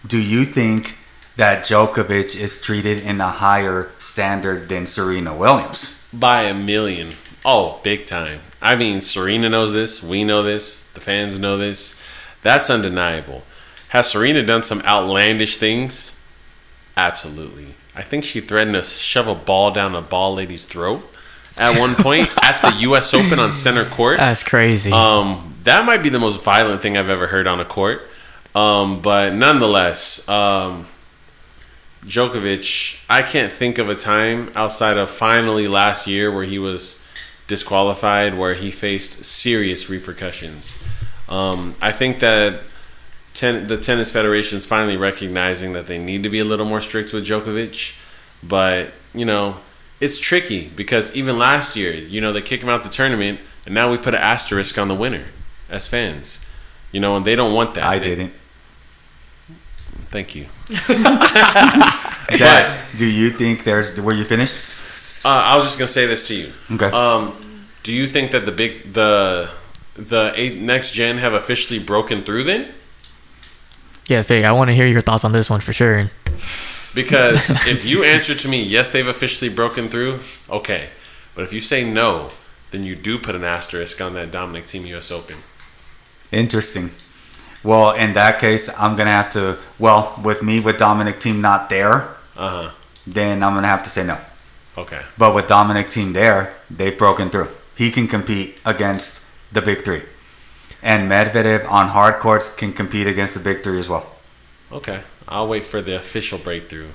Do 0.07 0.21
you 0.21 0.45
think 0.45 0.99
that 1.37 1.65
Djokovic 1.65 2.37
is 2.37 2.61
treated 2.61 3.03
in 3.03 3.21
a 3.21 3.29
higher 3.31 3.91
standard 3.99 4.69
than 4.69 4.87
Serena 4.87 5.35
Williams? 5.37 6.05
By 6.13 6.43
a 6.43 6.55
million. 6.55 7.11
Oh, 7.45 7.81
big 7.83 8.07
time. 8.07 8.41
I 8.61 8.77
mean, 8.77 9.01
Serena 9.01 9.49
knows 9.49 9.73
this. 9.73 10.03
We 10.03 10.25
know 10.25 10.43
this. 10.43 10.85
The 10.93 11.01
fans 11.01 11.39
know 11.39 11.57
this. 11.57 12.01
That's 12.43 12.71
undeniable. 12.71 13.43
Has 13.91 14.11
Serena 14.11 14.45
done 14.45 14.63
some 14.63 14.81
outlandish 14.83 15.57
things? 15.59 16.19
Absolutely. 16.97 17.75
I 17.95 18.03
think 18.03 18.25
she 18.25 18.41
threatened 18.41 18.75
to 18.77 18.83
shove 18.83 19.29
a 19.29 19.35
ball 19.35 19.71
down 19.71 19.95
a 19.95 20.03
ball 20.03 20.35
lady's 20.35 20.65
throat 20.65 21.03
at 21.59 21.79
one 21.79 21.95
point 21.95 22.29
at 22.43 22.61
the 22.61 22.81
U.S. 22.81 23.15
Open 23.15 23.39
on 23.39 23.53
center 23.53 23.85
court. 23.85 24.19
That's 24.19 24.43
crazy. 24.43 24.91
Um, 24.93 25.54
that 25.65 25.85
might 25.85 26.03
be 26.03 26.09
the 26.09 26.19
most 26.19 26.43
violent 26.43 26.81
thing 26.83 26.97
I've 26.97 27.09
ever 27.09 27.27
heard 27.27 27.47
on 27.47 27.59
a 27.59 27.65
court. 27.65 28.03
Um, 28.55 29.03
but 29.03 29.35
nonetheless, 29.35 30.29
um, 30.29 30.87
Djokovic, 32.05 33.01
I 33.09 33.23
can't 33.23 33.53
think 33.53 33.79
of 33.79 33.89
a 33.89 33.95
time 33.95 34.53
outside 34.55 34.97
of 34.97 35.11
finally 35.11 35.67
last 35.67 36.07
year 36.07 36.31
where 36.31 36.45
he 36.45 36.59
was 36.59 37.03
disqualified, 37.47 38.39
where 38.39 38.55
he 38.55 38.71
faced 38.71 39.25
serious 39.25 39.91
repercussions. 39.91 40.79
Um, 41.29 41.75
I 41.81 41.93
think 41.93 42.21
that 42.21 42.61
ten, 43.33 43.67
the 43.67 43.79
tennis 43.79 44.13
federation 44.13 44.59
is 44.59 44.67
finally 44.67 44.97
recognizing 44.97 45.73
that 45.73 45.87
they 45.87 45.99
need 45.99 46.23
to 46.23 46.29
be 46.29 46.39
a 46.39 46.45
little 46.45 46.67
more 46.67 46.81
strict 46.81 47.13
with 47.13 47.27
Djokovic. 47.27 47.99
But, 48.43 48.93
you 49.15 49.25
know, 49.25 49.61
it's 49.99 50.19
tricky 50.19 50.69
because 50.69 51.17
even 51.17 51.39
last 51.39 51.75
year, 51.75 51.95
you 51.95 52.21
know, 52.21 52.33
they 52.33 52.43
kick 52.43 52.63
him 52.63 52.69
out 52.69 52.85
the 52.85 52.91
tournament, 52.91 53.41
and 53.65 53.75
now 53.75 53.91
we 53.91 53.97
put 53.97 54.15
an 54.15 54.21
asterisk 54.21 54.79
on 54.79 54.89
the 54.89 54.95
winner 54.95 55.25
as 55.69 55.87
fans. 55.89 56.45
You 56.93 57.01
know, 57.01 57.17
and 57.17 57.25
they 57.25 57.35
don't 57.37 57.55
want 57.55 57.75
that. 57.75 57.85
I 57.85 57.99
They- 57.99 58.09
didn't. 58.17 58.33
Thank 60.11 60.35
you. 60.37 60.47
Dad, 62.39 62.79
do 62.97 63.05
you 63.07 63.31
think 63.31 63.65
there's? 63.65 64.01
Were 64.01 64.13
you 64.13 64.25
finished? 64.25 64.55
Uh, 65.25 65.29
I 65.29 65.57
was 65.57 65.65
just 65.65 65.79
gonna 65.79 65.89
say 65.89 66.07
this 66.07 66.27
to 66.29 66.35
you. 66.35 66.53
Okay. 66.73 66.87
Um, 66.87 67.33
do 67.83 67.93
you 67.93 68.07
think 68.07 68.31
that 68.31 68.47
the 68.47 68.53
big 68.53 68.93
the 68.93 69.51
the 69.97 70.33
eight, 70.37 70.61
next 70.61 70.93
gen 70.93 71.19
have 71.19 71.35
officially 71.35 71.79
broken 71.81 72.23
through 72.23 72.45
then? 72.45 72.69
yeah, 74.09 74.23
Fig, 74.23 74.45
I 74.45 74.53
want 74.53 74.69
to 74.71 74.77
hear 74.77 74.87
your 74.87 75.01
thoughts 75.01 75.25
on 75.25 75.33
this 75.33 75.49
one 75.51 75.61
for 75.61 75.73
sure. 75.73 76.11
Because 76.95 77.51
if 77.67 77.85
you 77.85 78.05
answer 78.05 78.35
to 78.35 78.49
me, 78.49 78.63
yes, 78.63 78.93
they've 78.93 79.07
officially 79.07 79.49
broken 79.53 79.89
through. 79.89 80.21
Okay, 80.49 80.89
but 81.35 81.43
if 81.43 81.53
you 81.53 81.61
say 81.61 81.85
no, 81.91 82.29
then 82.71 82.85
you 82.85 82.95
do 82.95 83.19
put 83.19 83.35
an 83.35 83.43
asterisk 83.45 84.01
on 84.01 84.15
that 84.15 84.31
Dominic 84.31 84.65
Thiem 84.65 84.87
U.S. 84.89 85.11
Open. 85.11 85.37
Interesting. 86.35 86.91
Well, 87.63 87.93
in 87.93 88.13
that 88.15 88.41
case, 88.41 88.69
I'm 88.79 88.97
gonna 88.97 89.11
have 89.23 89.31
to. 89.33 89.57
Well, 89.79 90.21
with 90.23 90.43
me 90.43 90.61
with 90.61 90.79
Dominic 90.79 91.17
Thiem 91.21 91.41
not 91.41 91.71
there, 91.71 91.95
Uh 92.37 92.49
huh. 92.51 92.71
then 93.07 93.43
I'm 93.43 93.55
gonna 93.55 93.69
have 93.69 93.83
to 93.85 93.91
say 93.91 94.05
no. 94.05 94.19
Okay. 94.77 95.01
But 95.17 95.35
with 95.35 95.47
Dominic 95.47 95.87
Thiem 95.87 96.13
there, 96.13 96.55
they've 96.71 96.99
broken 96.99 97.31
through. 97.31 97.49
He 97.77 97.91
can 97.91 98.07
compete 98.09 98.61
against 98.67 99.25
the 99.53 99.63
big 99.63 99.85
three, 99.85 100.03
and 100.83 101.09
Medvedev 101.11 101.71
on 101.71 101.89
hard 101.89 102.19
courts 102.21 102.55
can 102.55 102.73
compete 102.73 103.07
against 103.07 103.35
the 103.35 103.41
big 103.41 103.63
three 103.63 103.79
as 103.81 103.89
well. 103.89 104.05
Okay. 104.73 105.01
I'll 105.29 105.47
wait 105.49 105.65
for 105.65 105.81
the 105.81 105.97
official 105.97 106.39
breakthrough. 106.39 106.91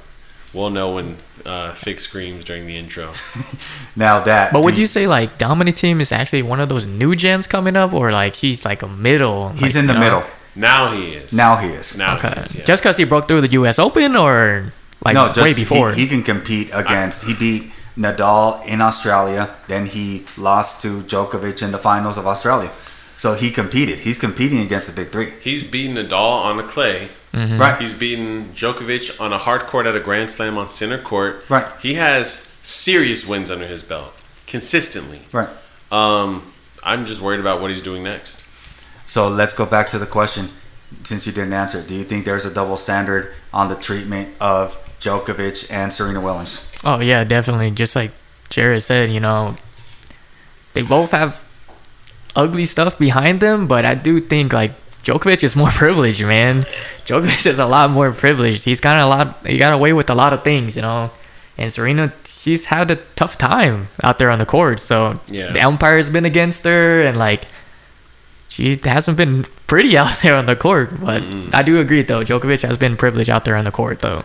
We'll 0.53 0.71
know 0.71 0.93
when 0.95 1.17
uh, 1.45 1.73
Fig 1.73 1.99
screams 1.99 2.43
during 2.43 2.65
the 2.65 2.75
intro. 2.75 3.13
Now 3.95 4.19
that, 4.21 4.51
But 4.53 4.63
would 4.63 4.75
do 4.75 4.81
you 4.81 4.87
say 4.87 5.05
like 5.07 5.37
Dominic 5.37 5.75
Thiem 5.75 5.99
is 6.01 6.11
actually 6.11 6.41
one 6.41 6.59
of 6.59 6.69
those 6.69 6.87
new 6.87 7.15
gens 7.15 7.47
coming 7.47 7.75
up, 7.75 7.93
or 7.93 8.11
like 8.11 8.35
he's 8.35 8.65
like 8.65 8.81
a 8.81 8.87
middle? 8.87 9.49
He's 9.49 9.61
like, 9.61 9.75
in 9.75 9.87
the 9.87 9.93
you 9.93 9.99
know? 9.99 10.05
middle. 10.05 10.23
Now 10.55 10.91
he 10.91 11.13
is. 11.13 11.33
Now 11.33 11.57
he 11.57 11.67
is. 11.69 11.95
Now 11.97 12.17
Okay, 12.17 12.33
he 12.35 12.41
is. 12.41 12.55
Yeah. 12.55 12.65
just 12.65 12.81
because 12.81 12.97
he 12.97 13.03
broke 13.03 13.27
through 13.27 13.41
the 13.41 13.51
U.S. 13.51 13.77
Open, 13.79 14.15
or 14.15 14.73
like 15.05 15.13
no, 15.13 15.27
just 15.27 15.41
way 15.41 15.53
before? 15.53 15.93
He, 15.93 16.03
he 16.03 16.07
can 16.07 16.23
compete 16.23 16.69
against. 16.73 17.25
He 17.25 17.33
beat 17.35 17.71
Nadal 17.97 18.65
in 18.65 18.81
Australia. 18.81 19.55
Then 19.67 19.85
he 19.85 20.25
lost 20.37 20.81
to 20.81 21.01
Djokovic 21.01 21.61
in 21.61 21.71
the 21.71 21.77
finals 21.77 22.17
of 22.17 22.25
Australia. 22.25 22.71
So 23.15 23.33
he 23.33 23.51
competed. 23.51 23.99
He's 23.99 24.17
competing 24.19 24.59
against 24.59 24.87
the 24.89 24.95
big 25.01 25.11
three. 25.11 25.33
He's 25.41 25.61
beaten 25.63 25.95
Nadal 25.97 26.43
on 26.45 26.57
the 26.57 26.63
clay. 26.63 27.09
Right. 27.33 27.79
He's 27.79 27.93
beaten 27.93 28.45
Djokovic 28.53 29.19
on 29.21 29.31
a 29.33 29.37
hard 29.37 29.61
court 29.61 29.85
at 29.85 29.95
a 29.95 29.99
Grand 29.99 30.29
Slam 30.29 30.57
on 30.57 30.67
center 30.67 30.97
court. 30.97 31.43
Right. 31.49 31.65
He 31.81 31.93
has 31.95 32.51
serious 32.61 33.27
wins 33.27 33.49
under 33.51 33.65
his 33.67 33.83
belt 33.83 34.13
consistently. 34.47 35.21
right. 35.31 35.49
Um, 35.91 36.53
I'm 36.83 37.05
just 37.05 37.21
worried 37.21 37.39
about 37.39 37.61
what 37.61 37.71
he's 37.71 37.83
doing 37.83 38.03
next. 38.03 38.45
So 39.07 39.27
let's 39.27 39.53
go 39.53 39.65
back 39.65 39.89
to 39.89 39.99
the 39.99 40.05
question. 40.05 40.49
Since 41.03 41.27
you 41.27 41.33
didn't 41.33 41.53
answer, 41.53 41.81
do 41.81 41.93
you 41.95 42.03
think 42.03 42.25
there's 42.25 42.45
a 42.45 42.53
double 42.53 42.77
standard 42.77 43.33
on 43.53 43.69
the 43.69 43.75
treatment 43.75 44.35
of 44.41 44.77
Djokovic 44.99 45.71
and 45.71 45.93
Serena 45.93 46.19
Williams? 46.21 46.67
Oh 46.83 46.99
yeah, 46.99 47.23
definitely. 47.23 47.71
Just 47.71 47.95
like 47.95 48.11
Jared 48.49 48.81
said, 48.81 49.11
you 49.11 49.19
know, 49.19 49.55
they 50.73 50.81
both 50.81 51.11
have 51.11 51.45
ugly 52.35 52.65
stuff 52.65 52.97
behind 52.97 53.39
them, 53.41 53.67
but 53.67 53.85
I 53.85 53.95
do 53.95 54.19
think 54.19 54.53
like 54.53 54.71
Djokovic 55.03 55.43
is 55.43 55.55
more 55.55 55.69
privileged, 55.83 56.25
man. 56.25 56.61
Djokovic 57.05 57.45
is 57.45 57.59
a 57.59 57.65
lot 57.65 57.89
more 57.89 58.11
privileged. 58.11 58.65
He's 58.65 58.81
got 58.81 58.97
a 58.97 59.05
lot. 59.05 59.45
He 59.45 59.57
got 59.57 59.73
away 59.73 59.93
with 59.93 60.09
a 60.09 60.15
lot 60.15 60.33
of 60.33 60.43
things, 60.43 60.75
you 60.75 60.81
know. 60.81 61.11
And 61.57 61.71
Serena, 61.71 62.13
she's 62.25 62.65
had 62.67 62.89
a 62.89 62.95
tough 63.15 63.37
time 63.37 63.87
out 64.01 64.17
there 64.19 64.29
on 64.29 64.39
the 64.39 64.45
court. 64.45 64.79
So 64.79 65.15
Yeah. 65.27 65.51
the 65.51 65.61
umpire's 65.61 66.09
been 66.09 66.25
against 66.25 66.63
her, 66.63 67.01
and 67.01 67.17
like 67.17 67.45
she 68.47 68.79
hasn't 68.83 69.17
been 69.17 69.43
pretty 69.67 69.97
out 70.01 70.19
there 70.21 70.35
on 70.35 70.45
the 70.45 70.55
court. 70.55 70.99
But 70.99 71.21
mm. 71.23 71.53
I 71.53 71.61
do 71.63 71.79
agree, 71.79 72.01
though. 72.01 72.23
Djokovic 72.23 72.65
has 72.67 72.77
been 72.77 72.95
privileged 72.97 73.29
out 73.29 73.45
there 73.45 73.55
on 73.55 73.65
the 73.65 73.71
court, 73.71 73.99
though. 73.99 74.23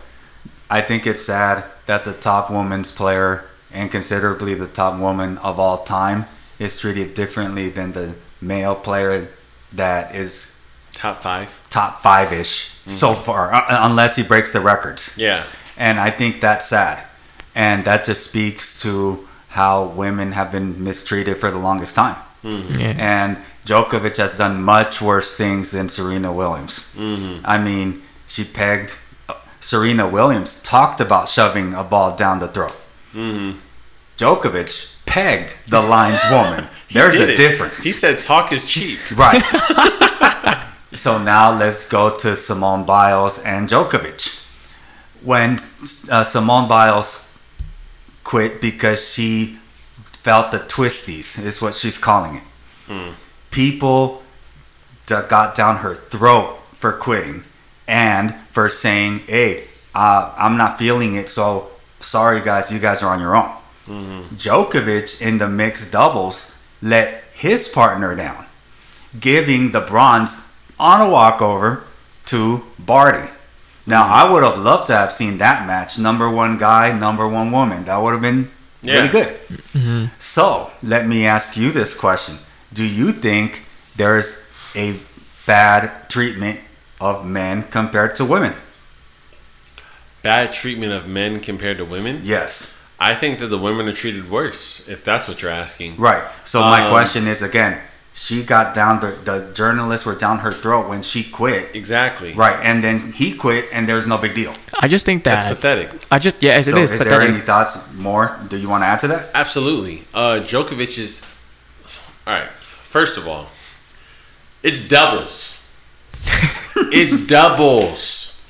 I 0.69 0.81
think 0.81 1.05
it's 1.05 1.21
sad 1.21 1.63
that 1.85 2.05
the 2.05 2.13
top 2.13 2.49
women's 2.49 2.91
player 2.91 3.45
and 3.71 3.91
considerably 3.91 4.53
the 4.53 4.67
top 4.67 4.99
woman 4.99 5.37
of 5.39 5.59
all 5.59 5.79
time 5.83 6.25
is 6.57 6.79
treated 6.79 7.13
differently 7.13 7.69
than 7.69 7.91
the 7.91 8.15
male 8.41 8.75
player 8.75 9.27
that 9.73 10.15
is 10.15 10.54
Top 10.95 11.17
five. 11.17 11.61
top 11.69 12.01
five 12.01 12.31
ish 12.31 12.75
so 12.87 13.11
mm-hmm. 13.11 13.23
far, 13.23 13.53
uh, 13.53 13.59
uh, 13.59 13.79
unless 13.81 14.15
he 14.15 14.23
breaks 14.23 14.53
the 14.53 14.59
records. 14.59 15.17
Yeah. 15.17 15.45
And 15.77 15.99
I 15.99 16.09
think 16.11 16.41
that's 16.41 16.67
sad. 16.67 17.03
And 17.53 17.85
that 17.85 18.05
just 18.05 18.27
speaks 18.27 18.81
to 18.81 19.27
how 19.49 19.87
women 19.87 20.33
have 20.33 20.51
been 20.51 20.83
mistreated 20.83 21.37
for 21.37 21.51
the 21.51 21.57
longest 21.57 21.95
time. 21.95 22.17
Mm-hmm. 22.43 22.79
Yeah. 22.79 22.95
And 22.97 23.37
Djokovic 23.65 24.17
has 24.17 24.37
done 24.37 24.61
much 24.61 25.01
worse 25.01 25.35
things 25.35 25.71
than 25.71 25.89
Serena 25.89 26.31
Williams. 26.31 26.93
Mm-hmm. 26.95 27.45
I 27.45 27.57
mean, 27.57 28.01
she 28.27 28.43
pegged. 28.43 28.95
uh, 29.27 29.33
Serena 29.59 30.07
Williams 30.07 30.61
talked 30.61 31.01
about 31.01 31.29
shoving 31.29 31.73
a 31.73 31.83
ball 31.83 32.15
down 32.15 32.39
the 32.39 32.47
throat. 32.47 32.75
Djokovic 34.17 34.95
pegged 35.05 35.55
the 35.69 35.81
line's 35.81 36.21
woman. 36.29 36.67
There's 36.91 37.19
a 37.19 37.33
it. 37.33 37.37
difference. 37.37 37.83
He 37.83 37.91
said 37.91 38.21
talk 38.21 38.51
is 38.51 38.65
cheap. 38.65 38.99
Right. 39.17 39.41
so 40.95 41.21
now 41.21 41.57
let's 41.57 41.87
go 41.89 42.15
to 42.17 42.35
Simone 42.35 42.85
Biles 42.85 43.43
and 43.43 43.69
Djokovic. 43.69 44.41
When 45.21 45.53
uh, 46.11 46.23
Simone 46.23 46.67
Biles 46.67 47.31
quit 48.23 48.61
because 48.61 49.11
she 49.13 49.57
felt 50.23 50.51
the 50.51 50.59
twisties, 50.59 51.43
is 51.43 51.61
what 51.61 51.75
she's 51.75 51.97
calling 51.97 52.37
it. 52.37 52.43
People 53.51 54.23
that 55.07 55.29
got 55.29 55.55
down 55.55 55.77
her 55.77 55.95
throat 55.95 56.59
for 56.73 56.93
quitting 56.93 57.43
and 57.87 58.33
for 58.51 58.69
saying, 58.69 59.19
hey, 59.27 59.65
uh, 59.93 60.33
I'm 60.37 60.57
not 60.57 60.77
feeling 60.79 61.15
it, 61.15 61.29
so 61.29 61.69
sorry 61.99 62.41
guys, 62.41 62.71
you 62.71 62.79
guys 62.79 63.03
are 63.03 63.13
on 63.13 63.19
your 63.19 63.35
own. 63.35 63.51
Djokovic 64.35 65.21
in 65.21 65.37
the 65.37 65.47
mixed 65.47 65.91
doubles 65.91 66.57
let 66.81 67.23
his 67.33 67.67
partner 67.67 68.15
down, 68.15 68.45
giving 69.19 69.71
the 69.71 69.81
bronze 69.81 70.54
on 70.79 71.01
a 71.01 71.09
walkover 71.09 71.83
to 72.27 72.63
Barty. 72.79 73.29
Now, 73.87 74.03
I 74.07 74.31
would 74.31 74.43
have 74.43 74.57
loved 74.57 74.87
to 74.87 74.93
have 74.97 75.11
seen 75.11 75.37
that 75.37 75.67
match. 75.67 75.99
Number 75.99 76.29
one 76.29 76.57
guy, 76.57 76.91
number 76.97 77.27
one 77.27 77.51
woman. 77.51 77.83
That 77.85 77.97
would 78.01 78.13
have 78.13 78.21
been 78.21 78.51
Yeah. 78.81 78.95
really 78.95 79.09
good. 79.09 80.09
So, 80.19 80.71
let 80.83 81.07
me 81.07 81.25
ask 81.25 81.55
you 81.57 81.71
this 81.71 81.93
question 81.93 82.39
Do 82.73 82.83
you 82.83 83.11
think 83.11 83.63
there's 83.95 84.41
a 84.75 84.99
bad 85.45 86.09
treatment 86.09 86.59
of 86.99 87.25
men 87.25 87.63
compared 87.69 88.15
to 88.15 88.25
women? 88.25 88.53
Bad 90.23 90.51
treatment 90.53 90.91
of 90.91 91.07
men 91.07 91.39
compared 91.39 91.77
to 91.77 91.85
women. 91.85 92.21
Yes. 92.23 92.77
I 92.99 93.13
think 93.13 93.39
that 93.39 93.47
the 93.47 93.57
women 93.57 93.87
are 93.87 93.93
treated 93.93 94.29
worse. 94.31 94.87
If 94.87 95.03
that's 95.03 95.27
what 95.27 95.41
you're 95.41 95.51
asking. 95.51 95.97
Right. 95.97 96.23
So 96.45 96.61
my 96.61 96.83
Um, 96.85 96.89
question 96.89 97.27
is 97.27 97.41
again, 97.41 97.79
she 98.15 98.43
got 98.43 98.73
down 98.73 99.01
the 99.01 99.07
the 99.07 99.51
journalists 99.53 100.05
were 100.05 100.15
down 100.15 100.39
her 100.39 100.51
throat 100.51 100.87
when 100.87 101.03
she 101.03 101.23
quit. 101.23 101.75
Exactly. 101.75 102.33
Right, 102.33 102.57
and 102.63 102.81
then 102.83 103.11
he 103.11 103.35
quit, 103.35 103.65
and 103.73 103.87
there's 103.87 104.07
no 104.07 104.17
big 104.17 104.33
deal. 104.33 104.53
I 104.79 104.87
just 104.87 105.05
think 105.05 105.25
that 105.25 105.35
That's 105.35 105.55
pathetic. 105.55 106.05
I 106.09 106.17
just 106.17 106.41
yeah, 106.41 106.53
as 106.53 106.67
it 106.67 106.71
So 106.71 106.77
is 106.77 106.91
is 106.91 106.99
there 106.99 107.21
any 107.21 107.39
thoughts 107.39 107.93
more? 107.93 108.39
Do 108.49 108.57
you 108.57 108.69
want 108.69 108.83
to 108.83 108.87
add 108.87 109.01
to 109.01 109.09
that? 109.09 109.29
Absolutely. 109.35 110.05
Uh, 110.13 110.39
Djokovic 110.41 110.97
is. 110.97 111.29
All 112.25 112.33
right. 112.33 112.49
First 112.51 113.17
of 113.17 113.27
all, 113.27 113.47
it's 114.63 114.87
doubles. 114.87 115.61
it's 116.75 117.27
doubles. 117.27 118.41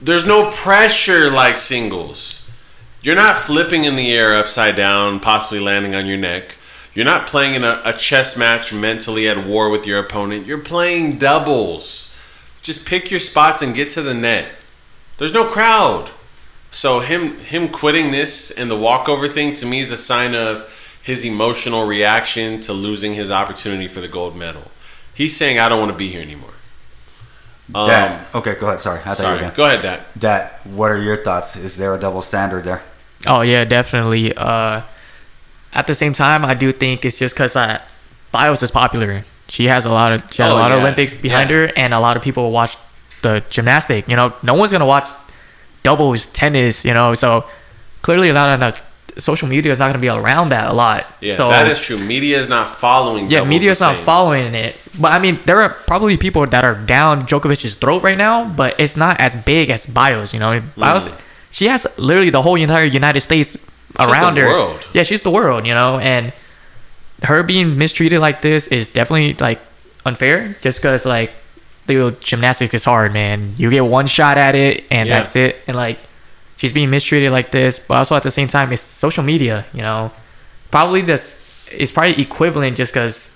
There's 0.00 0.26
no 0.26 0.50
pressure 0.50 1.28
like 1.28 1.58
singles. 1.58 2.48
You're 3.02 3.16
not 3.16 3.36
flipping 3.36 3.84
in 3.84 3.96
the 3.96 4.12
air 4.12 4.34
upside 4.34 4.76
down, 4.76 5.20
possibly 5.20 5.60
landing 5.60 5.94
on 5.94 6.06
your 6.06 6.16
neck. 6.16 6.56
You're 6.94 7.04
not 7.04 7.26
playing 7.26 7.54
in 7.54 7.64
a, 7.64 7.82
a 7.84 7.92
chess 7.92 8.36
match 8.36 8.72
mentally 8.72 9.28
at 9.28 9.46
war 9.46 9.68
with 9.68 9.86
your 9.86 9.98
opponent. 9.98 10.46
You're 10.46 10.58
playing 10.58 11.18
doubles. 11.18 12.16
Just 12.62 12.86
pick 12.86 13.10
your 13.10 13.20
spots 13.20 13.62
and 13.62 13.74
get 13.74 13.90
to 13.90 14.02
the 14.02 14.14
net. 14.14 14.56
There's 15.18 15.34
no 15.34 15.44
crowd. 15.44 16.10
So 16.70 17.00
him 17.00 17.38
him 17.38 17.68
quitting 17.68 18.10
this 18.10 18.50
and 18.50 18.70
the 18.70 18.76
walkover 18.76 19.28
thing 19.28 19.54
to 19.54 19.66
me 19.66 19.80
is 19.80 19.92
a 19.92 19.96
sign 19.96 20.34
of 20.34 20.98
his 21.02 21.24
emotional 21.24 21.86
reaction 21.86 22.60
to 22.62 22.72
losing 22.72 23.14
his 23.14 23.30
opportunity 23.30 23.86
for 23.86 24.00
the 24.00 24.08
gold 24.08 24.36
medal. 24.36 24.70
He's 25.14 25.36
saying 25.36 25.58
I 25.58 25.68
don't 25.68 25.78
want 25.78 25.92
to 25.92 25.98
be 25.98 26.08
here 26.08 26.22
anymore. 26.22 26.50
Um, 27.74 27.88
that 27.88 28.34
okay, 28.34 28.56
go 28.58 28.66
ahead. 28.68 28.80
Sorry, 28.80 29.00
I 29.00 29.14
thought 29.14 29.18
you 29.18 29.32
were 29.32 29.38
sorry. 29.40 29.54
Go 29.54 29.64
ahead, 29.64 29.82
Dad. 29.82 30.02
That. 30.16 30.66
What 30.66 30.90
are 30.90 31.00
your 31.00 31.16
thoughts? 31.16 31.56
Is 31.56 31.76
there 31.76 31.94
a 31.94 31.98
double 31.98 32.22
standard 32.22 32.64
there? 32.64 32.82
Oh 33.26 33.42
yeah, 33.42 33.64
definitely. 33.64 34.34
Uh, 34.36 34.82
at 35.74 35.86
the 35.86 35.94
same 35.94 36.12
time, 36.12 36.44
I 36.44 36.54
do 36.54 36.72
think 36.72 37.04
it's 37.04 37.18
just 37.18 37.34
because 37.34 37.56
uh, 37.56 37.80
Biles 38.32 38.62
is 38.62 38.70
popular. 38.70 39.24
She 39.48 39.66
has 39.66 39.84
a 39.84 39.90
lot 39.90 40.12
of 40.12 40.22
she 40.32 40.42
had 40.42 40.50
Oh, 40.50 40.56
a 40.56 40.58
lot 40.58 40.72
of. 40.72 40.78
Olympics 40.80 41.12
behind 41.12 41.50
Yeah. 41.50 41.66
her, 41.66 41.72
and 41.76 41.92
a 41.92 42.00
lot 42.00 42.16
of 42.16 42.22
people 42.22 42.50
watch 42.50 42.76
the 43.22 43.42
gymnastic. 43.50 44.08
You 44.08 44.16
know, 44.16 44.32
no 44.42 44.54
one's 44.54 44.72
gonna 44.72 44.86
watch 44.86 45.08
doubles 45.82 46.26
tennis. 46.26 46.84
You 46.84 46.94
know, 46.94 47.14
so 47.14 47.44
clearly 48.02 48.30
a 48.30 48.32
lot 48.34 48.48
of 48.62 48.82
social 49.18 49.46
media 49.48 49.72
is 49.72 49.78
not 49.78 49.88
gonna 49.88 49.98
be 50.00 50.08
around 50.08 50.48
that 50.50 50.68
a 50.70 50.72
lot. 50.72 51.06
Yeah, 51.20 51.36
so, 51.36 51.48
that 51.50 51.68
is 51.68 51.80
true. 51.80 51.98
Media 51.98 52.38
is 52.40 52.48
not 52.48 52.68
following. 52.74 53.30
Yeah, 53.30 53.44
media 53.44 53.70
is 53.70 53.80
not 53.80 53.94
following 53.96 54.54
it. 54.54 54.76
But 54.98 55.12
I 55.12 55.18
mean, 55.18 55.38
there 55.44 55.60
are 55.60 55.68
probably 55.70 56.16
people 56.16 56.46
that 56.46 56.64
are 56.64 56.74
down 56.74 57.22
Djokovic's 57.22 57.74
throat 57.76 58.02
right 58.02 58.18
now, 58.18 58.44
but 58.44 58.74
it's 58.80 58.96
not 58.96 59.20
as 59.20 59.36
big 59.36 59.70
as 59.70 59.86
Biles. 59.86 60.32
You 60.34 60.40
know, 60.40 60.60
Biles, 60.76 61.08
she 61.50 61.66
has 61.66 61.86
literally 61.98 62.30
the 62.30 62.42
whole 62.42 62.56
entire 62.56 62.84
United 62.84 63.20
States 63.20 63.56
around 63.98 64.34
the 64.34 64.42
her. 64.42 64.46
world. 64.48 64.86
Yeah, 64.92 65.02
she's 65.02 65.22
the 65.22 65.30
world. 65.30 65.66
You 65.66 65.74
know, 65.74 65.98
and 65.98 66.32
her 67.22 67.42
being 67.42 67.78
mistreated 67.78 68.20
like 68.20 68.42
this 68.42 68.66
is 68.68 68.88
definitely 68.88 69.34
like 69.34 69.60
unfair. 70.04 70.54
Just 70.60 70.78
because 70.78 71.06
like 71.06 71.30
the 71.86 72.16
gymnastics 72.20 72.74
is 72.74 72.84
hard, 72.84 73.12
man. 73.12 73.50
You 73.56 73.70
get 73.70 73.84
one 73.84 74.06
shot 74.06 74.38
at 74.38 74.54
it, 74.54 74.84
and 74.90 75.08
Yeah. 75.08 75.18
that's 75.18 75.36
it. 75.36 75.62
And 75.66 75.76
like 75.76 75.98
she's 76.56 76.72
being 76.72 76.90
mistreated 76.90 77.30
like 77.32 77.50
this, 77.50 77.78
but 77.78 77.94
also 77.96 78.16
at 78.16 78.22
the 78.22 78.30
same 78.30 78.48
time, 78.48 78.72
it's 78.72 78.82
social 78.82 79.22
media. 79.24 79.64
You 79.72 79.82
know, 79.82 80.10
probably 80.70 81.02
this 81.02 81.68
is 81.72 81.90
probably 81.90 82.20
equivalent 82.20 82.76
just 82.76 82.92
because 82.92 83.30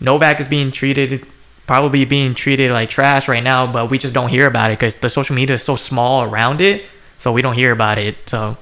Novak 0.00 0.40
is 0.40 0.48
being 0.48 0.70
treated 0.72 1.26
probably 1.66 2.06
being 2.06 2.34
treated 2.34 2.70
like 2.70 2.88
trash 2.88 3.28
right 3.28 3.42
now, 3.42 3.70
but 3.70 3.90
we 3.90 3.98
just 3.98 4.14
don't 4.14 4.30
hear 4.30 4.46
about 4.46 4.70
it 4.70 4.78
because 4.78 4.96
the 4.96 5.08
social 5.10 5.36
media 5.36 5.52
is 5.54 5.62
so 5.62 5.76
small 5.76 6.22
around 6.24 6.62
it, 6.62 6.86
so 7.18 7.30
we 7.30 7.42
don't 7.42 7.54
hear 7.56 7.72
about 7.72 7.98
it. 7.98 8.16
So 8.26 8.56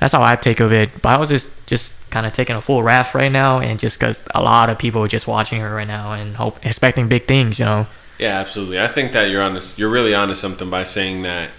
that's 0.00 0.12
how 0.12 0.22
I 0.22 0.34
take 0.36 0.60
of 0.60 0.72
it. 0.72 1.00
Biles 1.02 1.30
is 1.30 1.44
just 1.44 1.66
just 1.66 2.10
kind 2.10 2.26
of 2.26 2.32
taking 2.32 2.56
a 2.56 2.60
full 2.60 2.82
raft 2.82 3.14
right 3.14 3.30
now, 3.30 3.60
and 3.60 3.78
just 3.78 3.98
because 3.98 4.24
a 4.34 4.42
lot 4.42 4.68
of 4.70 4.78
people 4.78 5.04
are 5.04 5.08
just 5.08 5.28
watching 5.28 5.60
her 5.60 5.72
right 5.74 5.86
now 5.86 6.12
and 6.12 6.36
hope 6.36 6.58
expecting 6.66 7.08
big 7.08 7.26
things, 7.28 7.58
you 7.60 7.64
know. 7.64 7.86
Yeah, 8.18 8.38
absolutely. 8.40 8.80
I 8.80 8.88
think 8.88 9.12
that 9.12 9.30
you're 9.30 9.42
on 9.42 9.54
this. 9.54 9.78
You're 9.78 9.88
really 9.90 10.14
onto 10.14 10.34
something 10.34 10.68
by 10.68 10.82
saying 10.82 11.22
that 11.22 11.52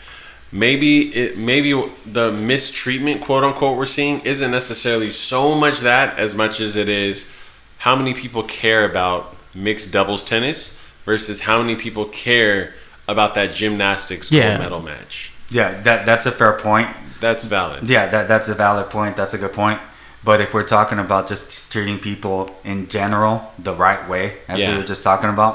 maybe 0.52 1.04
it 1.16 1.38
maybe 1.38 1.72
the 2.06 2.32
mistreatment 2.32 3.22
quote 3.22 3.44
unquote 3.44 3.78
we're 3.78 3.86
seeing 3.86 4.20
isn't 4.22 4.52
necessarily 4.52 5.10
so 5.10 5.56
much 5.56 5.80
that 5.80 6.20
as 6.20 6.36
much 6.36 6.60
as 6.60 6.76
it 6.76 6.90
is 6.90 7.34
how 7.78 7.96
many 7.96 8.14
people 8.14 8.44
care 8.44 8.84
about 8.84 9.36
mixed 9.56 9.92
doubles 9.94 10.24
tennis 10.26 10.78
versus 11.06 11.40
how 11.42 11.62
many 11.62 11.76
people 11.76 12.04
care 12.06 12.74
about 13.08 13.34
that 13.34 13.54
gymnastics 13.54 14.30
Yeah. 14.32 14.50
gold 14.50 14.60
medal 14.60 14.82
match. 14.82 15.32
Yeah, 15.50 15.82
that 15.84 16.06
that's 16.06 16.26
a 16.26 16.32
fair 16.32 16.54
point. 16.54 16.90
That's 17.22 17.46
valid. 17.46 17.90
Yeah, 17.90 18.08
that 18.14 18.28
that's 18.28 18.50
a 18.50 18.56
valid 18.56 18.90
point. 18.90 19.16
That's 19.16 19.34
a 19.34 19.38
good 19.38 19.54
point. 19.54 19.80
But 20.24 20.42
if 20.42 20.54
we're 20.54 20.68
talking 20.78 21.00
about 21.00 21.28
just 21.30 21.72
treating 21.72 21.98
people 22.00 22.38
in 22.64 22.88
general 22.90 23.52
the 23.58 23.74
right 23.74 24.04
way, 24.10 24.24
as 24.48 24.60
Yeah. 24.60 24.72
we 24.72 24.78
were 24.82 24.88
just 24.94 25.04
talking 25.04 25.30
about, 25.30 25.54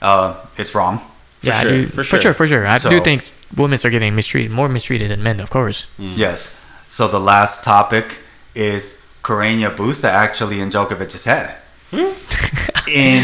uh, 0.00 0.34
it's 0.56 0.74
wrong. 0.74 1.00
yeah, 1.42 1.60
sure, 1.60 1.70
do, 1.70 1.86
for 1.86 1.96
for, 1.96 2.02
sure. 2.04 2.20
sure. 2.20 2.34
for 2.34 2.48
sure, 2.48 2.66
I 2.66 2.78
So- 2.78 2.90
do 2.90 2.98
think 3.00 3.22
women 3.56 3.78
are 3.84 3.90
getting 3.90 4.14
mistreated, 4.16 4.50
more 4.50 4.68
mistreated 4.68 5.10
than 5.10 5.22
men, 5.22 5.38
of 5.40 5.48
course. 5.50 5.86
Yes. 5.98 6.56
So 6.88 7.06
the 7.08 7.20
last 7.20 7.62
topic 7.64 8.18
is 8.54 9.02
Carreño 9.22 9.70
Busta 9.76 10.08
actually 10.08 10.60
in 10.60 10.70
Djokovic's 10.70 11.24
head. 11.24 11.46
in 12.88 13.22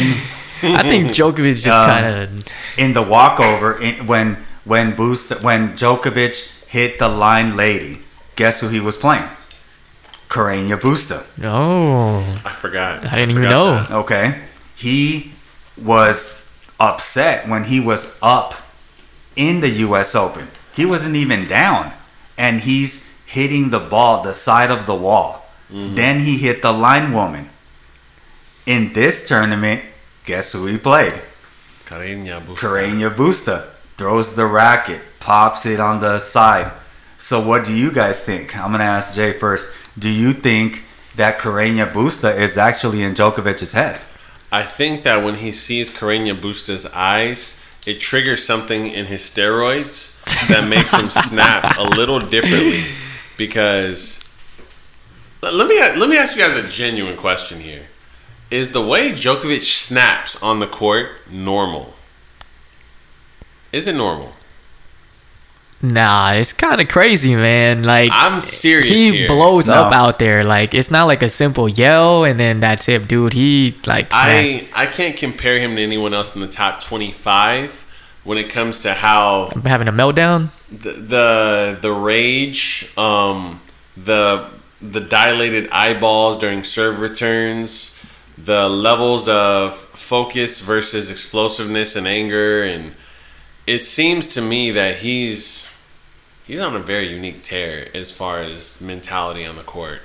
I 0.63 0.83
think 0.83 1.11
Djokovic 1.11 1.55
just 1.63 1.67
Um, 1.69 1.87
kind 1.87 2.07
of 2.07 2.29
in 2.79 2.93
the 2.93 3.03
walkover 3.03 3.79
in, 3.81 4.07
when 4.07 4.37
when 4.65 4.93
Busta 4.95 5.43
when 5.43 5.73
Djokovic 5.75 6.49
hit 6.73 6.99
the 6.99 7.09
line 7.09 7.55
lady, 7.55 8.01
guess 8.35 8.61
who 8.61 8.69
he 8.69 8.81
was 8.81 8.97
playing? 8.97 9.29
Carreño 10.31 10.81
Busta. 10.81 11.27
oh, 11.45 12.41
I 12.47 12.53
forgot. 12.53 13.05
I 13.05 13.17
didn't 13.17 13.31
even 13.33 13.43
forgot 13.43 13.51
know. 13.51 13.83
that. 13.83 13.91
Okay. 14.05 14.43
He 14.75 15.33
was 15.77 16.49
upset 16.81 17.47
when 17.47 17.65
he 17.65 17.79
was 17.79 18.19
up 18.23 18.55
in 19.37 19.61
the 19.61 19.69
US 19.87 20.15
Open. 20.15 20.49
He 20.75 20.87
wasn't 20.87 21.17
even 21.17 21.47
down. 21.47 21.93
And 22.39 22.63
he's 22.63 23.15
hitting 23.27 23.69
the 23.69 23.79
ball 23.79 24.23
the 24.23 24.33
side 24.33 24.71
of 24.71 24.87
the 24.87 24.95
wall. 24.95 25.45
Mm-hmm. 25.71 25.95
Then 25.95 26.21
he 26.21 26.39
hit 26.39 26.63
the 26.63 26.73
line 26.73 27.13
woman. 27.13 27.51
In 28.65 28.95
this 28.95 29.29
tournament, 29.29 29.83
guess 30.25 30.53
who 30.53 30.65
he 30.65 30.79
played? 30.79 31.21
Carreño 31.85 32.41
Busta. 32.41 32.57
Carreño 32.57 33.11
Busta 33.15 33.69
throws 33.99 34.35
the 34.35 34.47
racket, 34.47 35.03
pops 35.23 35.67
it 35.67 35.81
on 35.81 36.01
the 36.01 36.19
side. 36.19 36.73
So 37.19 37.45
what 37.47 37.65
do 37.65 37.75
you 37.75 37.93
guys 37.93 38.25
think? 38.25 38.57
I'm 38.57 38.73
gonna 38.73 38.85
ask 38.85 39.15
Jay 39.15 39.33
first. 39.33 39.73
Do 39.99 40.11
you 40.11 40.33
think 40.33 40.83
that 41.17 41.39
Carreño 41.39 41.91
Busta 41.91 42.35
is 42.37 42.57
actually 42.57 43.03
in 43.03 43.15
Djokovic's 43.15 43.73
head. 43.73 44.01
I 44.51 44.63
think 44.63 45.03
that 45.03 45.25
when 45.25 45.37
he 45.37 45.53
sees 45.53 45.91
Carreño 45.91 46.39
Busta's 46.39 46.87
eyes, 46.87 47.63
it 47.87 48.01
triggers 48.01 48.45
something 48.45 48.87
in 48.87 49.07
his 49.07 49.23
steroids 49.23 50.23
that 50.49 50.69
makes 50.69 50.93
him 50.93 51.11
snap 51.11 51.77
a 51.79 51.85
little 51.85 52.21
differently. 52.21 52.85
Because 53.37 54.21
let 55.43 55.67
me 55.67 55.79
let 55.99 56.09
me 56.09 56.17
ask 56.17 56.37
you 56.37 56.43
guys 56.43 56.57
a 56.57 56.69
genuine 56.69 57.17
question 57.17 57.61
here: 57.61 57.87
Is 58.51 58.73
the 58.73 58.83
way 58.83 59.11
Djokovic 59.11 59.63
snaps 59.63 60.43
on 60.43 60.61
the 60.61 60.67
court 60.67 61.11
normal? 61.31 61.95
Is 63.73 63.87
it 63.87 63.97
normal? 63.97 64.35
Nah, 65.85 66.33
it's 66.35 66.53
kind 66.53 66.81
of 66.81 66.87
crazy, 66.89 67.35
man. 67.35 67.83
Like 67.83 68.11
I'm 68.13 68.41
serious 68.41 68.89
He 68.89 69.11
here. 69.11 69.29
blows 69.29 69.69
up 69.69 69.93
out 69.93 70.21
there. 70.21 70.45
Like 70.45 70.75
it's 70.75 70.91
not 70.93 71.09
like 71.09 71.23
a 71.23 71.29
simple 71.29 71.69
yell 71.69 72.25
and 72.25 72.39
then 72.39 72.61
that's 72.61 72.89
it, 72.89 73.09
dude. 73.09 73.33
He 73.33 73.77
like 73.87 74.13
smashed. 74.13 74.69
I 74.75 74.83
I 74.85 74.87
can't 74.87 75.17
compare 75.17 75.59
him 75.59 75.75
to 75.77 75.83
anyone 75.83 76.15
else 76.15 76.37
in 76.37 76.41
the 76.41 76.47
top 76.49 76.81
25 76.81 78.21
when 78.23 78.39
it 78.39 78.49
comes 78.49 78.79
to 78.81 78.95
how 78.95 79.49
I'm 79.53 79.63
having 79.63 79.89
a 79.89 79.93
meltdown. 79.93 80.51
the 80.71 80.93
the, 80.93 81.79
the 81.81 81.93
rage, 81.93 82.89
um, 82.97 83.61
the 83.97 84.49
the 84.81 85.01
dilated 85.01 85.69
eyeballs 85.71 86.37
during 86.39 86.63
serve 86.63 87.01
returns, 87.01 88.01
the 88.39 88.69
levels 88.69 89.27
of 89.29 89.75
focus 89.77 90.61
versus 90.61 91.11
explosiveness 91.11 91.97
and 91.97 92.07
anger, 92.07 92.63
and 92.63 92.93
it 93.67 93.81
seems 93.81 94.29
to 94.35 94.41
me 94.41 94.71
that 94.71 94.97
he's 94.97 95.72
he's 96.53 96.61
on 96.61 96.77
a 96.77 96.79
very 96.79 97.09
unique 97.09 97.41
tear 97.43 97.89
as 97.95 98.13
far 98.13 98.41
as 98.41 98.79
mentality 98.83 99.47
on 99.47 99.57
the 99.57 99.63
court. 99.63 100.03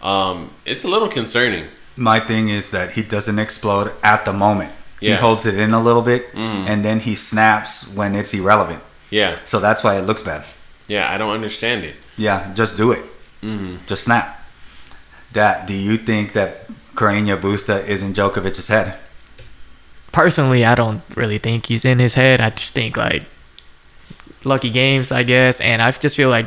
Um, 0.00 0.52
it's 0.64 0.84
a 0.84 0.88
little 0.88 1.08
concerning. 1.08 1.66
My 1.96 2.18
thing 2.18 2.48
is 2.48 2.70
that 2.70 2.92
he 2.92 3.02
doesn't 3.02 3.38
explode 3.38 3.92
at 4.02 4.24
the 4.24 4.32
moment. 4.32 4.72
He 5.00 5.08
Yeah. 5.08 5.18
Mm. 5.18 5.20
holds 5.20 5.44
it 5.44 5.58
in 5.58 5.74
a 5.74 5.82
little 5.82 6.00
bit, 6.00 6.30
and 6.34 6.82
then 6.82 7.00
he 7.00 7.14
snaps 7.14 7.86
when 7.94 8.14
it's 8.14 8.32
irrelevant. 8.32 8.82
Yeah, 9.10 9.36
So 9.44 9.60
that's 9.60 9.84
why 9.84 9.96
it 9.98 10.04
looks 10.06 10.22
bad. 10.22 10.44
yeah, 10.88 11.12
I 11.12 11.18
don't 11.18 11.34
understand 11.34 11.84
it. 11.84 11.96
Yeah, 12.16 12.38
just 12.54 12.78
do 12.78 12.92
it. 12.92 13.04
Mm-hmm. 13.42 13.84
Just 13.86 14.04
snap. 14.04 14.26
That. 15.32 15.66
Do 15.66 15.74
you 15.74 15.98
think 15.98 16.32
that 16.32 16.50
Carreño 16.94 17.36
Busta 17.38 17.86
is 17.86 18.00
in 18.02 18.14
Djokovic's 18.14 18.68
head? 18.68 18.94
Personally, 20.12 20.64
I 20.64 20.74
don't 20.74 21.02
really 21.14 21.38
think 21.38 21.66
he's 21.66 21.84
in 21.84 21.98
his 21.98 22.14
head. 22.14 22.40
I 22.40 22.48
just 22.50 22.72
think 22.74 22.96
like 22.96 23.24
lucky 24.44 24.70
games, 24.70 25.12
I 25.12 25.22
guess, 25.22 25.60
and 25.60 25.80
I 25.82 25.90
just 25.92 26.16
feel 26.16 26.28
like 26.30 26.46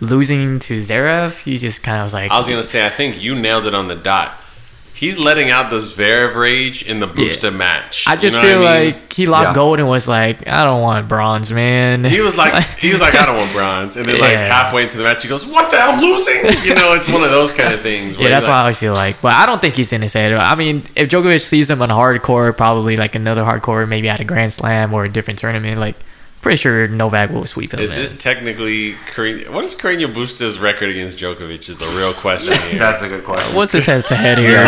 losing 0.00 0.58
to 0.60 0.78
Zverev, 0.80 1.42
he 1.42 1.58
just 1.58 1.82
kind 1.82 1.98
of 1.98 2.04
was 2.04 2.14
like 2.14 2.30
I 2.30 2.36
was 2.38 2.46
gonna 2.48 2.62
say, 2.62 2.84
I 2.86 2.90
think 2.90 3.22
you 3.22 3.34
nailed 3.34 3.66
it 3.66 3.74
on 3.74 3.88
the 3.88 3.96
dot. 3.96 4.36
He's 4.94 5.16
letting 5.16 5.48
out 5.48 5.70
the 5.70 5.76
Zverev 5.76 6.34
rage 6.34 6.82
in 6.82 6.98
the 6.98 7.06
Busta 7.06 7.54
match. 7.54 8.02
I 8.08 8.14
You 8.14 8.18
just 8.20 8.34
know 8.34 8.42
feel 8.42 8.66
I 8.66 8.80
mean? 8.82 8.92
like 8.94 9.12
he 9.12 9.26
lost 9.26 9.50
Yeah. 9.50 9.54
gold 9.54 9.78
and 9.78 9.88
was 9.88 10.08
like, 10.08 10.48
I 10.48 10.64
don't 10.64 10.80
want 10.82 11.06
bronze, 11.06 11.52
man. 11.52 12.02
he 12.02 12.20
was 12.20 12.36
like, 12.36 12.64
he 12.80 12.90
was 12.90 13.00
like, 13.00 13.14
I 13.14 13.24
don't 13.24 13.36
want 13.36 13.52
bronze, 13.52 13.96
and 13.96 14.08
then 14.08 14.18
like 14.20 14.32
halfway 14.32 14.82
into 14.82 14.96
the 14.98 15.04
match, 15.04 15.22
he 15.22 15.28
goes, 15.28 15.46
"What 15.46 15.70
the? 15.70 15.76
I'm 15.78 16.00
losing!" 16.00 16.62
You 16.68 16.74
know, 16.74 16.94
it's 16.94 17.08
one 17.08 17.22
of 17.22 17.30
those 17.30 17.52
kind 17.52 17.72
of 17.72 17.80
things. 17.80 18.16
Yeah, 18.18 18.28
that's 18.28 18.44
you're 18.46 18.52
like, 18.54 18.64
what 18.64 18.70
I 18.70 18.72
feel 18.72 18.92
like. 18.92 19.20
But 19.20 19.34
I 19.34 19.46
don't 19.46 19.60
think 19.62 19.76
he's 19.76 19.92
in 19.92 20.02
his 20.02 20.12
head. 20.14 20.32
I 20.34 20.56
mean, 20.56 20.82
if 20.96 21.08
Djokovic 21.08 21.42
sees 21.42 21.70
him 21.70 21.80
on 21.80 21.90
hard 21.90 22.20
court, 22.22 22.56
probably 22.56 22.96
like 22.96 23.14
another 23.14 23.44
hard 23.44 23.62
court, 23.62 23.88
maybe 23.88 24.08
at 24.08 24.18
a 24.18 24.24
Grand 24.24 24.52
Slam 24.52 24.92
or 24.92 25.04
a 25.04 25.08
different 25.08 25.38
tournament, 25.38 25.78
like 25.78 25.94
pretty 26.40 26.56
sure 26.56 26.88
Novak 26.88 27.30
will 27.30 27.44
sweep 27.44 27.74
him. 27.74 27.80
Is 27.80 27.90
man. 27.90 27.98
this 27.98 28.22
technically 28.22 28.92
Carreño, 29.14 29.50
what 29.50 29.64
is 29.64 29.74
Carreño 29.74 30.12
Busta's 30.12 30.58
record 30.58 30.90
against 30.90 31.18
Djokovic? 31.18 31.68
Is 31.68 31.76
the 31.76 31.86
real 31.96 32.12
question 32.12 32.54
here. 32.68 32.78
That's 32.78 33.02
a 33.02 33.08
good 33.08 33.24
question. 33.24 33.56
What's 33.56 33.72
his 33.72 33.86
head 33.86 34.04
to 34.06 34.14
head 34.14 34.38
here? 34.38 34.64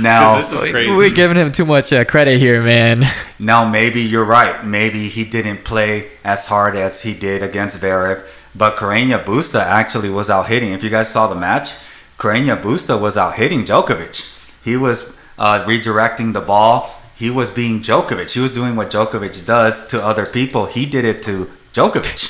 now, 0.00 0.36
this 0.36 0.52
is 0.52 0.70
crazy. 0.70 0.90
We're 0.90 1.10
giving 1.10 1.36
him 1.36 1.52
too 1.52 1.64
much 1.64 1.92
uh, 1.92 2.04
credit 2.04 2.38
here, 2.38 2.62
man. 2.62 2.96
now 3.38 3.68
maybe 3.68 4.00
you're 4.00 4.24
right. 4.24 4.64
Maybe 4.64 5.08
he 5.08 5.24
didn't 5.24 5.64
play 5.64 6.10
as 6.24 6.46
hard 6.46 6.76
as 6.76 7.02
he 7.02 7.14
did 7.14 7.42
against 7.42 7.80
Zverev, 7.80 8.26
but 8.54 8.76
Carreño 8.76 9.22
Busta 9.22 9.60
actually 9.60 10.10
was 10.10 10.30
out 10.30 10.48
hitting. 10.48 10.72
If 10.72 10.82
you 10.82 10.90
guys 10.90 11.08
saw 11.08 11.26
the 11.26 11.34
match, 11.34 11.70
Carreño 12.18 12.60
Busta 12.60 13.00
was 13.00 13.16
out 13.16 13.34
hitting 13.34 13.64
Djokovic. 13.64 14.62
He 14.64 14.76
was 14.76 15.16
uh, 15.38 15.64
redirecting 15.66 16.32
the 16.32 16.40
ball. 16.40 17.00
He 17.24 17.30
was 17.30 17.50
being 17.50 17.80
Djokovic. 17.80 18.32
He 18.32 18.40
was 18.40 18.52
doing 18.52 18.76
what 18.76 18.90
Djokovic 18.90 19.46
does 19.46 19.86
to 19.86 19.98
other 20.04 20.26
people. 20.26 20.66
He 20.66 20.84
did 20.84 21.06
it 21.06 21.22
to 21.22 21.50
Djokovic. 21.72 22.20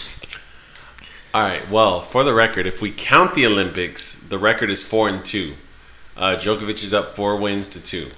All 1.35 1.43
right. 1.43 1.69
Well, 1.69 1.99
for 1.99 2.23
the 2.23 2.33
record, 2.33 2.69
if 2.69 2.81
we 2.81 2.93
count 2.93 3.35
the 3.35 3.45
Olympics, 3.45 4.21
the 4.21 4.39
record 4.39 4.71
is 4.71 4.87
four 4.87 5.09
and 5.09 5.25
two. 5.25 5.55
Uh, 6.17 6.37
Djokovic 6.37 6.85
is 6.85 6.95
up 6.95 7.13
four 7.13 7.35
wins 7.35 7.69
to 7.71 7.83
two. 7.83 8.11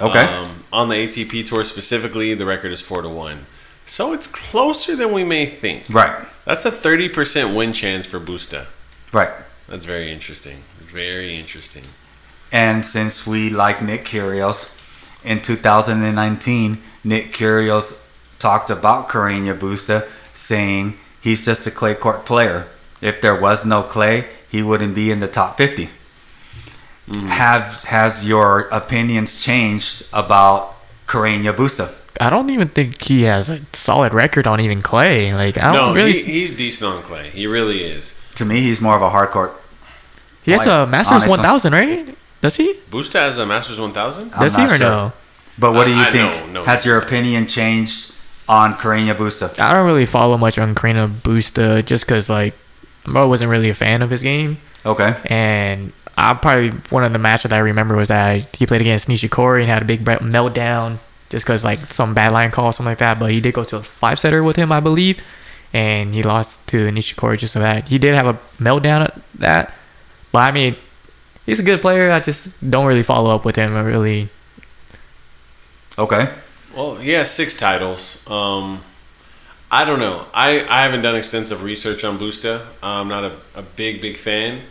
Okay. 0.00 0.24
Um, 0.24 0.62
on 0.72 0.88
the 0.88 0.94
ATP 0.94 1.44
tour 1.46 1.62
specifically, 1.62 2.32
the 2.32 2.46
record 2.46 2.72
is 2.72 2.80
four 2.80 3.02
to 3.02 3.08
one. 3.10 3.40
So 3.84 4.14
it's 4.14 4.26
closer 4.26 4.96
than 4.96 5.12
we 5.12 5.24
may 5.24 5.44
think. 5.44 5.90
right. 5.90 6.26
That's 6.46 6.64
a 6.64 6.70
thirty 6.70 7.10
percent 7.10 7.54
win 7.54 7.74
chance 7.74 8.06
for 8.06 8.18
Busta. 8.18 8.68
Right. 9.12 9.32
That's 9.68 9.84
very 9.84 10.10
interesting. 10.10 10.64
Very 10.80 11.36
interesting. 11.36 11.84
And 12.50 12.86
since 12.86 13.26
we 13.26 13.50
like 13.50 13.82
Nick 13.82 14.06
Kyrgios, 14.06 14.80
in 15.24 15.40
2019, 15.40 16.78
Nick 17.02 17.32
Kyrgios 17.32 18.06
talked 18.38 18.70
about 18.70 19.08
Carreño 19.08 19.58
Busta, 19.58 20.06
saying 20.34 20.94
he's 21.20 21.44
just 21.44 21.66
a 21.66 21.70
clay 21.70 21.94
court 21.94 22.26
player. 22.26 22.66
If 23.00 23.20
there 23.20 23.38
was 23.40 23.66
no 23.66 23.82
clay, 23.82 24.28
he 24.48 24.62
wouldn't 24.62 24.94
be 24.94 25.10
in 25.10 25.20
the 25.20 25.28
top 25.28 25.56
50. 25.56 25.88
Mm. 27.06 27.26
Have 27.26 27.84
has 27.84 28.26
your 28.26 28.68
opinions 28.72 29.40
changed 29.40 30.06
about 30.12 30.76
Carreño 31.06 31.52
Busta? 31.52 31.92
I 32.20 32.30
don't 32.30 32.50
even 32.50 32.68
think 32.68 33.02
he 33.02 33.22
has 33.22 33.50
a 33.50 33.60
solid 33.72 34.14
record 34.14 34.46
on 34.46 34.60
even 34.60 34.80
clay. 34.80 35.34
Like 35.34 35.58
I 35.58 35.72
don't 35.72 35.74
No, 35.74 35.94
really. 35.94 36.12
He, 36.12 36.40
he's 36.40 36.56
decent 36.56 36.90
on 36.90 37.02
clay. 37.02 37.30
He 37.30 37.46
really 37.46 37.82
is. 37.82 38.18
To 38.36 38.44
me, 38.44 38.60
he's 38.60 38.80
more 38.80 38.96
of 38.96 39.02
a 39.02 39.10
hard 39.10 39.30
court. 39.30 39.52
he 40.42 40.52
has 40.52 40.66
a 40.66 40.86
Masters 40.86 41.24
honestly. 41.24 41.30
1000, 41.30 41.72
right? 41.72 42.16
Does 42.44 42.56
he? 42.56 42.74
Busta 42.90 43.14
has 43.20 43.38
a 43.38 43.46
Masters 43.46 43.80
1000. 43.80 44.32
I'm 44.34 44.40
Does 44.40 44.54
he 44.54 44.64
or 44.64 44.68
sure. 44.68 44.78
no? 44.78 45.12
But 45.58 45.72
what 45.72 45.86
do 45.86 45.92
you 45.94 45.98
I- 46.02 46.08
I 46.08 46.12
think? 46.12 46.46
know, 46.52 46.60
no. 46.60 46.64
Has 46.66 46.84
your 46.84 46.98
opinion 46.98 47.46
changed 47.46 48.12
on 48.46 48.74
Carreño 48.74 49.14
Busta? 49.14 49.58
I 49.58 49.72
don't 49.72 49.86
really 49.86 50.04
follow 50.04 50.36
much 50.36 50.58
on 50.58 50.74
Carreño 50.74 51.08
Busta 51.08 51.82
just 51.86 52.04
because 52.04 52.28
like 52.28 52.54
I 53.06 53.24
wasn't 53.24 53.50
really 53.50 53.70
a 53.70 53.74
fan 53.74 54.02
of 54.02 54.10
his 54.10 54.20
game. 54.22 54.58
Okay. 54.84 55.16
And 55.26 55.92
I 56.18 56.34
probably 56.34 56.70
one 56.90 57.02
of 57.02 57.14
the 57.14 57.18
matches 57.18 57.48
that 57.48 57.56
I 57.56 57.60
remember 57.60 57.96
was 57.96 58.08
that 58.08 58.54
he 58.54 58.66
played 58.66 58.82
against 58.82 59.08
Nishikori 59.08 59.60
and 59.62 59.70
had 59.70 59.80
a 59.80 59.86
big 59.86 60.04
meltdown 60.04 60.98
just 61.30 61.46
because 61.46 61.64
like 61.64 61.78
some 61.78 62.12
bad 62.12 62.32
line 62.32 62.50
call 62.50 62.66
or 62.66 62.72
something 62.74 62.90
like 62.90 62.98
that. 62.98 63.18
But 63.18 63.30
he 63.32 63.40
did 63.40 63.54
go 63.54 63.64
to 63.64 63.76
a 63.78 63.82
five 63.82 64.18
setter 64.18 64.42
with 64.42 64.56
him, 64.56 64.70
I 64.70 64.80
believe, 64.80 65.20
and 65.72 66.14
he 66.14 66.22
lost 66.22 66.66
to 66.68 66.90
Nishikori 66.90 67.38
just 67.38 67.54
so 67.54 67.60
that 67.60 67.88
he 67.88 67.96
did 67.98 68.14
have 68.14 68.26
a 68.26 68.34
meltdown 68.62 69.00
at 69.06 69.18
that. 69.38 69.72
But 70.30 70.40
I 70.40 70.52
mean, 70.52 70.76
he's 71.46 71.60
a 71.60 71.62
good 71.62 71.80
player. 71.80 72.10
I 72.10 72.20
just 72.20 72.70
don't 72.70 72.86
really 72.86 73.02
follow 73.02 73.34
up 73.34 73.44
with 73.44 73.56
him. 73.56 73.74
I 73.74 73.80
really. 73.80 74.28
Okay. 75.98 76.32
Well, 76.76 76.96
he 76.96 77.10
has 77.10 77.30
six 77.30 77.56
titles. 77.56 78.28
Um, 78.28 78.82
I 79.70 79.84
don't 79.84 80.00
know. 80.00 80.26
I, 80.34 80.64
I 80.68 80.82
haven't 80.82 81.02
done 81.02 81.14
extensive 81.14 81.62
research 81.62 82.04
on 82.04 82.18
Busta. 82.18 82.64
I'm 82.82 83.08
not 83.08 83.24
a, 83.24 83.36
a 83.54 83.62
big, 83.62 84.00
big 84.00 84.16
fan, 84.16 84.62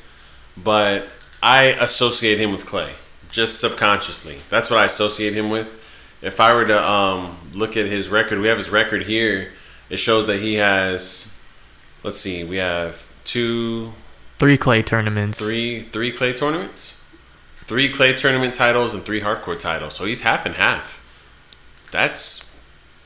but 0.58 1.16
I 1.42 1.76
associate 1.80 2.40
him 2.40 2.52
with 2.52 2.66
Clay 2.66 2.94
just 3.34 3.60
subconsciously. 3.60 4.38
That's 4.50 4.70
what 4.70 4.80
I 4.80 4.86
associate 4.86 5.34
him 5.34 5.50
with. 5.50 5.80
If 6.22 6.40
I 6.40 6.54
were 6.54 6.66
to 6.66 6.90
um, 6.90 7.38
look 7.52 7.76
at 7.76 7.88
his 7.88 8.08
record, 8.08 8.40
we 8.40 8.48
have 8.48 8.58
his 8.58 8.70
record 8.70 9.04
here. 9.04 9.52
It 9.90 9.98
shows 9.98 10.28
that 10.28 10.38
he 10.40 10.54
has, 10.56 11.36
let's 12.04 12.18
see, 12.18 12.44
we 12.44 12.58
have 12.58 13.10
two, 13.26 13.92
Three 14.40 14.58
clay 14.58 14.82
tournaments. 14.82 15.40
three, 15.40 15.82
three 15.82 16.12
clay 16.12 16.34
tournaments, 16.34 17.02
three 17.58 17.90
clay 17.90 18.14
tournament 18.14 18.54
titles, 18.56 18.94
and 18.94 19.04
three 19.04 19.22
hard 19.22 19.42
court 19.42 19.60
titles. 19.60 19.94
So 19.96 20.06
he's 20.06 20.22
half 20.24 20.46
and 20.46 20.56
half. 20.56 21.00
That's 21.92 22.52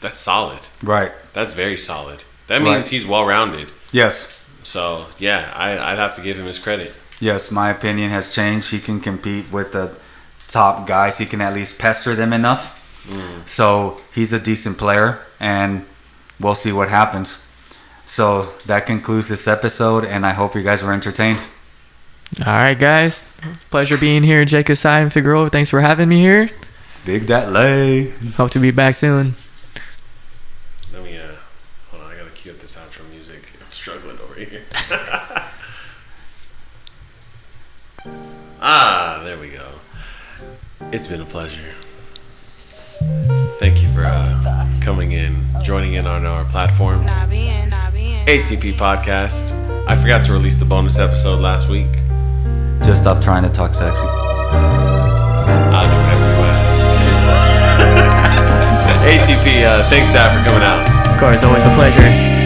that's 0.01 0.17
solid. 0.17 0.67
Right. 0.83 1.11
That's 1.33 1.53
very 1.53 1.77
solid. 1.77 2.23
That 2.47 2.61
means 2.61 2.77
Right. 2.77 2.87
he's 2.87 3.05
well 3.05 3.25
rounded. 3.25 3.71
Yes. 3.91 4.43
So 4.63 5.07
yeah, 5.19 5.51
I, 5.55 5.71
I'd 5.77 5.97
have 5.97 6.15
to 6.15 6.21
give 6.21 6.37
him 6.37 6.45
his 6.45 6.59
credit. 6.59 6.93
Yes, 7.19 7.51
my 7.51 7.69
opinion 7.71 8.09
has 8.11 8.33
changed. 8.33 8.71
He 8.71 8.79
can 8.79 8.99
compete 8.99 9.51
with 9.51 9.71
the 9.73 9.97
top 10.47 10.87
guys. 10.87 11.17
He 11.17 11.25
can 11.25 11.41
at 11.41 11.53
least 11.53 11.79
pester 11.79 12.15
them 12.15 12.31
enough. 12.31 13.05
Mm. 13.09 13.47
So 13.47 13.99
he's 14.13 14.33
a 14.33 14.39
decent 14.39 14.77
player, 14.77 15.25
and 15.39 15.85
we'll 16.39 16.55
see 16.55 16.71
what 16.71 16.89
happens. 16.89 17.43
So 18.07 18.53
that 18.65 18.85
concludes 18.85 19.27
this 19.27 19.47
episode, 19.47 20.05
and 20.05 20.25
I 20.25 20.31
hope 20.31 20.55
you 20.55 20.63
guys 20.63 20.81
were 20.81 20.93
entertained. 20.93 21.39
All 22.39 22.53
right, 22.53 22.77
guys. 22.77 23.27
Pleasure 23.69 23.97
being 23.97 24.23
here, 24.23 24.43
Jacob 24.45 24.77
Simon 24.77 25.09
Figueroa. 25.09 25.49
Thanks 25.49 25.69
for 25.69 25.81
having 25.81 26.09
me 26.09 26.19
here. 26.19 26.49
Big 27.05 27.23
that 27.23 27.51
lay. 27.51 28.09
Hope 28.35 28.49
to 28.51 28.59
be 28.59 28.71
back 28.71 28.95
soon. 28.95 29.35
Let 30.93 31.03
me 31.03 31.17
uh 31.17 31.27
hold 31.89 32.03
on, 32.03 32.11
I 32.11 32.15
gotta 32.17 32.31
cue 32.31 32.51
up 32.51 32.59
this 32.59 32.75
outro 32.77 33.07
music. 33.09 33.49
I'm 33.65 33.71
struggling 33.71 34.17
over 34.19 34.33
here. 34.33 34.63
Ah, 38.59 39.21
there 39.23 39.37
we 39.37 39.49
go. 39.49 39.65
It's 40.91 41.07
been 41.07 41.21
a 41.21 41.25
pleasure. 41.25 41.75
Thank 43.59 43.81
you 43.81 43.89
for 43.89 44.05
uh, 44.05 44.79
coming 44.81 45.11
in, 45.11 45.45
joining 45.63 45.93
in 45.93 46.07
on 46.07 46.25
our 46.25 46.45
platform. 46.45 47.05
ATP 48.25 48.73
Podcast. 48.77 49.51
I 49.87 49.95
forgot 49.95 50.23
to 50.23 50.33
release 50.33 50.57
the 50.57 50.65
bonus 50.65 50.97
episode 50.99 51.39
last 51.41 51.69
week. 51.69 51.91
Just 52.83 53.01
stop 53.01 53.21
trying 53.23 53.43
to 53.43 53.49
talk 53.49 53.73
sexy. 53.73 54.01
I'll 54.03 55.89
do 55.89 55.95
whatever 55.97 56.25
you 56.25 56.43
ask. 56.47 56.83
ATP, 59.07 59.63
uh, 59.65 59.89
thanks, 59.89 60.11
Dad, 60.13 60.37
for 60.37 60.49
coming 60.49 60.63
out. 60.63 60.87
Of 61.13 61.19
course, 61.19 61.43
always 61.43 61.65
a 61.65 61.73
pleasure. 61.73 62.36